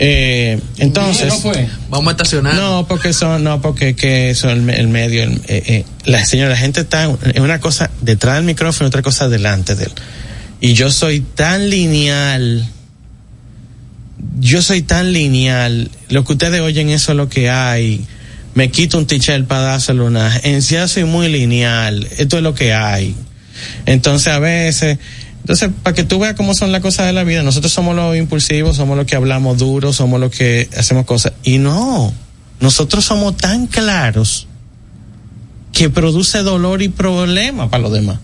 Eh, 0.00 0.60
entonces. 0.78 1.26
¿No 1.28 1.38
fue? 1.40 1.68
Vamos 1.90 2.08
a 2.08 2.10
estacionar. 2.12 2.54
No, 2.54 2.86
porque 2.86 3.12
son, 3.12 3.42
no, 3.42 3.60
porque 3.60 3.94
que 3.96 4.30
eso 4.30 4.48
el, 4.50 4.68
el 4.70 4.88
medio, 4.88 5.24
el- 5.24 5.42
eh, 5.48 5.62
eh, 5.66 5.84
la 6.04 6.24
señora, 6.24 6.50
la 6.50 6.56
gente 6.56 6.80
está 6.82 7.04
en 7.04 7.18
en 7.34 7.42
una 7.42 7.58
cosa 7.60 7.90
detrás 8.00 8.36
del 8.36 8.44
micrófono 8.44 8.86
y 8.86 8.88
otra 8.88 9.02
cosa 9.02 9.28
delante 9.28 9.74
de 9.74 9.84
él. 9.84 9.92
Y 10.60 10.74
yo 10.74 10.90
soy 10.90 11.20
tan 11.20 11.68
lineal. 11.70 12.68
Yo 14.40 14.62
soy 14.62 14.82
tan 14.82 15.12
lineal. 15.12 15.90
Lo 16.08 16.24
que 16.24 16.32
ustedes 16.32 16.60
oyen, 16.60 16.90
eso 16.90 17.12
es 17.12 17.16
lo 17.16 17.28
que 17.28 17.50
hay. 17.50 18.04
Me 18.54 18.70
quito 18.70 18.98
un 18.98 19.06
t-shirt 19.06 19.46
para 19.46 19.62
dárselo 19.62 20.06
una. 20.06 20.36
En 20.42 20.62
sí, 20.62 20.74
yo 20.74 20.86
soy 20.88 21.04
muy 21.04 21.28
lineal. 21.28 22.08
Esto 22.18 22.36
es 22.38 22.42
lo 22.42 22.54
que 22.54 22.72
hay. 22.72 23.14
Entonces, 23.86 24.28
a 24.32 24.38
veces, 24.38 24.98
entonces, 25.48 25.70
para 25.82 25.94
que 25.94 26.04
tú 26.04 26.18
veas 26.18 26.34
cómo 26.34 26.52
son 26.54 26.72
las 26.72 26.82
cosas 26.82 27.06
de 27.06 27.14
la 27.14 27.24
vida, 27.24 27.42
nosotros 27.42 27.72
somos 27.72 27.96
los 27.96 28.14
impulsivos, 28.14 28.76
somos 28.76 28.98
los 28.98 29.06
que 29.06 29.16
hablamos 29.16 29.56
duro, 29.56 29.94
somos 29.94 30.20
los 30.20 30.30
que 30.30 30.68
hacemos 30.76 31.06
cosas. 31.06 31.32
Y 31.42 31.56
no, 31.56 32.12
nosotros 32.60 33.06
somos 33.06 33.34
tan 33.38 33.66
claros 33.66 34.46
que 35.72 35.88
produce 35.88 36.42
dolor 36.42 36.82
y 36.82 36.90
problema 36.90 37.70
para 37.70 37.82
los 37.82 37.92
demás. 37.92 38.18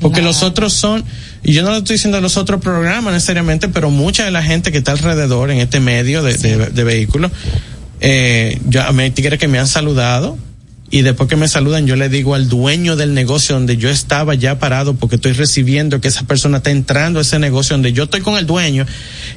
Porque 0.00 0.22
los 0.22 0.42
otros 0.42 0.72
son, 0.72 1.04
y 1.42 1.52
yo 1.52 1.62
no 1.62 1.70
le 1.70 1.76
estoy 1.78 1.96
diciendo 1.96 2.16
a 2.16 2.22
los 2.22 2.38
otros 2.38 2.62
programas 2.62 3.12
necesariamente, 3.12 3.68
pero 3.68 3.90
mucha 3.90 4.24
de 4.24 4.30
la 4.30 4.42
gente 4.42 4.72
que 4.72 4.78
está 4.78 4.92
alrededor 4.92 5.50
en 5.50 5.58
este 5.58 5.80
medio 5.80 6.22
de, 6.22 6.34
de- 6.38 6.66
de 6.70 6.84
vehículos, 6.84 7.30
eh, 8.00 8.58
yo, 8.68 8.82
a 8.84 8.92
mí 8.92 9.02
hay 9.02 9.10
tigres 9.10 9.38
que 9.38 9.48
me 9.48 9.58
han 9.58 9.66
saludado 9.68 10.38
y 10.96 11.02
después 11.02 11.28
que 11.28 11.34
me 11.34 11.48
saludan 11.48 11.88
yo 11.88 11.96
le 11.96 12.08
digo 12.08 12.36
al 12.36 12.48
dueño 12.48 12.94
del 12.94 13.14
negocio 13.14 13.56
donde 13.56 13.76
yo 13.76 13.90
estaba 13.90 14.36
ya 14.36 14.60
parado 14.60 14.94
porque 14.94 15.16
estoy 15.16 15.32
recibiendo 15.32 16.00
que 16.00 16.06
esa 16.06 16.22
persona 16.22 16.58
está 16.58 16.70
entrando 16.70 17.18
a 17.18 17.22
ese 17.22 17.40
negocio 17.40 17.74
donde 17.74 17.92
yo 17.92 18.04
estoy 18.04 18.20
con 18.20 18.36
el 18.36 18.46
dueño 18.46 18.86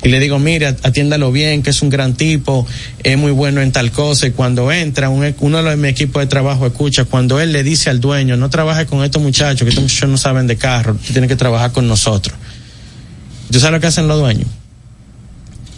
y 0.04 0.10
le 0.10 0.20
digo 0.20 0.38
mire 0.38 0.68
atiéndalo 0.68 1.32
bien 1.32 1.64
que 1.64 1.72
es 1.72 1.82
un 1.82 1.90
gran 1.90 2.14
tipo 2.14 2.68
es 3.04 3.18
muy 3.18 3.32
bueno 3.32 3.62
en 3.62 3.72
tal 3.72 3.92
cosa 3.92 4.28
y 4.28 4.32
cuando 4.34 4.72
entra 4.72 5.10
un- 5.10 5.34
uno 5.40 5.64
de 5.64 5.76
mi 5.78 5.88
equipo 5.88 6.20
de 6.20 6.28
trabajo 6.28 6.68
escucha 6.68 7.06
cuando 7.06 7.40
él 7.40 7.52
le 7.52 7.64
dice 7.64 7.90
al 7.90 8.00
dueño 8.00 8.38
no 8.38 8.52
trabaje 8.52 8.86
con 8.86 9.04
estos 9.04 9.24
muchachos 9.24 9.64
que 9.64 9.70
estos 9.70 9.84
muchachos 9.84 10.10
no 10.10 10.18
saben 10.18 10.46
de 10.46 10.58
carro 10.58 10.94
tú 10.94 11.12
tienes 11.12 11.28
que 11.28 11.36
trabajar 11.36 11.72
con 11.72 11.88
nosotros 11.88 12.38
¿tú 13.52 13.60
sabes 13.60 13.74
lo 13.74 13.80
que 13.82 13.88
hacen 13.88 14.08
los 14.08 14.20
dueños? 14.20 14.48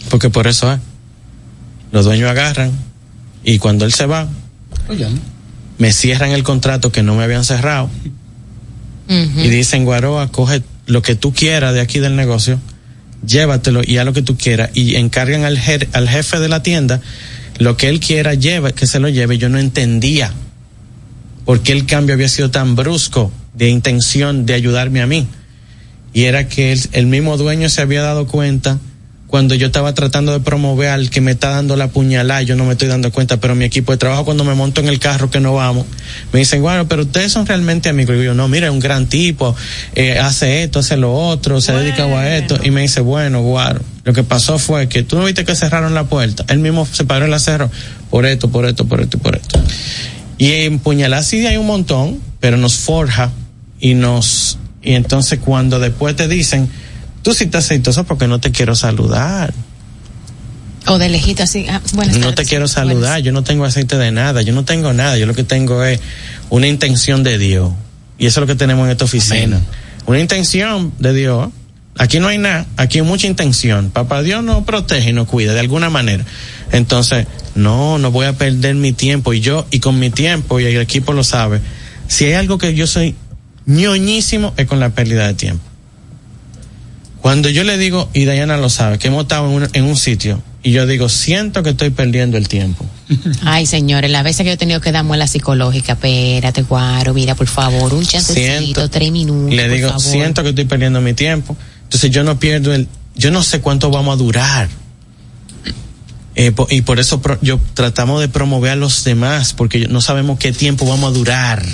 porque 0.10 0.30
por 0.30 0.46
eso 0.48 0.74
es 0.74 0.80
los 1.94 2.04
dueños 2.04 2.30
agarran 2.30 2.72
y 3.46 3.60
cuando 3.60 3.86
él 3.86 3.94
se 3.94 4.06
va 4.08 4.28
Oye, 4.90 5.08
me 5.80 5.92
cierran 5.92 6.32
el 6.32 6.44
contrato 6.44 6.92
que 6.92 7.02
no 7.02 7.16
me 7.16 7.24
habían 7.24 7.44
cerrado 7.44 7.90
y 9.08 9.50
dicen, 9.50 9.86
Guaroa, 9.86 10.32
coge 10.32 10.62
lo 10.86 11.02
que 11.02 11.16
tú 11.16 11.34
quieras 11.34 11.74
de 11.74 11.82
aquí 11.82 11.98
del 11.98 12.16
negocio, 12.16 12.60
llévatelo 13.26 13.82
y 13.84 13.98
haz 13.98 14.06
lo 14.06 14.14
que 14.14 14.22
tú 14.22 14.38
quieras. 14.38 14.70
Y 14.76 14.98
encargan 14.98 15.46
al, 15.46 15.60
al 15.94 16.10
jefe 16.10 16.40
de 16.40 16.48
la 16.48 16.62
tienda 16.62 17.02
lo 17.58 17.76
que 17.76 17.90
él 17.90 18.00
quiera, 18.00 18.36
lleva, 18.36 18.72
que 18.72 18.86
se 18.86 19.00
lo 19.00 19.10
lleve. 19.10 19.40
Yo 19.40 19.50
no 19.50 19.58
entendía 19.58 20.32
por 21.44 21.62
qué 21.62 21.72
el 21.72 21.88
cambio 21.88 22.14
había 22.14 22.30
sido 22.30 22.52
tan 22.52 22.76
brusco 22.76 23.32
de 23.56 23.70
intención 23.70 24.46
de 24.46 24.54
ayudarme 24.54 25.02
a 25.02 25.08
mí. 25.08 25.26
Y 26.14 26.26
era 26.26 26.48
que 26.48 26.78
el 26.92 27.08
mismo 27.08 27.36
dueño 27.38 27.68
se 27.68 27.82
había 27.82 28.04
dado 28.04 28.28
cuenta 28.28 28.78
cuando 29.30 29.54
yo 29.54 29.68
estaba 29.68 29.94
tratando 29.94 30.32
de 30.32 30.40
promover 30.40 30.90
al 30.90 31.12
que 31.12 31.22
me 31.22 31.32
está 31.32 31.50
dando 31.50 31.76
la 31.76 31.90
puñalada, 31.90 32.42
yo 32.42 32.56
no 32.56 32.66
me 32.66 32.72
estoy 32.72 32.88
dando 32.88 33.12
cuenta, 33.12 33.38
pero 33.38 33.54
mi 33.54 33.64
equipo 33.64 33.92
de 33.92 34.00
trabajo 34.00 34.26
cuando 34.26 34.44
me 34.44 34.56
monto 34.56 34.82
en 34.82 34.88
el 34.88 34.98
carro 34.98 35.30
que 35.30 35.40
no 35.40 35.54
vamos, 35.54 35.86
me 36.34 36.40
dicen, 36.40 36.64
bueno, 36.64 36.88
pero 36.88 37.04
ustedes 37.04 37.32
son 37.32 37.46
realmente 37.46 37.90
amigos. 37.90 38.16
Y 38.18 38.24
yo, 38.24 38.34
no, 38.34 38.48
mira, 38.48 38.68
es 38.68 38.74
un 38.74 38.80
gran 38.80 39.06
tipo, 39.06 39.56
eh, 39.94 40.18
hace 40.18 40.64
esto, 40.64 40.80
hace 40.80 40.98
lo 40.98 41.14
otro, 41.14 41.62
se 41.62 41.74
dedica 41.74 42.06
a 42.06 42.38
esto. 42.38 42.60
Y 42.64 42.72
me 42.72 42.82
dice, 42.82 43.02
bueno, 43.02 43.44
guaro, 43.44 43.82
lo 44.04 44.14
que 44.14 44.24
pasó 44.24 44.58
fue 44.58 44.90
que 44.90 45.04
tú 45.04 45.16
no 45.16 45.26
viste 45.26 45.46
que 45.46 45.56
cerraron 45.56 45.94
la 45.94 46.06
puerta. 46.06 46.44
Él 46.48 46.58
mismo 46.58 46.88
se 46.92 47.06
paró 47.06 47.26
en 47.26 47.32
la 47.32 47.70
por 48.10 48.26
esto, 48.26 48.50
por 48.50 48.66
esto, 48.66 48.86
por 48.86 49.00
esto 49.00 49.18
y 49.18 49.20
por 49.20 49.36
esto. 49.36 49.62
Y 50.40 50.54
en 50.54 50.80
puñalada 50.80 51.22
sí 51.22 51.46
hay 51.46 51.58
un 51.58 51.68
montón, 51.68 52.20
pero 52.40 52.58
nos 52.58 52.78
forja 52.78 53.32
y 53.80 53.94
nos, 53.94 54.58
y 54.82 54.94
entonces 54.94 55.38
cuando 55.38 55.78
después 55.78 56.16
te 56.16 56.28
dicen, 56.28 56.68
tú 57.22 57.34
sí 57.34 57.46
estás 57.46 57.66
aceitoso 57.66 58.04
porque 58.04 58.28
no 58.28 58.40
te 58.40 58.52
quiero 58.52 58.76
saludar. 58.76 59.54
O 60.88 60.98
de 60.98 61.10
lejito 61.10 61.44
así, 61.44 61.66
ah. 61.70 61.82
No 62.20 62.34
te 62.34 62.46
quiero 62.46 62.68
saludar, 62.68 63.22
yo 63.22 63.32
no 63.32 63.44
tengo 63.44 63.66
aceite 63.66 63.98
de 63.98 64.12
nada, 64.12 64.42
yo 64.42 64.54
no 64.54 64.66
tengo 64.66 64.94
nada, 64.94 65.18
yo 65.18 65.26
lo 65.26 65.36
que 65.36 65.44
tengo 65.44 65.84
es 65.84 66.00
una 66.50 66.68
intención 66.68 67.24
de 67.24 67.38
Dios. 67.38 67.72
Y 68.18 68.26
eso 68.26 68.40
es 68.40 68.42
lo 68.42 68.48
que 68.48 68.56
tenemos 68.56 68.86
en 68.86 68.92
esta 68.92 69.06
oficina. 69.06 69.62
Una 70.06 70.20
intención 70.20 70.94
de 71.00 71.14
Dios. 71.14 71.50
Aquí 71.98 72.20
no 72.20 72.28
hay 72.30 72.38
nada, 72.38 72.66
aquí 72.78 73.00
hay 73.00 73.04
mucha 73.04 73.28
intención. 73.28 73.92
Papá 73.92 74.24
Dios 74.24 74.44
nos 74.44 74.64
protege 74.64 75.10
y 75.10 75.14
nos 75.14 75.28
cuida 75.28 75.54
de 75.54 75.60
alguna 75.60 75.90
manera. 75.90 76.24
Entonces, 76.72 77.28
no, 77.56 77.98
no 77.98 78.10
voy 78.10 78.26
a 78.26 78.34
perder 78.34 78.76
mi 78.76 78.94
tiempo. 78.94 79.34
Y 79.34 79.42
yo, 79.42 79.68
y 79.70 79.80
con 79.80 80.00
mi 80.00 80.10
tiempo, 80.10 80.60
y 80.60 80.66
el 80.66 80.82
equipo 80.82 81.14
lo 81.14 81.24
sabe, 81.24 81.60
si 82.08 82.26
hay 82.26 82.34
algo 82.34 82.58
que 82.58 82.74
yo 82.74 82.88
soy 82.88 83.16
ñoñísimo, 83.66 84.54
es 84.58 84.66
con 84.66 84.80
la 84.80 84.90
pérdida 84.90 85.28
de 85.28 85.34
tiempo. 85.34 85.69
Cuando 87.22 87.50
yo 87.50 87.64
le 87.64 87.78
digo, 87.78 88.10
y 88.14 88.26
Diana 88.26 88.58
lo 88.58 88.70
sabe, 88.70 88.98
que 88.98 89.08
hemos 89.08 89.24
estado 89.24 89.48
en 89.48 89.64
un, 89.64 89.70
en 89.74 89.84
un 89.84 89.98
sitio, 89.98 90.42
y 90.64 90.72
yo 90.72 90.86
digo, 90.86 91.10
siento 91.10 91.64
que 91.64 91.72
estoy 91.72 91.90
perdiendo 91.90 92.38
el 92.38 92.48
tiempo. 92.48 92.86
Ay, 93.44 93.66
señores, 93.66 94.10
las 94.12 94.24
veces 94.24 94.44
que 94.44 94.46
yo 94.46 94.54
he 94.54 94.58
tenido 94.58 94.82
que 94.82 94.92
dar 94.92 95.04
muela 95.04 95.28
psicológica, 95.28 95.94
espérate, 95.94 96.64
guaro, 96.64 97.14
mira, 97.14 97.36
por 97.36 97.48
favor, 97.48 97.94
un 97.94 98.06
chancecito, 98.06 98.90
tres 98.90 99.12
minutos. 99.12 99.54
Le 99.54 99.70
digo, 99.70 100.00
siento 100.00 100.44
que 100.44 100.50
estoy 100.50 100.66
perdiendo 100.66 101.02
mi 101.02 101.14
tiempo. 101.14 101.58
Entonces 101.84 102.12
yo 102.12 102.24
no 102.24 102.40
pierdo 102.40 102.74
el, 102.74 102.88
yo 103.16 103.32
no 103.32 103.44
sé 103.44 103.62
cuánto 103.62 103.90
vamos 103.90 104.14
a 104.14 104.18
durar. 104.18 104.70
Eh, 106.36 106.54
y 106.70 106.82
por 106.84 107.00
eso 107.00 107.22
yo 107.42 107.60
tratamos 107.74 108.22
de 108.22 108.30
promover 108.30 108.72
a 108.72 108.76
los 108.76 109.04
demás, 109.04 109.54
porque 109.54 109.88
no 109.88 110.00
sabemos 110.00 110.40
qué 110.40 110.54
tiempo 110.54 110.86
vamos 110.86 111.12
a 111.12 111.18
durar 111.18 111.66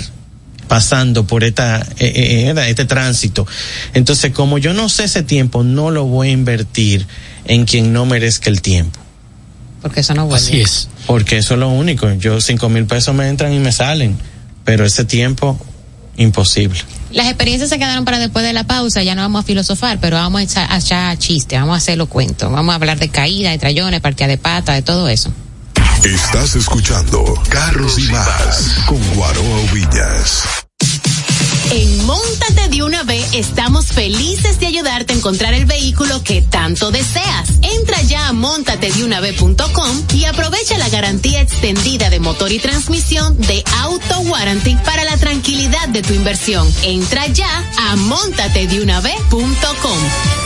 pasando 0.68 1.26
por 1.26 1.44
esta, 1.44 1.80
eh, 1.98 2.12
eh, 2.14 2.50
eh, 2.50 2.68
este 2.68 2.84
tránsito. 2.84 3.46
Entonces, 3.94 4.32
como 4.32 4.58
yo 4.58 4.72
no 4.74 4.88
sé 4.88 5.04
ese 5.04 5.22
tiempo, 5.22 5.62
no 5.62 5.90
lo 5.90 6.04
voy 6.04 6.28
a 6.28 6.32
invertir 6.32 7.06
en 7.44 7.64
quien 7.64 7.92
no 7.92 8.06
merezca 8.06 8.50
el 8.50 8.62
tiempo. 8.62 8.98
Porque 9.82 10.00
eso 10.00 10.14
no 10.14 10.26
vuelve. 10.26 10.44
Así 10.44 10.60
es. 10.60 10.88
Porque 11.06 11.38
eso 11.38 11.54
es 11.54 11.60
lo 11.60 11.68
único. 11.68 12.10
Yo 12.14 12.40
cinco 12.40 12.68
mil 12.68 12.86
pesos 12.86 13.14
me 13.14 13.28
entran 13.28 13.52
y 13.52 13.58
me 13.58 13.72
salen, 13.72 14.18
pero 14.64 14.84
ese 14.84 15.04
tiempo 15.04 15.58
imposible. 16.16 16.80
Las 17.12 17.26
experiencias 17.26 17.70
se 17.70 17.78
quedaron 17.78 18.04
para 18.04 18.18
después 18.18 18.44
de 18.44 18.52
la 18.52 18.64
pausa, 18.64 19.02
ya 19.02 19.14
no 19.14 19.22
vamos 19.22 19.44
a 19.44 19.46
filosofar, 19.46 19.98
pero 20.00 20.16
vamos 20.16 20.40
a 20.40 20.44
echar, 20.44 20.72
a 20.72 20.78
echar 20.78 21.16
chiste, 21.18 21.56
vamos 21.56 21.74
a 21.74 21.76
hacerlo 21.76 22.06
cuento, 22.06 22.50
vamos 22.50 22.72
a 22.72 22.76
hablar 22.76 22.98
de 22.98 23.08
caída, 23.08 23.50
de 23.50 23.58
trayones, 23.58 24.00
partida 24.00 24.26
de 24.26 24.38
pata, 24.38 24.74
de 24.74 24.82
todo 24.82 25.08
eso. 25.08 25.30
Estás 26.04 26.54
escuchando 26.54 27.24
Carros 27.48 27.98
y 27.98 28.02
más 28.12 28.76
con 28.86 29.00
Guaroa 29.14 29.60
Villas. 29.72 30.44
En 31.72 32.06
Montate 32.06 32.68
de 32.68 32.84
una 32.84 33.02
vez 33.02 33.26
estamos 33.32 33.86
felices 33.86 34.60
de 34.60 34.66
ayudarte 34.66 35.12
a 35.12 35.16
encontrar 35.16 35.52
el 35.54 35.66
vehículo 35.66 36.22
que 36.22 36.42
tanto 36.42 36.92
deseas. 36.92 37.50
Entra 37.62 38.00
ya 38.02 38.28
a 38.28 38.32
montatedeunav.com 38.32 40.02
y 40.14 40.26
aprovecha 40.26 40.78
la 40.78 40.88
garantía 40.88 41.40
extendida 41.40 42.08
de 42.08 42.20
motor 42.20 42.52
y 42.52 42.60
transmisión 42.60 43.36
de 43.38 43.64
Auto 43.80 44.20
Warranty 44.20 44.76
para 44.84 45.02
la 45.04 45.16
tranquilidad 45.16 45.88
de 45.88 46.02
tu 46.02 46.14
inversión. 46.14 46.72
Entra 46.82 47.26
ya 47.26 47.64
a 47.78 47.96
montatedeunav.com. 47.96 50.45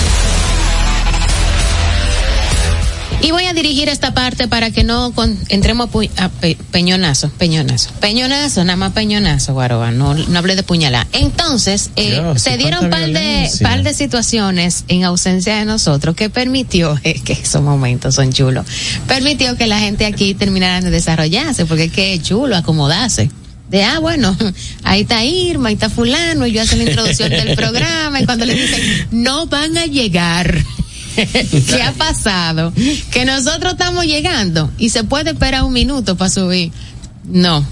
Y 3.23 3.29
voy 3.29 3.45
a 3.45 3.53
dirigir 3.53 3.87
esta 3.87 4.15
parte 4.15 4.47
para 4.47 4.71
que 4.71 4.83
no 4.83 5.13
entremos 5.49 5.89
a, 6.17 6.29
peñonazo, 6.71 7.29
peñonazo, 7.29 7.91
peñonazo, 7.99 8.63
nada 8.63 8.77
más 8.77 8.93
peñonazo, 8.93 9.53
Guaroa, 9.53 9.91
no, 9.91 10.15
no 10.15 10.39
hablé 10.39 10.55
de 10.55 10.63
puñalada. 10.63 11.07
Entonces, 11.13 11.91
eh, 11.97 12.19
se 12.37 12.57
dieron 12.57 12.89
par 12.89 13.07
de, 13.07 13.49
par 13.61 13.83
de 13.83 13.93
situaciones 13.93 14.85
en 14.87 15.03
ausencia 15.03 15.57
de 15.57 15.65
nosotros 15.65 16.15
que 16.15 16.31
permitió, 16.31 16.99
que 17.23 17.33
esos 17.33 17.61
momentos 17.61 18.15
son 18.15 18.33
chulos, 18.33 18.65
permitió 19.07 19.55
que 19.55 19.67
la 19.67 19.79
gente 19.79 20.07
aquí 20.07 20.33
terminara 20.33 20.81
de 20.81 20.89
desarrollarse, 20.89 21.67
porque 21.67 21.85
es 21.85 21.91
que 21.91 22.15
es 22.15 22.23
chulo 22.23 22.55
acomodarse. 22.55 23.29
De 23.69 23.83
ah 23.83 23.99
bueno 23.99 24.35
ahí 24.83 25.03
está 25.03 25.23
Irma 25.23 25.69
ahí 25.69 25.75
está 25.75 25.89
fulano 25.89 26.45
y 26.45 26.51
yo 26.51 26.61
hace 26.61 26.75
la 26.75 26.83
introducción 26.83 27.29
del 27.29 27.55
programa 27.55 28.19
y 28.19 28.25
cuando 28.25 28.43
le 28.43 28.53
dicen 28.53 29.07
no 29.11 29.45
van 29.45 29.77
a 29.77 29.85
llegar 29.85 30.61
¿Qué 31.67 31.83
ha 31.83 31.93
pasado? 31.93 32.73
Que 33.11 33.25
nosotros 33.25 33.73
estamos 33.73 34.05
llegando 34.05 34.69
y 34.77 34.89
se 34.89 35.03
puede 35.03 35.31
esperar 35.31 35.63
un 35.63 35.73
minuto 35.73 36.15
para 36.17 36.29
subir. 36.29 36.71
No. 37.25 37.65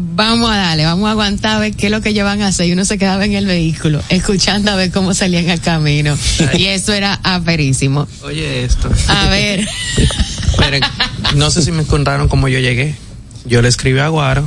Vamos 0.00 0.50
a 0.50 0.56
darle, 0.56 0.84
vamos 0.84 1.08
a 1.08 1.12
aguantar 1.12 1.56
a 1.56 1.58
ver 1.58 1.74
qué 1.74 1.86
es 1.86 1.92
lo 1.92 2.00
que 2.02 2.10
ellos 2.10 2.24
van 2.24 2.42
a 2.42 2.48
hacer. 2.48 2.68
Y 2.68 2.72
uno 2.72 2.84
se 2.84 2.98
quedaba 2.98 3.24
en 3.24 3.34
el 3.34 3.46
vehículo, 3.46 4.00
escuchando 4.10 4.70
a 4.70 4.76
ver 4.76 4.92
cómo 4.92 5.14
salían 5.14 5.48
al 5.50 5.60
camino. 5.60 6.16
Y 6.56 6.66
eso 6.66 6.92
era 6.92 7.18
aperísimo. 7.22 8.06
Oye, 8.22 8.64
esto. 8.64 8.90
A 9.08 9.28
ver. 9.28 9.66
no 11.36 11.50
sé 11.50 11.62
si 11.62 11.72
me 11.72 11.84
contaron 11.84 12.28
cómo 12.28 12.48
yo 12.48 12.58
llegué. 12.58 12.94
Yo 13.46 13.62
le 13.62 13.68
escribí 13.68 13.98
a 13.98 14.08
Guaro, 14.08 14.46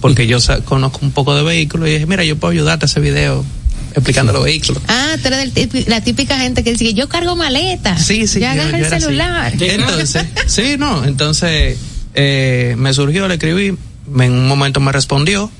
porque 0.00 0.26
yo 0.26 0.38
conozco 0.64 1.00
un 1.02 1.10
poco 1.10 1.34
de 1.34 1.42
vehículos, 1.42 1.88
y 1.88 1.92
dije, 1.92 2.06
mira, 2.06 2.24
yo 2.24 2.36
puedo 2.36 2.52
ayudarte 2.52 2.84
a 2.84 2.86
ese 2.86 3.00
video 3.00 3.44
explicando 3.94 4.32
los 4.32 4.44
vehículos. 4.44 4.82
Ah, 4.88 5.16
tú 5.22 5.28
eres 5.28 5.86
la 5.88 6.00
típica 6.02 6.38
gente 6.38 6.64
que 6.64 6.72
dice, 6.72 6.94
yo 6.94 7.08
cargo 7.08 7.36
maleta. 7.36 7.96
Sí, 7.96 8.26
sí. 8.26 8.40
Ya 8.40 8.52
agarra 8.52 8.78
el 8.78 8.86
celular. 8.86 9.52
Entonces, 9.60 10.26
sí, 10.46 10.76
no, 10.78 11.04
entonces 11.04 11.78
eh, 12.14 12.74
me 12.76 12.92
surgió, 12.92 13.28
le 13.28 13.34
escribí, 13.34 13.76
en 14.18 14.32
un 14.32 14.46
momento 14.46 14.80
me 14.80 14.92
respondió 14.92 15.50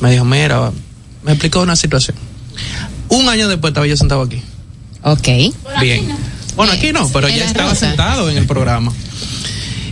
Me 0.00 0.10
dijo, 0.10 0.24
mira, 0.24 0.72
me 1.22 1.32
explicó 1.32 1.62
una 1.62 1.76
situación. 1.76 2.16
Un 3.08 3.28
año 3.28 3.48
después 3.48 3.70
estaba 3.70 3.86
yo 3.86 3.96
sentado 3.96 4.22
aquí. 4.22 4.42
Ok. 5.02 5.28
Bien. 5.80 6.08
Bueno, 6.56 6.72
aquí 6.72 6.92
no, 6.92 7.08
pero 7.08 7.28
ya 7.28 7.44
estaba 7.44 7.74
sentado 7.74 8.28
en 8.28 8.36
el 8.36 8.46
programa. 8.46 8.92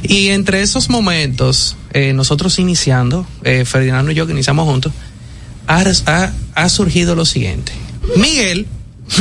Y 0.03 0.29
entre 0.29 0.63
esos 0.63 0.89
momentos, 0.89 1.77
eh, 1.93 2.13
nosotros 2.13 2.59
iniciando, 2.59 3.27
eh, 3.45 3.65
Ferdinando 3.65 4.11
y 4.13 4.15
yo 4.15 4.27
que 4.27 4.33
iniciamos 4.33 4.67
juntos, 4.67 4.93
ha, 5.67 5.85
ha- 6.07 6.33
ha 6.55 6.69
surgido 6.69 7.15
lo 7.15 7.25
siguiente. 7.25 7.73
Miguel, 8.17 8.67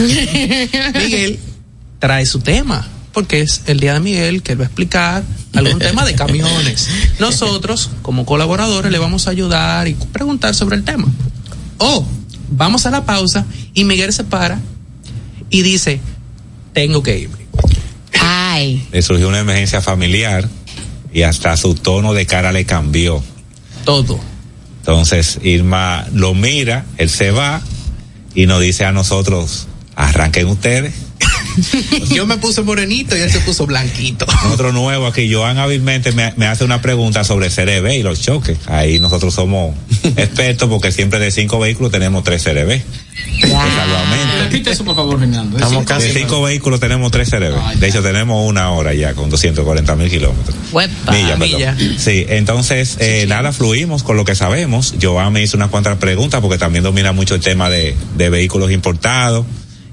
Miguel 0.95 1.39
trae 1.99 2.25
su 2.25 2.39
tema, 2.39 2.87
porque 3.13 3.41
es 3.41 3.63
el 3.67 3.79
día 3.79 3.93
de 3.93 3.99
Miguel 3.99 4.41
que 4.43 4.53
él 4.53 4.59
va 4.59 4.63
a 4.63 4.67
explicar 4.67 5.23
algún 5.55 5.79
tema 5.79 6.05
de 6.05 6.15
camiones. 6.15 6.89
Nosotros, 7.19 7.89
como 8.01 8.25
colaboradores, 8.25 8.91
le 8.91 8.99
vamos 8.99 9.27
a 9.27 9.31
ayudar 9.31 9.87
y 9.87 9.93
preguntar 9.93 10.55
sobre 10.55 10.75
el 10.77 10.83
tema. 10.83 11.07
O 11.77 12.05
vamos 12.51 12.85
a 12.85 12.91
la 12.91 13.05
pausa 13.05 13.45
y 13.73 13.83
Miguel 13.83 14.13
se 14.13 14.23
para 14.23 14.59
y 15.49 15.61
dice, 15.61 15.99
tengo 16.73 17.03
que 17.03 17.17
irme. 17.19 17.37
Ay. 18.21 18.85
Le 18.91 19.01
surgió 19.01 19.27
una 19.27 19.39
emergencia 19.39 19.81
familiar 19.81 20.47
y 21.13 21.23
hasta 21.23 21.55
su 21.57 21.73
tono 21.75 22.13
de 22.13 22.25
cara 22.25 22.51
le 22.51 22.65
cambió. 22.65 23.23
Todo. 23.85 24.19
Entonces 24.89 25.37
Irma 25.43 26.07
lo 26.15 26.33
mira, 26.33 26.83
él 26.97 27.11
se 27.11 27.29
va 27.29 27.61
y 28.33 28.47
nos 28.47 28.59
dice 28.59 28.85
a 28.85 28.91
nosotros, 28.91 29.67
arranquen 29.95 30.47
ustedes. 30.47 30.95
Yo 32.09 32.25
me 32.25 32.37
puse 32.37 32.63
morenito 32.63 33.15
y 33.15 33.19
él 33.19 33.31
se 33.31 33.39
puso 33.41 33.67
blanquito. 33.67 34.25
Otro 34.51 34.73
nuevo 34.73 35.05
aquí, 35.05 35.31
Joan 35.31 35.59
hábilmente 35.59 36.11
me, 36.13 36.33
me 36.37 36.47
hace 36.47 36.63
una 36.63 36.81
pregunta 36.81 37.23
sobre 37.23 37.49
CRB 37.49 37.99
y 37.99 38.01
los 38.01 38.19
choques. 38.21 38.57
Ahí 38.65 38.99
nosotros 38.99 39.35
somos 39.35 39.75
expertos 40.17 40.67
porque 40.67 40.91
siempre 40.91 41.19
de 41.19 41.29
cinco 41.29 41.59
vehículos 41.59 41.91
tenemos 41.91 42.23
tres 42.23 42.43
CRB. 42.43 42.81
Repite 44.39 44.71
eso, 44.71 44.83
por 44.83 44.95
favor, 44.95 45.19
Fernando. 45.19 45.57
Es 45.57 45.63
Estamos 45.63 45.85
casi 45.85 46.07
de 46.07 46.13
cinco 46.13 46.41
vehículos 46.41 46.79
tenemos 46.79 47.11
tres 47.11 47.29
CRB. 47.29 47.77
De 47.77 47.87
hecho, 47.87 48.01
tenemos 48.01 48.47
una 48.47 48.71
hora 48.71 48.93
ya 48.93 49.13
con 49.13 49.29
240 49.29 49.95
mil 49.95 50.09
kilómetros. 50.09 50.55
Huepa. 50.71 51.11
Milla, 51.11 51.37
perdón. 51.37 51.75
Milla. 51.77 51.77
Sí, 51.97 52.25
entonces, 52.29 52.97
eh, 52.99 53.25
nada, 53.27 53.51
fluimos 53.51 54.03
con 54.03 54.17
lo 54.17 54.25
que 54.25 54.35
sabemos. 54.35 54.95
Joan 55.01 55.33
me 55.33 55.41
hizo 55.41 55.57
unas 55.57 55.69
cuantas 55.69 55.97
preguntas 55.97 56.41
porque 56.41 56.57
también 56.57 56.83
domina 56.83 57.11
mucho 57.11 57.35
el 57.35 57.41
tema 57.41 57.69
de, 57.69 57.95
de 58.17 58.29
vehículos 58.29 58.71
importados 58.71 59.45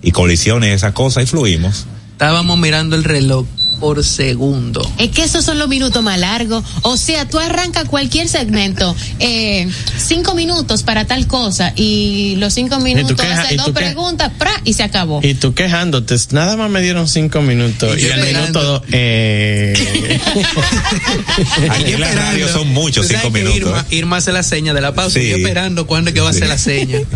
y 0.03 0.13
colisiones 0.13 0.71
y 0.71 0.73
esas 0.73 0.93
cosas 0.93 1.25
y 1.25 1.27
fluimos. 1.27 1.87
Estábamos 2.13 2.59
mirando 2.59 2.97
el 2.97 3.05
reloj 3.05 3.47
por 3.81 4.03
segundo. 4.05 4.81
Es 4.99 5.11
que 5.11 5.25
esos 5.25 5.45
son 5.45 5.59
los 5.59 5.69
minutos 5.69 6.03
más 6.03 6.19
largos. 6.19 6.65
O 6.83 6.97
sea, 6.97 7.29
tú 7.29 7.39
arrancas 7.39 7.85
cualquier 7.89 8.29
segmento, 8.29 8.95
eh, 9.21 9.69
cinco 9.99 10.35
minutos 10.35 10.83
para 10.83 11.07
tal 11.07 11.27
cosa, 11.27 11.73
y 11.77 12.37
los 12.39 12.53
cinco 12.55 12.79
minutos 12.81 13.17
queja- 13.17 13.43
hace 13.43 13.55
y 13.55 13.57
dos 13.57 13.71
preguntas, 13.71 14.33
¡pra! 14.39 14.53
y 14.65 14.73
se 14.75 14.83
acabó. 14.83 15.21
Y 15.23 15.35
tú 15.35 15.55
quejándote, 15.55 16.17
nada 16.31 16.57
más 16.57 16.71
me 16.71 16.81
dieron 16.81 17.09
cinco 17.09 17.41
minutos. 17.43 17.97
Y 17.99 18.03
Y, 18.03 18.05
esperando. 18.07 18.41
minuto 18.41 18.63
dos, 18.63 18.83
eh. 18.93 19.75
Aquí 21.71 21.93
en 21.93 22.01
la 22.01 22.13
radio 22.13 22.49
son 22.49 22.69
muchos 22.69 23.07
cinco 23.09 23.33
que 23.33 23.43
minutos. 23.43 23.57
Irma. 23.59 23.87
Irma 23.91 24.17
hace 24.19 24.33
la 24.33 24.43
seña 24.43 24.73
de 24.75 24.81
la 24.81 24.95
pausa. 24.95 25.19
Sí. 25.21 25.27
y 25.27 25.33
esperando 25.33 25.87
cuándo 25.87 26.11
es 26.11 26.15
que 26.15 26.21
va 26.21 26.29
a 26.29 26.31
hacer 26.31 26.49
la 26.49 26.59
seña. 26.59 26.99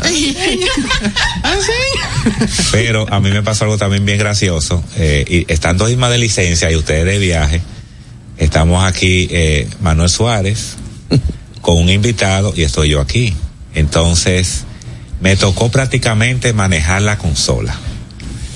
Pero 2.73 3.07
a 3.13 3.21
mí 3.21 3.31
me 3.31 3.43
pasó 3.43 3.65
algo 3.65 3.79
también 3.79 4.05
bien 4.05 4.19
gracioso. 4.19 4.83
Eh, 4.97 5.25
y 5.47 5.53
estando 5.53 5.89
Irma 5.89 6.09
de 6.11 6.19
licencia 6.19 6.50
y 6.51 6.77
ustedes 6.77 7.05
de 7.05 7.19
viaje, 7.19 7.61
estamos 8.37 8.85
aquí, 8.85 9.29
eh, 9.31 9.69
Manuel 9.81 10.09
Suárez, 10.11 10.77
con 11.61 11.79
un 11.79 11.89
invitado 11.89 12.53
y 12.57 12.63
estoy 12.63 12.91
yo 12.91 13.01
aquí. 13.01 13.35
Entonces, 13.75 14.65
me 15.21 15.37
tocó 15.37 15.71
prácticamente 15.71 16.53
manejar 16.53 17.03
la 17.03 17.19
consola. 17.19 17.79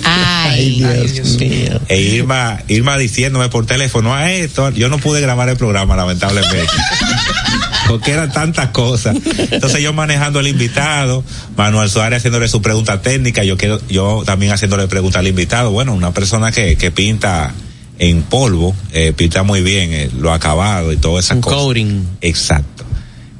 Ay, 0.05 0.83
Dios 1.13 1.39
mío. 1.39 1.81
E 1.89 2.01
Irma, 2.01 2.61
Irma 2.69 2.99
diciéndome 2.99 3.49
por 3.49 3.65
teléfono 3.65 4.15
a 4.15 4.31
esto, 4.33 4.71
yo 4.71 4.89
no 4.89 4.99
pude 4.99 5.21
grabar 5.21 5.49
el 5.49 5.57
programa, 5.57 5.97
lamentablemente. 5.97 6.59
Porque 7.89 8.13
eran 8.13 8.33
tantas 8.33 8.71
cosas. 8.71 9.17
Entonces 9.51 9.81
yo 9.81 9.93
manejando 9.93 10.41
el 10.41 10.49
invitado, 10.49 11.23
Manuel 11.57 11.91
Suárez 11.91 12.19
haciéndole 12.19 12.49
su 12.49 12.63
pregunta 12.63 13.03
técnica, 13.03 13.45
yo 13.45 13.57
quiero, 13.57 13.81
yo 13.89 14.23
también 14.25 14.53
haciéndole 14.53 14.89
pregunta 14.89 15.19
al 15.19 15.27
invitado. 15.27 15.71
Bueno, 15.71 15.95
una 15.95 16.13
persona 16.13 16.51
que, 16.51 16.77
que 16.77 16.91
pinta 16.91 17.53
en 17.99 18.23
polvo, 18.23 18.75
eh, 18.93 19.13
pinta 19.17 19.43
muy 19.43 19.63
bien 19.63 19.93
eh, 19.93 20.11
lo 20.19 20.33
acabado 20.33 20.93
y 20.93 20.97
todas 20.97 21.27
esas 21.27 21.37
Un 21.37 21.43
cosas. 21.43 21.59
coating. 21.59 22.09
Exacto. 22.21 22.85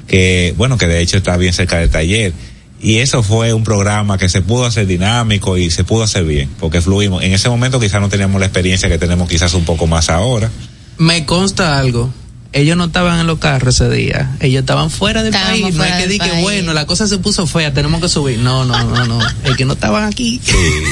Que, 0.07 0.55
bueno, 0.57 0.79
que 0.79 0.87
de 0.87 1.01
hecho 1.01 1.17
está 1.17 1.37
bien 1.37 1.53
cerca 1.53 1.79
del 1.79 1.91
taller. 1.91 2.33
Y 2.81 2.99
eso 2.99 3.23
fue 3.23 3.55
un 3.55 3.65
programa 3.65 4.19
que 4.19 4.29
se 4.29 4.43
pudo 4.43 4.67
hacer 4.67 4.87
dinámico 4.87 5.57
y 5.57 5.71
se 5.71 5.85
pudo 5.85 6.03
hacer 6.03 6.25
bien, 6.25 6.51
porque 6.61 6.83
fluimos. 6.83 7.23
En 7.23 7.33
ese 7.33 7.49
momento 7.49 7.81
quizás 7.81 8.01
no 8.01 8.11
teníamos 8.11 8.39
la 8.39 8.47
experiencia 8.47 8.89
que 8.91 8.99
tenemos 8.99 9.27
quizás 9.29 9.55
un 9.55 9.65
poco 9.65 9.87
más 9.87 10.11
ahora. 10.11 10.51
Me 10.99 11.25
consta 11.25 11.79
algo. 11.79 12.13
Ellos 12.55 12.77
no 12.77 12.85
estaban 12.85 13.19
en 13.19 13.27
los 13.27 13.41
carros 13.41 13.81
ese 13.81 13.91
día. 13.91 14.31
Ellos 14.39 14.61
estaban 14.61 14.89
fuera 14.89 15.25
del 15.25 15.35
Estábamos 15.35 15.61
país. 15.61 15.75
No 15.75 15.83
fuera 15.83 15.99
es 15.99 16.05
que 16.05 16.09
del 16.09 16.19
di 16.19 16.25
que 16.25 16.43
bueno, 16.43 16.73
la 16.73 16.87
cosa 16.87 17.09
se 17.09 17.19
puso 17.19 17.49
fea, 17.49 17.75
tenemos 17.75 18.01
que 18.01 18.09
subir. 18.09 18.39
No, 18.39 18.65
no, 18.65 18.83
no, 18.85 19.05
no. 19.07 19.19
Es 19.45 19.57
que 19.57 19.65
no 19.65 19.75
estaban 19.75 20.05
aquí. 20.05 20.41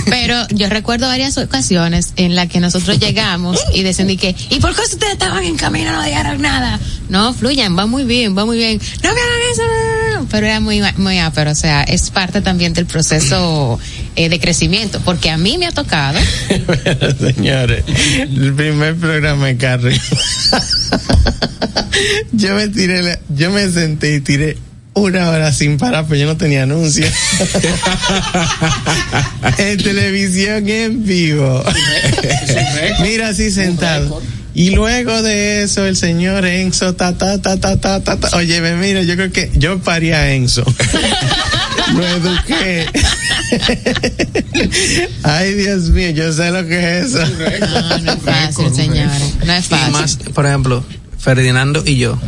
Pero 0.07 0.37
yo 0.51 0.69
recuerdo 0.69 1.07
varias 1.07 1.39
ocasiones 1.39 2.13
en 2.17 2.35
las 2.35 2.49
que 2.49 2.59
nosotros 2.59 2.99
llegamos 2.99 3.61
y 3.73 3.83
decían 3.83 4.09
de 4.09 4.17
que, 4.17 4.35
¿y 4.51 4.59
por 4.59 4.75
qué 4.75 4.83
ustedes 4.83 5.13
estaban 5.13 5.45
en 5.45 5.57
camino 5.57 5.93
no 5.93 6.03
dijeron 6.03 6.43
nada? 6.43 6.81
No, 7.09 7.33
fluyan, 7.33 7.79
va 7.79 7.87
muy 7.87 8.05
bien, 8.05 8.37
va 8.37 8.45
muy 8.45 8.57
bien. 8.57 8.81
No 9.03 9.15
me 9.15 9.21
hagan 9.21 9.41
eso, 9.53 9.63
no, 9.63 9.69
no, 9.69 10.12
no. 10.12 10.12
Pero 10.31 10.47
era 10.47 10.61
muy, 10.61 10.81
muy 10.97 11.19
pero 11.35 11.51
o 11.51 11.55
sea, 11.55 11.83
es 11.83 12.11
parte 12.11 12.41
también 12.41 12.73
del 12.73 12.87
proceso 12.87 13.79
eh, 14.17 14.29
de 14.29 14.41
crecimiento, 14.41 15.01
porque 15.05 15.31
a 15.31 15.37
mí 15.37 15.59
me 15.59 15.67
ha 15.67 15.73
tocado. 15.73 16.19
Pero, 16.67 17.17
señores, 17.17 17.85
el 18.19 18.53
primer 18.55 18.97
programa 18.97 19.47
de 19.47 19.57
Carrie. 19.57 20.01
yo 22.33 22.55
me 22.55 22.69
tiré, 22.69 23.03
la- 23.03 23.19
yo 23.29 23.51
me 23.51 23.69
senté 23.71 24.17
y 24.17 24.21
tiré 24.21 24.57
una 24.95 25.31
hora 25.31 25.53
sin 25.53 25.79
parar, 25.79 26.05
pero 26.07 26.21
yo 26.21 26.27
no 26.27 26.37
tenía 26.37 26.65
anuncio. 26.65 27.07
en 29.59 29.83
televisión 29.83 30.69
en 30.69 31.05
vivo. 31.05 31.65
Mira 33.01 33.29
así 33.29 33.51
sentado. 33.51 34.21
Y 34.55 34.71
luego 34.71 35.23
de 35.23 35.63
eso, 35.63 35.87
el 35.87 35.97
señor 35.97 36.45
Enzo, 36.45 36.95
ta, 36.95 37.17
ta, 37.17 37.41
ta, 37.41 37.57
ta, 37.59 37.77
ta, 37.79 38.01
ta, 38.01 38.17
ta. 38.19 38.37
Oye, 38.37 38.61
mira, 38.77 39.03
yo 39.03 39.15
creo 39.17 39.33
que 39.33 39.51
yo 39.57 39.79
parí 39.79 40.13
a 40.13 40.35
Enzo. 40.35 40.63
Lo 41.95 42.07
eduqué. 42.07 42.87
Ay, 45.23 45.55
Dios 45.55 45.91
mío, 45.91 46.11
yo 46.11 46.33
sé 46.33 46.51
lo 46.51 46.67
que 46.67 46.99
es 47.01 47.07
eso. 47.07 47.19
No, 47.61 47.99
no 47.99 48.13
es 48.13 48.23
fácil, 48.23 48.75
señores. 48.75 49.35
No 49.45 49.53
es 49.53 49.67
Y 49.67 49.69
fácil. 49.69 49.93
más, 49.93 50.17
por 50.35 50.47
ejemplo, 50.47 50.85
Ferdinando 51.19 51.83
y 51.87 51.97
yo 51.99 52.19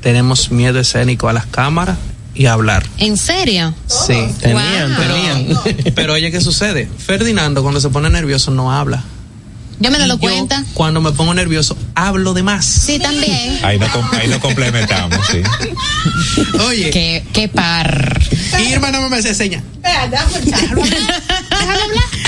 tenemos 0.00 0.50
miedo 0.50 0.78
escénico 0.78 1.28
a 1.28 1.32
las 1.32 1.46
cámaras 1.46 1.96
y 2.34 2.46
a 2.46 2.52
hablar. 2.52 2.84
¿En 2.98 3.16
serio? 3.16 3.74
Sí. 3.86 4.14
Tenían, 4.40 4.94
Wow. 4.94 5.04
tenían. 5.64 5.94
Pero 5.94 6.12
oye, 6.14 6.30
¿qué 6.30 6.40
sucede? 6.40 6.88
Ferdinando 6.98 7.62
cuando 7.62 7.80
se 7.80 7.88
pone 7.88 8.10
nervioso 8.10 8.50
no 8.50 8.72
habla. 8.72 9.02
Yo 9.80 9.90
me 9.90 9.98
lo 9.98 10.06
yo, 10.06 10.18
cuenta. 10.18 10.64
Cuando 10.74 11.00
me 11.00 11.12
pongo 11.12 11.34
nervioso, 11.34 11.76
hablo 11.94 12.34
de 12.34 12.42
más. 12.42 12.64
Sí, 12.64 12.98
también. 12.98 13.64
Ahí 13.64 13.78
nos, 13.78 13.90
ahí 14.12 14.28
complementamos, 14.40 15.18
sí. 15.30 15.42
Oye, 16.66 16.90
Qué, 16.90 17.24
qué 17.32 17.48
par. 17.48 18.20
Irma 18.68 18.90
no 18.90 19.08
me 19.08 19.16
hace 19.16 19.34
seña. 19.34 19.62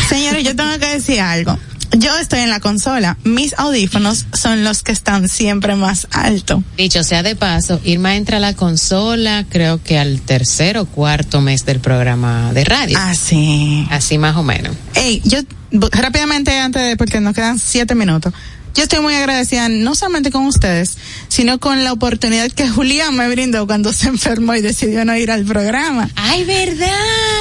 Señores, 0.08 0.44
yo 0.44 0.54
tengo 0.54 0.78
que 0.78 0.86
decir 0.86 1.20
algo. 1.20 1.58
Yo 1.92 2.16
estoy 2.18 2.40
en 2.40 2.50
la 2.50 2.60
consola. 2.60 3.16
Mis 3.24 3.54
audífonos 3.58 4.26
son 4.32 4.64
los 4.64 4.82
que 4.82 4.92
están 4.92 5.28
siempre 5.28 5.76
más 5.76 6.08
alto. 6.10 6.62
Dicho 6.76 7.02
sea 7.02 7.22
de 7.22 7.36
paso, 7.36 7.80
Irma 7.84 8.16
entra 8.16 8.38
a 8.38 8.40
la 8.40 8.54
consola, 8.54 9.44
creo 9.48 9.82
que 9.82 9.98
al 9.98 10.20
tercer 10.20 10.78
o 10.78 10.86
cuarto 10.86 11.40
mes 11.40 11.64
del 11.64 11.80
programa 11.80 12.52
de 12.52 12.64
radio. 12.64 12.98
Ah, 13.00 13.14
sí. 13.14 13.86
Así 13.90 14.18
más 14.18 14.36
o 14.36 14.42
menos. 14.42 14.76
Ey, 14.94 15.22
yo 15.24 15.38
rápidamente 15.70 16.58
antes 16.58 16.82
de, 16.82 16.96
porque 16.96 17.20
nos 17.20 17.34
quedan 17.34 17.58
siete 17.58 17.94
minutos. 17.94 18.32
Yo 18.76 18.82
estoy 18.82 19.00
muy 19.00 19.14
agradecida 19.14 19.70
no 19.70 19.94
solamente 19.94 20.30
con 20.30 20.44
ustedes, 20.44 20.98
sino 21.28 21.58
con 21.58 21.82
la 21.82 21.94
oportunidad 21.94 22.50
que 22.52 22.68
Julián 22.68 23.16
me 23.16 23.26
brindó 23.26 23.66
cuando 23.66 23.90
se 23.94 24.08
enfermó 24.08 24.54
y 24.54 24.60
decidió 24.60 25.02
no 25.06 25.16
ir 25.16 25.30
al 25.30 25.46
programa. 25.46 26.10
Ay, 26.14 26.44
verdad. 26.44 26.90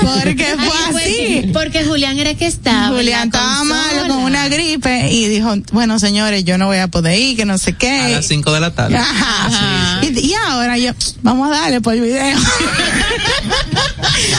Porque 0.06 0.56
fue 0.58 0.78
Ay, 0.88 1.42
así. 1.44 1.50
Porque 1.54 1.84
Julián 1.86 2.18
era 2.18 2.34
que 2.36 2.46
estaba. 2.48 2.96
Julián 2.96 3.28
estaba 3.28 3.64
malo 3.64 4.08
con 4.08 4.18
una 4.24 4.48
gripe 4.48 5.12
y 5.12 5.28
dijo, 5.28 5.56
bueno 5.72 6.00
señores, 6.00 6.44
yo 6.46 6.58
no 6.58 6.68
voy 6.68 6.78
a 6.78 6.88
poder 6.88 7.20
ir, 7.20 7.38
que 7.38 7.46
no 7.46 7.58
sé 7.58 7.74
qué. 7.74 8.00
A 8.00 8.10
las 8.10 8.28
5 8.28 8.52
de 8.52 8.60
la 8.60 8.74
tarde. 8.74 8.98
Ajá. 8.98 9.48
Ajá. 9.48 10.06
Y, 10.06 10.20
y 10.20 10.34
ahora 10.34 10.78
yo, 10.78 10.92
vamos 11.22 11.48
a 11.48 11.52
darle 11.52 11.82
por 11.82 11.94
el 11.94 12.02
video. 12.02 12.22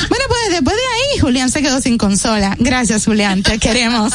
bueno, 0.08 0.24
pues 0.28 0.40
después 0.50 0.76
de 0.76 0.82
ahí, 0.82 1.20
Julián 1.20 1.50
se 1.50 1.62
quedó 1.62 1.80
sin 1.80 1.98
consola. 1.98 2.56
Gracias, 2.58 3.04
Julián, 3.04 3.42
te 3.42 3.58
queremos. 3.58 4.12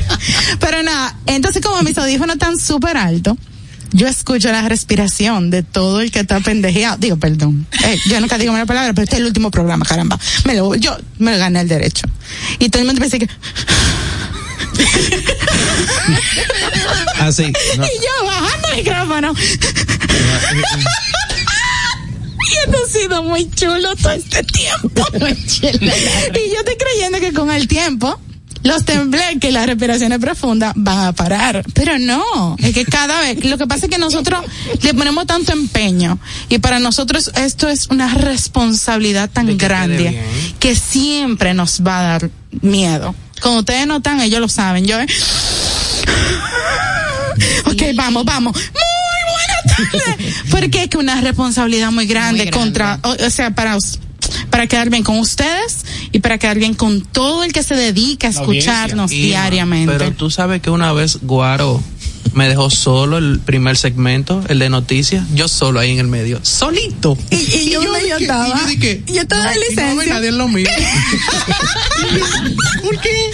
Pero 0.60 0.82
nada, 0.82 1.16
entonces 1.26 1.62
como 1.62 1.82
mis 1.82 1.96
audífonos 1.98 2.34
están 2.34 2.58
súper 2.58 2.96
altos, 2.96 3.36
yo 3.94 4.08
escucho 4.08 4.50
la 4.50 4.68
respiración 4.68 5.50
de 5.50 5.62
todo 5.62 6.00
el 6.00 6.10
que 6.10 6.20
está 6.20 6.40
pendejeado. 6.40 6.96
Digo, 6.98 7.16
perdón. 7.16 7.66
Eh, 7.84 7.96
yo 8.06 8.20
nunca 8.20 8.36
digo 8.36 8.52
mala 8.52 8.66
palabra, 8.66 8.92
pero 8.92 9.04
este 9.04 9.16
es 9.16 9.20
el 9.20 9.26
último 9.26 9.50
programa, 9.50 9.86
caramba. 9.86 10.18
Me 10.44 10.54
lo, 10.54 10.74
yo 10.74 10.96
me 11.18 11.38
gané 11.38 11.60
el 11.60 11.68
derecho. 11.68 12.06
Y 12.58 12.68
todo 12.68 12.80
el 12.80 12.86
mundo 12.86 13.00
pensé 13.00 13.20
que. 13.20 13.28
Así. 17.20 17.52
Ah, 17.78 17.86
Y 17.86 18.04
yo 18.04 18.26
bajando 18.26 18.68
el 18.68 18.76
micrófono. 18.76 19.34
Y 22.46 22.56
esto 22.56 22.76
ha 22.76 22.90
sido 22.90 23.22
muy 23.22 23.50
chulo 23.50 23.96
todo 23.96 24.12
este 24.12 24.42
tiempo. 24.42 25.06
y 25.14 26.50
yo 26.50 26.58
estoy 26.58 26.76
creyendo 26.76 27.18
que 27.18 27.32
con 27.32 27.50
el 27.50 27.66
tiempo 27.66 28.20
los 28.64 28.84
tembleques 28.84 29.50
y 29.50 29.52
las 29.52 29.66
respiraciones 29.66 30.18
profundas 30.18 30.72
van 30.74 31.06
a 31.06 31.12
parar. 31.12 31.64
Pero 31.74 31.98
no, 31.98 32.56
es 32.58 32.74
que 32.74 32.84
cada 32.84 33.20
vez, 33.20 33.44
lo 33.44 33.58
que 33.58 33.66
pasa 33.66 33.86
es 33.86 33.92
que 33.92 33.98
nosotros 33.98 34.44
le 34.82 34.94
ponemos 34.94 35.26
tanto 35.26 35.52
empeño 35.52 36.18
y 36.48 36.58
para 36.58 36.80
nosotros 36.80 37.30
esto 37.36 37.68
es 37.68 37.88
una 37.88 38.12
responsabilidad 38.14 39.30
tan 39.30 39.56
grande 39.56 40.20
que 40.58 40.74
siempre 40.74 41.54
nos 41.54 41.82
va 41.82 42.00
a 42.00 42.02
dar 42.02 42.30
miedo. 42.62 43.14
Cuando 43.42 43.60
ustedes 43.60 43.86
no 43.86 43.98
están, 43.98 44.20
ellos 44.20 44.40
lo 44.40 44.48
saben. 44.48 44.86
Yo, 44.86 44.98
eh, 44.98 45.06
ok, 47.66 47.82
vamos, 47.94 48.24
vamos. 48.24 48.56
Muy 48.56 49.34
buena 49.34 50.16
tarde. 50.16 50.34
Porque 50.50 50.82
es 50.84 50.88
que 50.88 50.96
una 50.98 51.20
responsabilidad 51.20 51.90
muy 51.92 52.06
grande, 52.06 52.44
Muy 52.44 52.50
grande. 52.50 52.50
contra, 52.50 52.98
o, 53.02 53.26
o 53.26 53.30
sea, 53.30 53.50
para 53.50 53.76
para 54.50 54.66
quedar 54.66 54.90
bien 54.90 55.02
con 55.02 55.18
ustedes 55.18 55.84
y 56.12 56.20
para 56.20 56.38
quedar 56.38 56.58
bien 56.58 56.74
con 56.74 57.00
todo 57.00 57.44
el 57.44 57.52
que 57.52 57.62
se 57.62 57.74
dedica 57.74 58.28
a 58.28 58.30
escucharnos 58.30 59.10
diariamente. 59.10 59.94
Pero 59.96 60.12
tú 60.12 60.30
sabes 60.30 60.60
que 60.60 60.70
una 60.70 60.92
vez 60.92 61.18
Guaro 61.22 61.82
me 62.34 62.48
dejó 62.48 62.68
solo 62.68 63.18
el 63.18 63.38
primer 63.40 63.76
segmento, 63.76 64.42
el 64.48 64.58
de 64.58 64.68
noticias, 64.68 65.24
yo 65.34 65.48
solo 65.48 65.80
ahí 65.80 65.92
en 65.92 66.00
el 66.00 66.08
medio, 66.08 66.40
solito. 66.42 67.16
Y, 67.30 67.36
y 67.36 67.70
yo, 67.72 67.82
donde 67.82 68.08
yo 68.08 68.16
estaba. 68.16 68.60
Y 68.72 69.04
yo 69.12 69.22
estaba 69.22 69.50
de 69.50 69.58
licencia. 69.58 70.14
nadie 70.14 70.28
es 70.28 70.34
lo 70.34 70.48
mío. 70.48 70.68
¿Por 72.82 73.00
qué? 73.00 73.30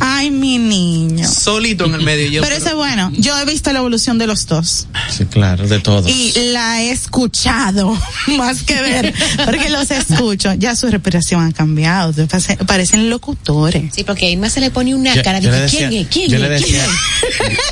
Ay, 0.00 0.30
mi 0.30 0.58
niño. 0.58 1.26
Solito 1.28 1.86
en 1.86 1.94
el 1.94 2.02
medio. 2.02 2.28
Yo, 2.30 2.42
Pero 2.42 2.54
eso 2.54 2.68
es 2.68 2.74
bueno. 2.74 3.10
Yo 3.16 3.38
he 3.38 3.44
visto 3.44 3.72
la 3.72 3.78
evolución 3.80 4.18
de 4.18 4.26
los 4.26 4.46
dos. 4.46 4.86
Sí, 5.10 5.24
claro, 5.26 5.66
de 5.66 5.78
todo. 5.78 6.08
Y 6.08 6.32
la 6.52 6.82
he 6.82 6.90
escuchado 6.90 7.96
más 8.36 8.62
que 8.62 8.74
ver, 8.80 9.14
porque 9.44 9.70
los 9.70 9.90
escucho. 9.90 10.52
Ya 10.54 10.76
su 10.76 10.88
respiración 10.88 11.44
ha 11.44 11.52
cambiado. 11.52 12.12
Parece- 12.26 12.56
Parecen 12.64 13.08
locutores. 13.10 13.92
Sí, 13.94 14.04
porque 14.04 14.26
a 14.26 14.30
Irma 14.30 14.50
se 14.50 14.60
le 14.60 14.70
pone 14.70 14.94
una 14.94 15.14
Yo- 15.14 15.22
cara 15.22 15.38
yo 15.40 15.50
de 15.50 15.60
le 15.62 15.66
¿quién 15.68 15.92
es? 15.92 16.06
¿Quién 16.08 16.28
yo 16.30 16.36
es? 16.36 16.42
le 16.42 16.48
¿Quién 16.48 16.60
decía-? 16.62 16.88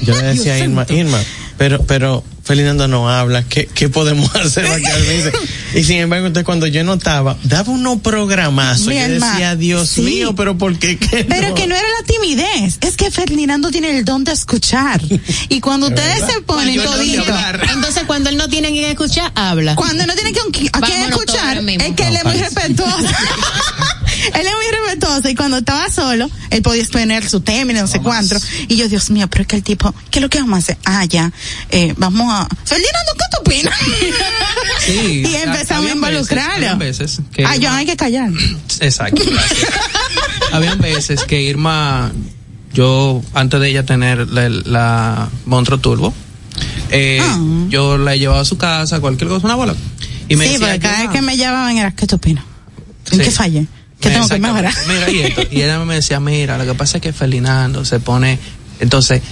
Yo 0.03 0.16
le 0.20 0.22
decía 0.35 0.55
a 0.55 0.59
Irma. 0.59 0.87
Irma, 0.89 1.20
pero, 1.59 1.83
pero 1.87 2.25
Ferdinando 2.45 2.86
no 2.88 3.09
habla, 3.09 3.42
¿qué, 3.42 3.66
qué 3.66 3.88
podemos 3.88 4.34
hacer 4.36 4.66
que? 4.66 5.78
Y 5.80 5.82
sin 5.84 5.97
embargo, 5.97 6.26
entonces 6.26 6.45
cuando 6.45 6.66
yo 6.66 6.84
notaba, 6.84 7.36
daba 7.42 7.72
unos 7.72 8.01
programazos. 8.01 8.86
Hermano, 8.88 9.32
decía, 9.32 9.57
Dios 9.57 9.88
sí. 9.88 10.03
mío, 10.03 10.34
pero 10.34 10.57
¿por 10.59 10.78
qué? 10.78 10.99
que 10.99 11.24
Pero 11.24 11.49
no? 11.49 11.55
que 11.55 11.66
no 11.66 11.74
era 11.74 11.86
la 12.01 12.07
timidez, 12.07 12.78
es 12.82 12.97
que 12.97 13.11
Ferdinando 13.11 13.70
tiene 13.70 13.97
el 13.99 14.05
don 14.05 14.24
de 14.24 14.32
escuchar. 14.32 15.01
Y 15.49 15.61
cuando 15.61 15.86
ustedes 15.88 16.30
se 16.30 16.42
ponen 16.42 16.82
toditos, 16.82 17.26
Entonces, 17.72 18.05
cuando 18.07 18.28
él 18.28 18.36
no 18.36 18.49
tiene 18.49 18.70
quien 18.70 18.84
escuchar, 18.84 19.32
habla. 19.34 19.74
cuando 19.74 20.07
no 20.07 20.14
tiene 20.14 20.32
que, 20.32 20.40
a 20.72 20.80
quién 20.80 21.01
escuchar, 21.03 21.59
es 21.66 21.95
que 21.95 22.09
él 22.09 22.16
es 22.16 22.24
muy 22.24 22.34
respetuoso. 22.34 23.09
él 24.33 24.47
es 24.47 24.53
muy 24.55 24.81
respetuoso 24.87 25.29
y 25.29 25.35
cuando 25.35 25.59
estaba 25.59 25.91
solo, 25.91 26.31
él 26.51 26.62
podía 26.62 26.83
exponer 26.83 27.29
su 27.29 27.41
tema 27.41 27.72
y 27.72 27.75
no 27.75 27.87
sé 27.87 28.01
cuánto. 28.01 28.37
Y 28.68 28.77
yo, 28.77 28.89
Dios 28.89 29.11
mío, 29.11 29.29
pero 29.29 29.43
es 29.43 29.49
que 29.49 29.57
el 29.57 29.62
tipo, 29.62 29.95
¿qué 30.11 30.18
es 30.18 30.22
lo 30.22 30.29
que 30.31 30.39
vamos 30.39 30.55
a 30.57 30.59
hacer? 30.59 30.79
Ah, 30.85 31.05
ya, 31.05 31.33
eh, 31.70 31.95
vamos 31.97 32.27
a... 32.33 32.47
Ferdinando, 32.64 33.12
¿qué 33.18 33.25
tú 33.33 33.41
opinas? 33.41 33.75
Sí, 34.87 35.22
y 35.31 35.35
empezamos 35.35 35.70
a 35.70 35.81
veces- 35.81 35.95
involucrarlo. 35.97 36.55
habían 36.55 36.79
veces 36.79 37.20
que 37.33 37.45
Ah, 37.45 37.57
yo 37.57 37.70
hay 37.70 37.87
que 37.87 37.97
callar. 37.97 38.31
Exacto. 38.81 39.22
Habían 40.53 40.79
veces 40.81 41.25
que 41.25 41.43
Irma, 41.43 42.12
yo 42.72 43.22
antes 43.35 43.61
de 43.61 43.68
ella 43.70 43.85
tener 43.85 44.29
la, 44.29 44.49
la 44.49 45.29
Montro 45.47 45.79
Turbo, 45.79 46.14
eh, 46.91 47.20
yo 47.68 47.99
la 47.99 48.14
llevaba 48.16 48.41
a 48.41 48.45
su 48.45 48.57
casa, 48.57 49.01
cualquier 49.01 49.29
cosa, 49.29 49.47
una 49.47 49.57
bola. 49.57 49.75
Y 50.29 50.37
me 50.37 50.47
sí, 50.47 50.53
decía, 50.53 50.66
porque 50.68 50.81
cada 50.81 50.93
vez 50.95 51.03
"Irma, 51.05 51.12
que 51.12 51.22
me 51.22 51.37
llamaban 51.37 51.77
era, 51.77 51.91
¿qué 51.93 52.07
tú 52.07 52.16
opinas? 52.16 52.45
¿En 53.11 53.18
Sí. 53.18 53.25
qué 53.25 53.31
fallé? 53.31 53.66
¿Qué 54.05 54.11
tengo 54.14 54.28
que 54.28 54.38
mejorar? 54.38 54.74
Mira, 54.88 55.11
y 55.11 55.20
esto. 55.20 55.42
Y 55.50 55.62
ella 55.62 55.78
me 55.80 55.94
decía, 55.94 56.20
mira, 56.20 56.59
lo 56.59 56.64
que 56.64 56.74
pasa 56.74 56.98
es 56.98 57.02
que 57.02 57.12
Ferdinando 57.12 57.84
se 57.84 58.00
pone. 58.00 58.38
Entonces, 58.80 59.22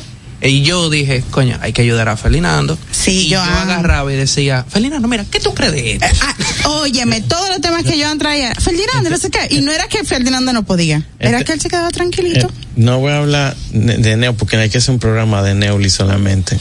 y 0.43 0.63
yo 0.63 0.91
dije, 0.91 1.23
coño, 1.31 1.57
hay 1.61 1.73
que 1.73 1.83
ayudar 1.83 2.09
a 2.09 2.17
Ferdinando. 2.17 2.77
Sí, 2.91 3.27
y 3.27 3.29
yo, 3.29 3.37
yo, 3.37 3.43
ah. 3.43 3.63
agarraba 3.63 4.13
y 4.13 4.17
decía, 4.17 4.65
Ferdinando, 4.69 5.07
mira, 5.07 5.25
¿qué 5.31 5.39
tú 5.39 5.55
crees 5.55 5.73
de 5.73 5.93
esto? 5.93 6.07
Ah, 6.21 6.69
óyeme, 6.81 7.21
todos 7.21 7.49
los 7.49 7.61
temas 7.61 7.85
que 7.85 7.97
yo 7.97 8.07
traía, 8.19 8.53
Ferdinando, 8.57 9.09
no 9.09 9.19
sé 9.19 9.31
qué, 9.31 9.47
y 9.51 9.61
no 9.61 9.71
era 9.71 9.87
que 9.87 10.03
Ferdinando 10.05 10.53
no 10.53 10.65
podía, 10.65 11.03
era 11.21 11.39
Este- 11.39 11.45
que 11.45 11.53
él 11.53 11.61
se 11.61 11.69
quedaba 11.69 11.91
tranquilito. 11.91 12.49
Eh, 12.49 12.67
no 12.77 12.99
voy 12.99 13.13
a 13.13 13.19
hablar 13.19 13.57
de, 13.71 13.99
de 13.99 14.17
Neo 14.17 14.35
porque 14.35 14.57
hay 14.57 14.69
que 14.69 14.79
hacer 14.79 14.93
un 14.93 14.99
programa 14.99 15.43
de 15.43 15.55
Neuli 15.55 15.91
solamente. 15.91 16.59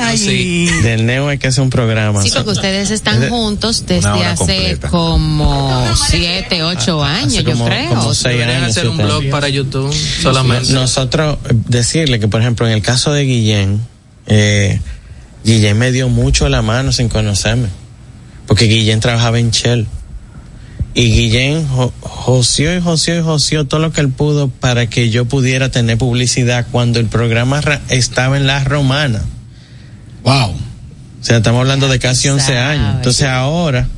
Ay. 0.00 0.66
Del 0.82 1.06
Neo 1.06 1.28
hay 1.28 1.38
que 1.38 1.48
hacer 1.48 1.62
un 1.62 1.70
programa. 1.70 2.22
Sí, 2.22 2.30
porque 2.34 2.50
ustedes 2.50 2.90
están 2.90 3.28
juntos 3.28 3.84
desde 3.86 4.08
hace 4.08 4.36
completa. 4.36 4.88
como 4.88 5.84
siete, 6.10 6.62
ocho 6.62 7.02
años, 7.02 7.34
yo 7.34 7.44
como- 7.44 7.66
creo. 7.66 7.88
como 7.90 8.14
seis 8.14 8.42
años, 8.42 8.70
hacer 8.70 8.88
un 8.88 8.96
blog 8.96 9.20
años. 9.20 9.30
para 9.30 9.48
YouTube 9.48 9.94
solamente. 10.22 10.72
Nosotros, 10.72 11.38
eh, 11.48 11.54
decirle 11.68 12.20
que, 12.20 12.28
por 12.28 12.40
ejemplo, 12.40 12.66
en 12.66 12.72
el 12.74 12.82
caso 12.82 13.12
de 13.12 13.24
Guillén, 13.24 13.80
eh, 14.26 14.80
Guillén 15.44 15.78
me 15.78 15.90
dio 15.92 16.08
mucho 16.08 16.48
la 16.48 16.62
mano 16.62 16.92
sin 16.92 17.08
conocerme. 17.08 17.68
Porque 18.46 18.66
Guillén 18.66 19.00
trabajaba 19.00 19.38
en 19.38 19.50
Shell. 19.50 19.86
Y 20.94 21.10
Guillén 21.10 21.66
jo- 21.68 21.92
joseó 22.00 22.76
y 22.76 22.80
joseó 22.80 23.18
y 23.18 23.22
joseó 23.22 23.64
todo 23.66 23.80
lo 23.80 23.92
que 23.92 24.02
él 24.02 24.10
pudo 24.10 24.48
para 24.48 24.88
que 24.90 25.08
yo 25.10 25.24
pudiera 25.24 25.70
tener 25.70 25.96
publicidad 25.96 26.66
cuando 26.70 27.00
el 27.00 27.06
programa 27.06 27.60
ra- 27.62 27.80
estaba 27.88 28.36
en 28.36 28.46
la 28.46 28.62
romana. 28.62 29.22
Wow. 30.24 30.50
O 30.50 31.24
sea, 31.24 31.36
estamos 31.38 31.60
hablando 31.60 31.88
de 31.88 31.98
casi 31.98 32.28
11 32.28 32.56
años. 32.58 32.96
Entonces 32.96 33.26
ahora, 33.28 33.88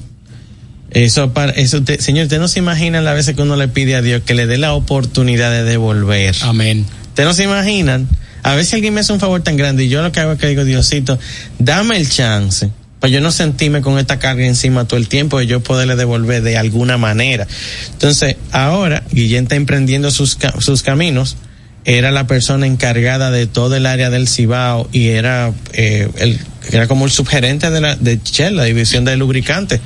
eso 0.91 1.33
para, 1.33 1.53
eso 1.53 1.83
te- 1.83 2.01
señor, 2.01 2.25
usted 2.25 2.39
no 2.39 2.49
se 2.49 2.59
imagina 2.59 3.01
las 3.01 3.15
veces 3.15 3.35
que 3.35 3.43
uno 3.43 3.57
le 3.57 3.69
pide 3.69 3.97
a 3.97 4.03
Dios 4.03 4.23
que 4.25 4.35
le 4.35 4.47
dé 4.47 4.59
la 4.59 4.75
oportunidad 4.75 5.51
de 5.51 5.65
devolver. 5.65 6.37
Amén. 6.43 6.87
Ustedes 7.09 7.27
no 7.29 7.35
se 7.35 7.45
imaginan. 7.45 8.09
A 8.43 8.55
veces 8.55 8.75
alguien 8.75 8.93
me 8.93 9.01
hace 9.01 9.13
un 9.13 9.21
favor 9.21 9.43
tan 9.43 9.57
grande 9.57 9.85
y 9.85 9.89
yo 9.89 10.03
lo 10.03 10.13
que 10.13 10.21
hago 10.21 10.33
es 10.33 10.39
que 10.39 10.49
digo, 10.49 10.65
Diosito, 10.65 11.19
dame 11.59 11.97
el 11.97 12.09
chance 12.09 12.71
para 13.01 13.11
yo 13.11 13.21
no 13.21 13.33
sentirme 13.33 13.81
con 13.81 13.99
esta 13.99 14.19
carga 14.19 14.47
encima 14.47 14.87
todo 14.87 14.99
el 14.99 15.09
tiempo 15.09 15.41
y 15.41 15.47
yo 15.47 15.61
poderle 15.61 15.97
devolver 15.97 16.43
de 16.43 16.57
alguna 16.57 16.97
manera. 16.99 17.47
Entonces, 17.93 18.37
ahora 18.51 19.03
Guillén 19.11 19.45
está 19.45 19.57
emprendiendo 19.57 20.11
sus, 20.11 20.39
sus 20.61 20.83
caminos. 20.83 21.37
Era 21.85 22.11
la 22.11 22.27
persona 22.27 22.67
encargada 22.67 23.31
de 23.31 23.47
todo 23.47 23.77
el 23.77 23.85
área 23.85 24.09
del 24.09 24.27
Cibao 24.27 24.89
y 24.91 25.09
era, 25.09 25.53
eh, 25.73 26.09
el, 26.17 26.41
era 26.71 26.89
como 26.89 27.05
el 27.05 27.11
subgerente 27.11 27.71
de 27.71 27.81
la 27.81 27.97
de 27.97 28.19
Shell, 28.25 28.57
la 28.57 28.65
división 28.65 29.05
de 29.05 29.17
lubricantes. 29.17 29.81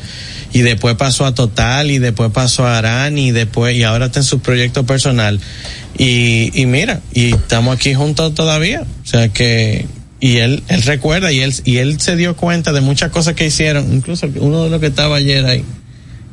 Y 0.53 0.61
después 0.61 0.94
pasó 0.94 1.26
a 1.26 1.34
Total 1.34 1.90
y 1.90 1.99
después 1.99 2.30
pasó 2.32 2.66
a 2.66 2.78
Arán 2.78 3.18
y 3.18 3.32
después, 3.32 3.76
y 3.76 3.82
ahora 3.82 4.07
está 4.07 4.20
en 4.20 4.24
su 4.24 4.40
proyecto 4.40 4.86
personal. 4.86 5.40
Y, 5.99 6.51
y 6.55 6.66
mira, 6.66 7.01
y 7.12 7.34
estamos 7.34 7.76
aquí 7.76 7.94
juntos 7.94 8.34
todavía. 8.34 8.84
O 9.03 9.07
sea 9.07 9.28
que, 9.28 9.84
y 10.20 10.38
él, 10.38 10.62
él 10.68 10.82
recuerda 10.82 11.32
y 11.32 11.40
él, 11.40 11.55
y 11.64 11.78
él 11.78 12.01
se 12.01 12.16
dio 12.16 12.36
cuenta 12.36 12.72
de 12.72 12.80
muchas 12.80 13.11
cosas 13.11 13.34
que 13.34 13.46
hicieron, 13.46 13.92
incluso 13.92 14.28
uno 14.36 14.64
de 14.64 14.70
los 14.70 14.80
que 14.80 14.86
estaba 14.86 15.16
ayer 15.16 15.44
ahí, 15.44 15.64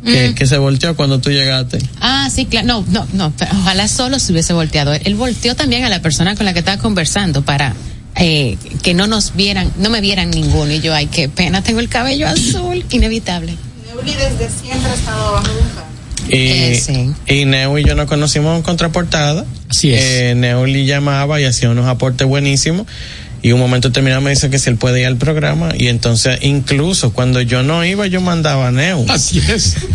que, 0.05 0.29
Mm. 0.29 0.35
que 0.35 0.45
se 0.45 0.57
volteó 0.57 0.95
cuando 0.95 1.19
tú 1.19 1.31
llegaste. 1.31 1.79
Ah, 1.99 2.29
sí, 2.33 2.45
claro. 2.45 2.67
No, 2.67 2.85
no, 2.91 3.07
no. 3.13 3.33
pero 3.37 3.51
Ojalá 3.59 3.87
solo 3.87 4.19
se 4.19 4.31
hubiese 4.31 4.53
volteado. 4.53 4.93
Él 4.93 5.15
volteó 5.15 5.55
también 5.55 5.83
a 5.83 5.89
la 5.89 6.01
persona 6.01 6.35
con 6.35 6.45
la 6.45 6.53
que 6.53 6.59
estaba 6.59 6.81
conversando 6.81 7.41
para 7.43 7.73
eh, 8.17 8.57
que 8.81 8.93
no 8.93 9.07
nos 9.07 9.35
vieran, 9.35 9.71
no 9.77 9.89
me 9.89 9.99
vieran 10.01 10.29
ninguno. 10.31 10.71
Y 10.71 10.79
yo, 10.79 10.93
ay, 10.93 11.07
qué 11.07 11.27
pena, 11.27 11.61
tengo 11.63 11.79
el 11.81 11.89
cabello 11.89 12.27
azul, 12.27 12.85
inevitable. 12.91 13.55
Neuli 13.87 14.13
desde 14.13 14.49
siempre 14.49 14.89
ha 14.89 14.93
estado 14.93 15.33
bajo 15.33 15.47
Y, 16.29 16.35
Eh, 16.37 16.81
sí. 16.83 17.11
y 17.33 17.45
Neu 17.45 17.77
y 17.77 17.83
yo 17.83 17.93
nos 17.95 18.05
conocimos 18.07 18.55
en 18.55 18.63
contraportada. 18.63 19.45
Así 19.69 19.91
es. 19.93 20.01
Eh, 20.01 20.33
Neuli 20.35 20.85
llamaba 20.85 21.39
y 21.41 21.45
hacía 21.45 21.69
unos 21.69 21.87
aportes 21.87 22.25
buenísimos. 22.27 22.87
Y 23.45 23.51
un 23.51 23.59
momento 23.59 23.89
determinado 23.89 24.21
me 24.21 24.31
dice 24.31 24.49
que 24.49 24.57
si 24.57 24.71
él 24.71 24.77
puede 24.77 25.01
ir 25.01 25.05
al 25.05 25.17
programa. 25.17 25.69
Y 25.77 25.89
entonces, 25.89 26.39
incluso 26.41 27.13
cuando 27.13 27.41
yo 27.41 27.61
no 27.61 27.85
iba, 27.85 28.07
yo 28.07 28.19
mandaba 28.19 28.71
Neu. 28.71 29.05
Así 29.07 29.37
es. 29.37 29.75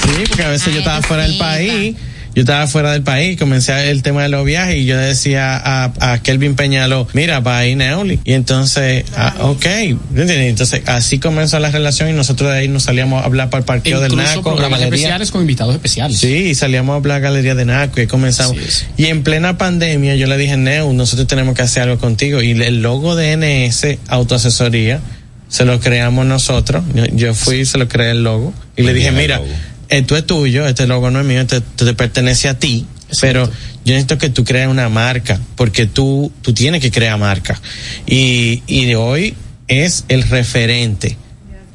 Sí, 0.00 0.24
porque 0.26 0.42
a 0.42 0.48
veces 0.48 0.72
yo 0.72 0.78
estaba 0.78 1.02
fuera 1.02 1.24
del 1.24 1.36
país. 1.36 1.94
Yo 2.38 2.42
estaba 2.42 2.68
fuera 2.68 2.92
del 2.92 3.02
país, 3.02 3.36
comencé 3.36 3.90
el 3.90 4.04
tema 4.04 4.22
de 4.22 4.28
los 4.28 4.44
viajes 4.44 4.76
y 4.76 4.84
yo 4.84 4.96
decía 4.96 5.56
a, 5.56 5.90
a 5.98 6.22
Kelvin 6.22 6.54
Peñalo, 6.54 7.08
mira, 7.12 7.40
va 7.40 7.58
ahí 7.58 7.74
Neoli. 7.74 8.20
Y 8.22 8.34
entonces, 8.34 9.06
ah, 9.16 9.34
ok, 9.40 9.66
entonces 10.14 10.82
así 10.86 11.18
comenzó 11.18 11.58
la 11.58 11.72
relación 11.72 12.08
y 12.08 12.12
nosotros 12.12 12.52
de 12.52 12.58
ahí 12.58 12.68
nos 12.68 12.84
salíamos 12.84 13.24
a 13.24 13.26
hablar 13.26 13.50
para 13.50 13.62
el 13.62 13.64
parqueo 13.64 13.98
del 13.98 14.14
Naco. 14.14 14.36
la 14.36 14.42
programas 14.42 14.78
galería. 14.78 14.98
especiales 14.98 15.32
con 15.32 15.40
invitados 15.40 15.74
especiales. 15.74 16.16
Sí, 16.16 16.50
y 16.50 16.54
salíamos 16.54 16.92
a 16.92 16.98
hablar 16.98 17.22
galería 17.22 17.56
de 17.56 17.64
Naco 17.64 18.00
y 18.00 18.06
comenzamos. 18.06 18.56
Y 18.96 19.06
en 19.06 19.24
plena 19.24 19.58
pandemia 19.58 20.14
yo 20.14 20.28
le 20.28 20.36
dije, 20.36 20.56
Neu, 20.56 20.92
nosotros 20.92 21.26
tenemos 21.26 21.56
que 21.56 21.62
hacer 21.62 21.82
algo 21.82 21.98
contigo. 21.98 22.40
Y 22.40 22.52
el 22.52 22.82
logo 22.82 23.16
de 23.16 23.36
NS 23.36 23.98
Autoasesoría 24.06 25.00
se 25.48 25.64
lo 25.64 25.80
creamos 25.80 26.24
nosotros. 26.24 26.84
Yo, 26.94 27.04
yo 27.06 27.34
fui 27.34 27.56
y 27.56 27.64
se 27.64 27.78
lo 27.78 27.88
creé 27.88 28.12
el 28.12 28.22
logo. 28.22 28.54
Y 28.76 28.84
le 28.84 28.94
dije, 28.94 29.10
mira, 29.10 29.40
esto 29.88 30.16
es 30.16 30.26
tuyo, 30.26 30.66
este 30.66 30.86
logo 30.86 31.10
no 31.10 31.20
es 31.20 31.26
mío, 31.26 31.40
este, 31.40 31.60
te 31.60 31.94
pertenece 31.94 32.48
a 32.48 32.58
ti. 32.58 32.86
Pero 33.20 33.46
yo 33.46 33.94
necesito 33.94 34.18
que 34.18 34.28
tú 34.28 34.44
crees 34.44 34.68
una 34.68 34.88
marca, 34.88 35.40
porque 35.56 35.86
tú, 35.86 36.30
tú 36.42 36.52
tienes 36.52 36.80
que 36.82 36.90
crear 36.90 37.18
marca. 37.18 37.60
Y, 38.06 38.62
y 38.66 38.84
de 38.84 38.96
hoy 38.96 39.34
es 39.66 40.04
el 40.08 40.22
referente 40.24 41.16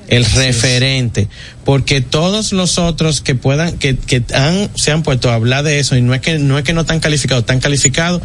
el 0.08 0.26
referente, 0.26 1.28
porque 1.64 2.02
todos 2.02 2.52
los 2.52 2.78
otros 2.78 3.22
que 3.22 3.36
puedan, 3.36 3.78
que, 3.78 3.96
que 3.96 4.24
han, 4.34 4.70
se 4.76 4.92
han 4.92 5.04
puesto 5.04 5.30
a 5.32 5.36
hablar 5.36 5.64
de 5.64 5.80
eso, 5.80 5.96
y 5.96 6.02
no 6.02 6.14
es 6.14 6.22
que, 6.22 6.38
no 6.40 6.58
es 6.58 6.64
que 6.64 6.74
no 6.74 6.82
están 6.82 7.00
calificados, 7.00 7.44
están 7.44 7.60
calificados, 7.60 8.22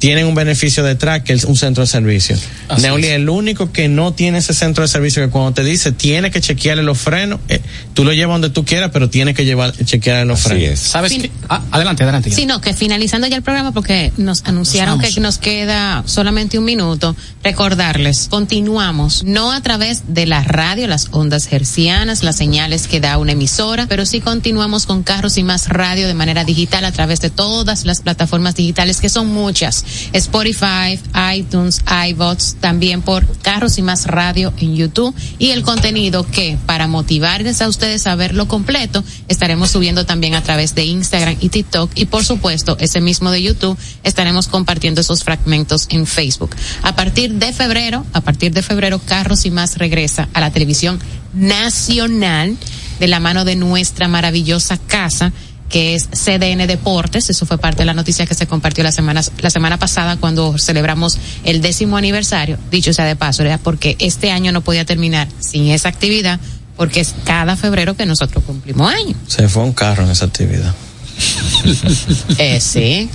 tienen 0.00 0.26
un 0.26 0.34
beneficio 0.34 0.82
detrás 0.82 1.22
que 1.22 1.34
es 1.34 1.44
un 1.44 1.56
centro 1.56 1.82
de 1.82 1.86
servicio. 1.86 2.36
Así 2.68 2.82
Neuli 2.82 3.06
es 3.06 3.12
el 3.12 3.28
único 3.28 3.70
que 3.70 3.88
no 3.88 4.12
tiene 4.12 4.38
ese 4.38 4.54
centro 4.54 4.82
de 4.82 4.88
servicio 4.88 5.22
que 5.22 5.30
cuando 5.30 5.52
te 5.52 5.62
dice 5.62 5.92
tiene 5.92 6.30
que 6.30 6.40
chequearle 6.40 6.82
los 6.82 6.98
frenos, 6.98 7.38
eh, 7.48 7.60
tú 7.94 8.04
lo 8.04 8.12
llevas 8.12 8.34
donde 8.34 8.50
tú 8.50 8.64
quieras, 8.64 8.90
pero 8.92 9.10
tienes 9.10 9.36
que 9.36 9.44
llevar, 9.44 9.72
chequearle 9.76 10.24
los 10.24 10.40
frenos. 10.40 10.80
¿Sabes 10.80 11.12
qué? 11.12 11.30
Ah, 11.48 11.62
adelante, 11.70 12.02
adelante. 12.02 12.30
Sí, 12.30 12.46
no, 12.46 12.60
que 12.60 12.72
finalizando 12.72 13.26
ya 13.26 13.36
el 13.36 13.42
programa, 13.42 13.72
porque 13.72 14.10
nos 14.16 14.42
anunciaron 14.46 14.98
Nos 14.98 15.14
que 15.14 15.20
nos 15.20 15.38
queda 15.38 16.02
solamente 16.06 16.58
un 16.58 16.64
minuto, 16.64 17.14
recordarles, 17.44 18.28
continuamos, 18.30 19.22
no 19.24 19.52
a 19.52 19.60
través 19.60 20.14
de 20.14 20.24
la 20.24 20.42
radio, 20.42 20.86
las 20.86 21.08
ondas 21.10 21.52
hercianas, 21.52 22.22
las 22.22 22.36
señales 22.36 22.88
que 22.88 23.00
da 23.00 23.18
una 23.18 23.32
emisora, 23.32 23.86
pero 23.86 24.06
sí 24.06 24.20
continuamos 24.20 24.86
con 24.86 25.02
Carros 25.02 25.36
y 25.36 25.42
Más 25.42 25.68
Radio 25.68 26.06
de 26.06 26.14
manera 26.14 26.44
digital 26.44 26.86
a 26.86 26.92
través 26.92 27.20
de 27.20 27.28
todas 27.28 27.84
las 27.84 28.00
plataformas 28.00 28.54
digitales, 28.54 29.00
que 29.00 29.10
son 29.10 29.26
muchas, 29.26 29.84
Spotify, 30.12 30.98
iTunes, 31.34 31.82
iBots, 32.08 32.56
también 32.60 33.02
por 33.02 33.26
Carros 33.38 33.78
y 33.78 33.82
Más 33.82 34.06
Radio 34.06 34.52
en 34.58 34.76
YouTube, 34.76 35.14
y 35.38 35.50
el 35.50 35.62
contenido 35.62 36.26
que, 36.26 36.58
para 36.66 36.86
motivarles 36.86 37.62
a 37.62 37.68
ustedes 37.68 38.06
a 38.06 38.14
verlo 38.14 38.48
completo, 38.48 39.02
estaremos 39.28 39.70
subiendo 39.70 40.06
también 40.06 40.34
a 40.34 40.42
través 40.42 40.74
de 40.74 40.84
Instagram 40.84 41.36
y 41.40 41.48
TikTok 41.48 41.90
y 41.94 42.06
por 42.06 42.24
supuesto 42.24 42.76
ese 42.80 43.00
mismo 43.00 43.30
de 43.30 43.42
YouTube 43.42 43.78
estaremos 44.02 44.48
compartiendo 44.48 45.00
esos 45.00 45.24
fragmentos 45.24 45.86
en 45.90 46.06
Facebook. 46.06 46.54
A 46.82 46.94
partir 46.94 47.34
de 47.34 47.52
febrero, 47.52 48.04
a 48.12 48.20
partir 48.20 48.52
de 48.52 48.62
febrero 48.62 48.98
Carros 48.98 49.46
y 49.46 49.50
más 49.50 49.78
regresa 49.78 50.28
a 50.32 50.40
la 50.40 50.50
televisión 50.50 50.98
nacional 51.34 52.56
de 52.98 53.08
la 53.08 53.20
mano 53.20 53.44
de 53.44 53.56
nuestra 53.56 54.08
maravillosa 54.08 54.76
casa 54.76 55.32
que 55.70 55.94
es 55.94 56.08
CDN 56.08 56.66
Deportes, 56.66 57.30
eso 57.30 57.46
fue 57.46 57.56
parte 57.56 57.78
de 57.78 57.86
la 57.86 57.94
noticia 57.94 58.26
que 58.26 58.34
se 58.34 58.46
compartió 58.46 58.84
la 58.84 58.92
semana, 58.92 59.22
la 59.38 59.50
semana 59.50 59.78
pasada 59.78 60.16
cuando 60.16 60.58
celebramos 60.58 61.16
el 61.44 61.62
décimo 61.62 61.96
aniversario, 61.96 62.58
dicho 62.70 62.92
sea 62.92 63.06
de 63.06 63.16
paso, 63.16 63.44
porque 63.62 63.96
este 64.00 64.30
año 64.30 64.52
no 64.52 64.60
podía 64.60 64.84
terminar 64.84 65.28
sin 65.38 65.68
esa 65.68 65.88
actividad, 65.88 66.40
porque 66.76 67.00
es 67.00 67.14
cada 67.24 67.56
febrero 67.56 67.94
que 67.94 68.04
nosotros 68.04 68.44
cumplimos 68.44 68.92
años. 68.92 69.16
Se 69.26 69.48
fue 69.48 69.62
un 69.62 69.72
carro 69.72 70.04
en 70.04 70.10
esa 70.10 70.26
actividad. 70.26 70.74
Eh, 72.38 72.60
sí. 72.60 73.10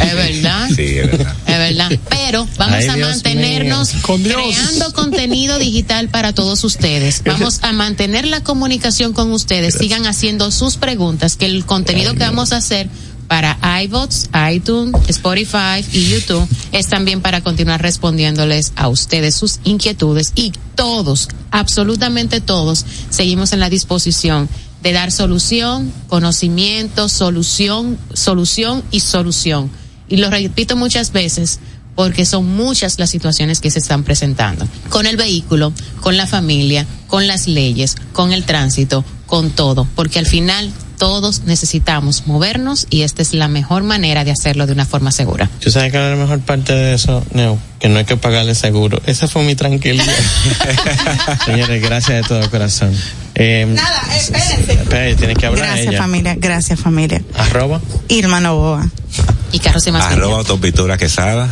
Es 0.00 0.14
verdad. 0.14 0.68
Sí, 0.74 0.82
es 0.82 1.10
verdad. 1.10 1.36
Es 1.46 1.58
verdad. 1.58 1.90
Pero 2.08 2.48
vamos 2.56 2.76
Ay, 2.76 2.88
a 2.88 2.94
Dios 2.94 3.08
mantenernos. 3.08 3.90
Con 4.02 4.22
creando 4.22 4.92
contenido 4.92 5.58
digital 5.58 6.08
para 6.08 6.32
todos 6.32 6.64
ustedes. 6.64 7.22
Vamos 7.24 7.60
a 7.62 7.72
mantener 7.72 8.26
la 8.26 8.42
comunicación 8.42 9.12
con 9.12 9.32
ustedes. 9.32 9.74
Sigan 9.74 10.06
haciendo 10.06 10.50
sus 10.50 10.76
preguntas, 10.76 11.36
que 11.36 11.46
el 11.46 11.64
contenido 11.64 12.14
que 12.14 12.20
vamos 12.20 12.52
a 12.52 12.56
hacer 12.56 12.88
para 13.28 13.58
iBots, 13.82 14.28
iTunes, 14.52 14.94
Spotify 15.08 15.84
y 15.92 16.08
YouTube 16.08 16.48
es 16.72 16.86
también 16.86 17.20
para 17.20 17.40
continuar 17.40 17.82
respondiéndoles 17.82 18.72
a 18.76 18.88
ustedes 18.88 19.34
sus 19.34 19.58
inquietudes 19.64 20.32
y 20.34 20.52
todos, 20.74 21.28
absolutamente 21.50 22.40
todos, 22.40 22.84
seguimos 23.10 23.52
en 23.52 23.60
la 23.60 23.70
disposición 23.70 24.48
de 24.86 24.92
dar 24.92 25.10
solución, 25.10 25.92
conocimiento, 26.06 27.08
solución, 27.08 27.98
solución 28.12 28.84
y 28.92 29.00
solución. 29.00 29.68
Y 30.08 30.18
lo 30.18 30.30
repito 30.30 30.76
muchas 30.76 31.10
veces 31.10 31.58
porque 31.96 32.24
son 32.24 32.46
muchas 32.46 33.00
las 33.00 33.10
situaciones 33.10 33.58
que 33.58 33.72
se 33.72 33.80
están 33.80 34.04
presentando. 34.04 34.68
Con 34.88 35.06
el 35.06 35.16
vehículo, 35.16 35.72
con 36.00 36.16
la 36.16 36.28
familia, 36.28 36.86
con 37.08 37.26
las 37.26 37.48
leyes, 37.48 37.96
con 38.12 38.32
el 38.32 38.44
tránsito, 38.44 39.04
con 39.26 39.50
todo. 39.50 39.88
Porque 39.96 40.20
al 40.20 40.26
final 40.26 40.72
todos 40.98 41.42
necesitamos 41.46 42.28
movernos 42.28 42.86
y 42.88 43.02
esta 43.02 43.22
es 43.22 43.34
la 43.34 43.48
mejor 43.48 43.82
manera 43.82 44.22
de 44.22 44.30
hacerlo 44.30 44.68
de 44.68 44.72
una 44.72 44.86
forma 44.86 45.10
segura. 45.10 45.50
¿Tú 45.58 45.72
sabes 45.72 45.90
que 45.90 45.98
la 45.98 46.14
mejor 46.14 46.38
parte 46.42 46.72
de 46.74 46.94
eso, 46.94 47.26
Neo? 47.32 47.58
Que 47.80 47.88
no 47.88 47.98
hay 47.98 48.04
que 48.04 48.16
pagarle 48.16 48.54
seguro. 48.54 49.02
Esa 49.04 49.26
fue 49.26 49.42
mi 49.42 49.56
tranquilidad. 49.56 50.14
Señores, 51.44 51.82
gracias 51.82 52.22
de 52.22 52.28
todo 52.28 52.48
corazón. 52.50 52.94
Eh, 53.38 53.66
Nada, 53.68 54.16
espérense. 54.16 54.72
espera, 54.72 55.14
tiene 55.16 55.34
que 55.34 55.44
hablar 55.46 55.66
Gracias 55.66 55.88
ella. 55.88 55.98
familia, 55.98 56.34
gracias 56.38 56.80
familia. 56.80 57.22
Arroba. 57.34 57.80
Irma 58.08 58.40
Novoa. 58.40 58.88
Y 59.52 59.58
Carlos 59.58 59.86
y 59.86 59.92
más 59.92 60.02
Arroba 60.04 60.38
autopintura 60.38 60.96
quesada. 60.96 61.48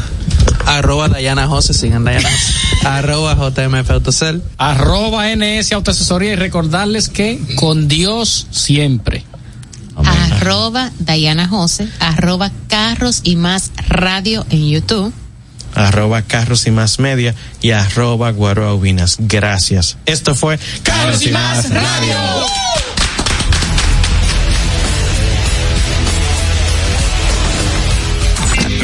Arroba 0.66 1.08
Dayana 1.08 1.46
José, 1.46 1.74
sigan 1.74 2.04
Dayana 2.04 2.28
José. 2.30 2.54
Arroba 2.88 3.34
JMF 3.34 3.90
Autocel. 3.90 4.42
Arroba 4.56 5.26
NS 5.34 5.72
Autoasesoría 5.72 6.32
y 6.32 6.36
recordarles 6.36 7.08
que 7.10 7.38
con 7.56 7.86
Dios 7.86 8.46
siempre. 8.50 9.24
arroba 9.96 10.90
Diana 10.98 11.46
Jose, 11.48 11.86
arroba 12.00 12.50
Carros 12.68 13.20
y 13.24 13.36
más 13.36 13.70
radio 13.88 14.44
en 14.50 14.68
YouTube. 14.68 15.12
Arroba 15.74 16.22
Carros 16.22 16.66
y 16.66 16.70
Más 16.70 16.98
Media 16.98 17.34
y 17.60 17.72
arroba 17.72 18.30
Guaroa 18.30 18.74
Ubinas. 18.74 19.16
Gracias. 19.20 19.96
Esto 20.06 20.34
fue 20.34 20.58
Carros 20.82 21.22
y 21.26 21.30
Más 21.30 21.70
Radio. 21.70 22.16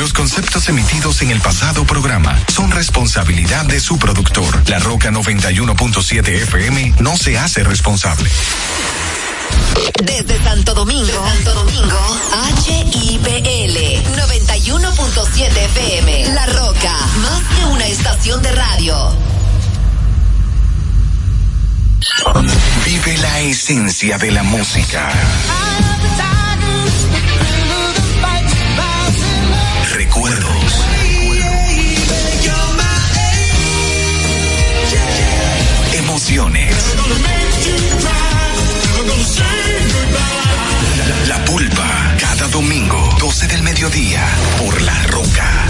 Los 0.00 0.14
conceptos 0.14 0.66
emitidos 0.70 1.20
en 1.20 1.30
el 1.30 1.40
pasado 1.40 1.84
programa 1.84 2.38
son 2.48 2.70
responsabilidad 2.70 3.66
de 3.66 3.80
su 3.80 3.98
productor. 3.98 4.68
La 4.70 4.78
Roca 4.78 5.10
91.7 5.10 6.26
FM 6.26 6.94
no 7.00 7.18
se 7.18 7.36
hace 7.36 7.62
responsable. 7.64 8.30
Desde 10.02 10.42
Santo 10.42 10.74
Domingo, 10.74 11.12
Santo 11.12 11.54
Domingo, 11.54 11.98
HIPL 12.66 13.76
91.7 14.16 15.56
FM. 15.56 16.28
La 16.34 16.46
Roca, 16.46 16.94
más 17.22 17.42
que 17.56 17.64
una 17.66 17.86
estación 17.86 18.42
de 18.42 18.52
radio. 18.52 19.16
Vive 22.84 23.16
la 23.18 23.40
esencia 23.40 24.18
de 24.18 24.30
la 24.30 24.42
música. 24.42 25.12
Recuerdos. 29.94 30.84
Emociones. 35.92 36.74
Domingo, 42.50 43.08
12 43.18 43.46
del 43.46 43.62
mediodía, 43.62 44.26
por 44.58 44.80
La 44.82 45.02
Roca 45.04 45.69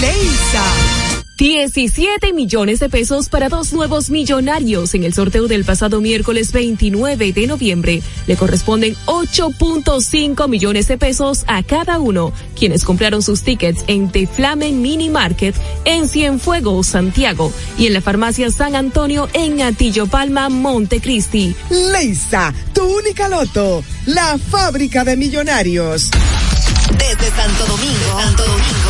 Leisa. 0.00 0.64
17 1.40 2.34
millones 2.34 2.80
de 2.80 2.90
pesos 2.90 3.30
para 3.30 3.48
dos 3.48 3.72
nuevos 3.72 4.10
millonarios 4.10 4.92
en 4.92 5.04
el 5.04 5.14
sorteo 5.14 5.48
del 5.48 5.64
pasado 5.64 6.02
miércoles 6.02 6.52
29 6.52 7.32
de 7.32 7.46
noviembre. 7.46 8.02
Le 8.26 8.36
corresponden 8.36 8.94
8.5 9.06 10.48
millones 10.50 10.86
de 10.88 10.98
pesos 10.98 11.44
a 11.46 11.62
cada 11.62 11.98
uno, 11.98 12.34
quienes 12.54 12.84
compraron 12.84 13.22
sus 13.22 13.40
tickets 13.42 13.84
en 13.86 14.10
The 14.10 14.26
Flamen 14.26 14.82
Mini 14.82 15.08
Market 15.08 15.54
en 15.86 16.08
Cienfuegos, 16.08 16.88
Santiago, 16.88 17.50
y 17.78 17.86
en 17.86 17.94
la 17.94 18.02
farmacia 18.02 18.50
San 18.50 18.74
Antonio 18.74 19.26
en 19.32 19.62
Atillo 19.62 20.08
Palma, 20.08 20.50
Montecristi. 20.50 21.56
Leisa, 21.70 22.52
tu 22.74 22.82
única 22.82 23.30
loto, 23.30 23.82
la 24.04 24.36
fábrica 24.36 25.04
de 25.04 25.16
millonarios. 25.16 26.10
Desde 26.98 27.30
Santo 27.34 27.66
Domingo, 27.66 28.20
Santo 28.20 28.42
Domingo, 28.42 28.89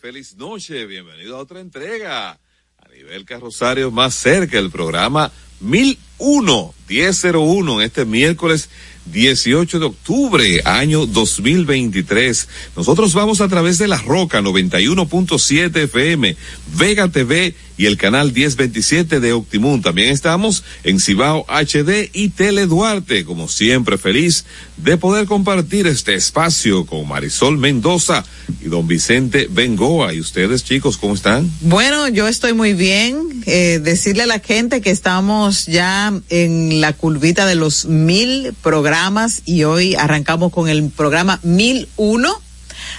Feliz 0.00 0.36
noche, 0.36 0.84
bienvenido 0.86 1.36
a 1.36 1.40
otra 1.40 1.60
entrega. 1.60 2.30
A 2.30 2.88
nivel 2.92 3.24
carrosario 3.24 3.92
más 3.92 4.14
cerca, 4.14 4.58
el 4.58 4.68
programa 4.68 5.30
1001, 5.60 6.74
1001, 6.88 7.80
este 7.82 8.04
miércoles 8.04 8.68
18 9.04 9.78
de 9.78 9.84
octubre, 9.86 10.62
año 10.64 11.06
2023. 11.06 12.48
Nosotros 12.76 13.14
vamos 13.14 13.40
a 13.40 13.48
través 13.48 13.78
de 13.78 13.86
La 13.86 13.98
Roca 13.98 14.40
91.7 14.40 15.76
FM, 15.84 16.36
Vega 16.76 17.08
TV 17.08 17.54
y 17.80 17.86
el 17.86 17.96
canal 17.96 18.30
1027 18.30 19.20
de 19.20 19.32
Optimum. 19.32 19.80
También 19.80 20.10
estamos 20.10 20.64
en 20.84 21.00
Cibao 21.00 21.46
HD 21.48 22.10
y 22.12 22.28
Tele 22.28 22.66
Duarte, 22.66 23.24
como 23.24 23.48
siempre 23.48 23.96
feliz 23.96 24.44
de 24.76 24.98
poder 24.98 25.24
compartir 25.24 25.86
este 25.86 26.12
espacio 26.12 26.84
con 26.84 27.08
Marisol 27.08 27.56
Mendoza 27.56 28.22
y 28.60 28.68
don 28.68 28.86
Vicente 28.86 29.48
Bengoa. 29.50 30.12
¿Y 30.12 30.20
ustedes 30.20 30.62
chicos 30.62 30.98
cómo 30.98 31.14
están? 31.14 31.50
Bueno, 31.62 32.06
yo 32.08 32.28
estoy 32.28 32.52
muy 32.52 32.74
bien. 32.74 33.42
Eh, 33.46 33.80
decirle 33.82 34.24
a 34.24 34.26
la 34.26 34.40
gente 34.40 34.82
que 34.82 34.90
estamos 34.90 35.64
ya 35.64 36.12
en 36.28 36.82
la 36.82 36.92
curvita 36.92 37.46
de 37.46 37.54
los 37.54 37.86
mil 37.86 38.52
programas 38.62 39.40
y 39.46 39.64
hoy 39.64 39.94
arrancamos 39.94 40.52
con 40.52 40.68
el 40.68 40.90
programa 40.90 41.40
mil 41.42 41.88
uno. 41.96 42.42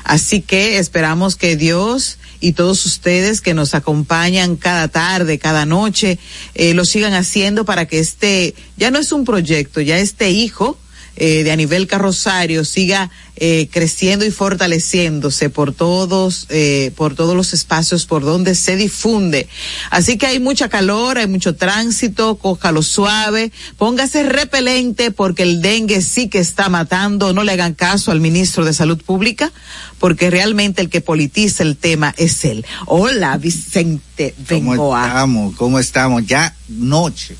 Así 0.04 0.42
que 0.42 0.80
esperamos 0.80 1.36
que 1.36 1.56
Dios 1.56 2.18
y 2.42 2.54
todos 2.54 2.86
ustedes 2.86 3.40
que 3.40 3.54
nos 3.54 3.74
acompañan 3.76 4.58
cada 4.58 4.90
tarde, 4.90 5.38
cada 5.38 5.66
noche, 5.66 6.20
eh, 6.56 6.74
lo 6.74 6.84
sigan 6.84 7.14
haciendo 7.14 7.64
para 7.64 7.86
que 7.88 8.00
este, 8.00 8.56
ya 8.76 8.92
no 8.92 9.00
es 9.00 9.12
un 9.12 9.24
proyecto, 9.24 9.80
ya 9.80 10.00
este 10.00 10.32
hijo, 10.32 10.78
eh, 11.16 11.44
de 11.44 11.52
a 11.52 11.56
nivel 11.56 11.88
carrosario 11.88 12.66
siga 12.66 13.10
eh, 13.36 13.68
creciendo 13.72 14.26
y 14.26 14.32
fortaleciéndose 14.32 15.50
por 15.50 15.74
todos 15.74 16.48
eh, 16.50 16.92
por 16.96 17.16
todos 17.16 17.36
los 17.36 17.54
espacios 17.54 18.06
por 18.06 18.24
donde 18.24 18.56
se 18.56 18.76
difunde 18.76 19.48
así 19.90 20.18
que 20.18 20.28
hay 20.28 20.40
mucha 20.40 20.70
calor 20.70 21.18
hay 21.18 21.28
mucho 21.28 21.56
tránsito 21.56 22.36
cójalo 22.36 22.82
suave 22.82 23.52
póngase 23.78 24.24
repelente 24.24 25.12
porque 25.12 25.44
el 25.44 25.62
dengue 25.62 26.02
sí 26.02 26.30
que 26.30 26.40
está 26.40 26.70
matando 26.70 27.34
no 27.34 27.44
le 27.44 27.54
hagan 27.54 27.74
caso 27.74 28.12
al 28.12 28.22
ministro 28.22 28.64
de 28.64 28.74
salud 28.74 29.02
pública 29.02 29.52
porque 30.00 30.30
realmente 30.30 30.82
el 30.82 30.90
que 30.90 31.02
politiza 31.02 31.64
el 31.64 31.78
tema 31.78 32.14
es 32.18 32.46
él 32.46 32.66
hola 32.86 33.38
Vicente 33.38 34.34
¿Cómo 34.48 34.72
Bengoa 34.72 35.08
estamos? 35.08 35.56
¿Cómo 35.56 35.80
estamos? 35.80 36.26
Ya 36.26 36.56
noche. 36.68 37.36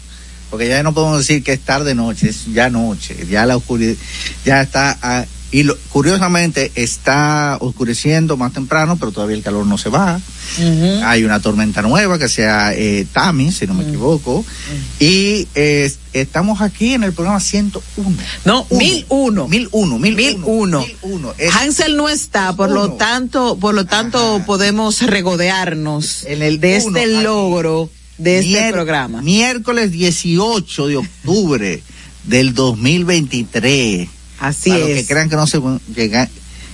Porque 0.52 0.68
ya 0.68 0.84
no 0.84 0.94
podemos 0.94 1.18
decir 1.18 1.42
que 1.44 1.54
es 1.54 1.62
tarde 1.62 1.96
noche, 1.96 2.30
es 2.30 2.46
ya 2.54 2.70
noche. 2.70 3.26
Ya 3.30 3.46
la 3.48 3.58
oscuridad, 3.58 3.96
ya 4.46 4.62
está. 4.62 4.98
ah, 5.02 5.26
y 5.54 5.64
lo- 5.64 5.78
curiosamente 5.90 6.72
está 6.76 7.58
oscureciendo 7.60 8.38
más 8.38 8.54
temprano, 8.54 8.96
pero 8.98 9.12
todavía 9.12 9.36
el 9.36 9.44
calor 9.44 9.66
no 9.66 9.78
se 9.78 9.90
va. 9.90 10.18
Hay 11.04 11.26
una 11.26 11.42
tormenta 11.42 11.82
nueva 11.82 12.18
que 12.18 12.30
sea 12.30 12.74
eh, 12.74 13.06
Tami, 13.12 13.52
si 13.52 13.68
no 13.68 13.74
me 13.74 13.84
equivoco. 13.84 14.46
Y 15.00 15.48
eh, 15.56 15.92
estamos 16.14 16.62
aquí 16.62 16.94
en 16.94 17.04
el 17.04 17.12
programa 17.12 17.42
101. 17.42 18.16
No, 18.46 18.66
1001. 18.70 19.48
1001, 19.50 20.00
1001. 20.00 21.34
Hansel 21.54 21.98
no 21.98 22.08
está, 22.08 22.54
por 22.54 22.70
lo 22.72 22.94
tanto, 22.94 23.58
por 23.58 23.74
lo 23.76 23.86
tanto 23.86 24.42
podemos 24.46 25.02
regodearnos 25.02 26.24
de 26.60 26.78
este 26.78 26.88
uno, 26.88 26.98
aquí. 27.00 27.24
De 28.22 28.40
este 28.40 28.52
Mier- 28.52 28.72
programa. 28.74 29.22
Miércoles 29.22 29.92
18 29.92 30.88
de 30.88 30.98
octubre 30.98 31.82
del 32.26 32.54
2023. 32.54 34.08
Así 34.40 34.70
Para 34.70 34.82
los 34.82 34.90
es. 34.90 34.96
que 35.02 35.14
crean 35.14 35.30
que 35.30 35.36
no 35.36 35.46
se 35.48 35.60
llega, 35.96 36.28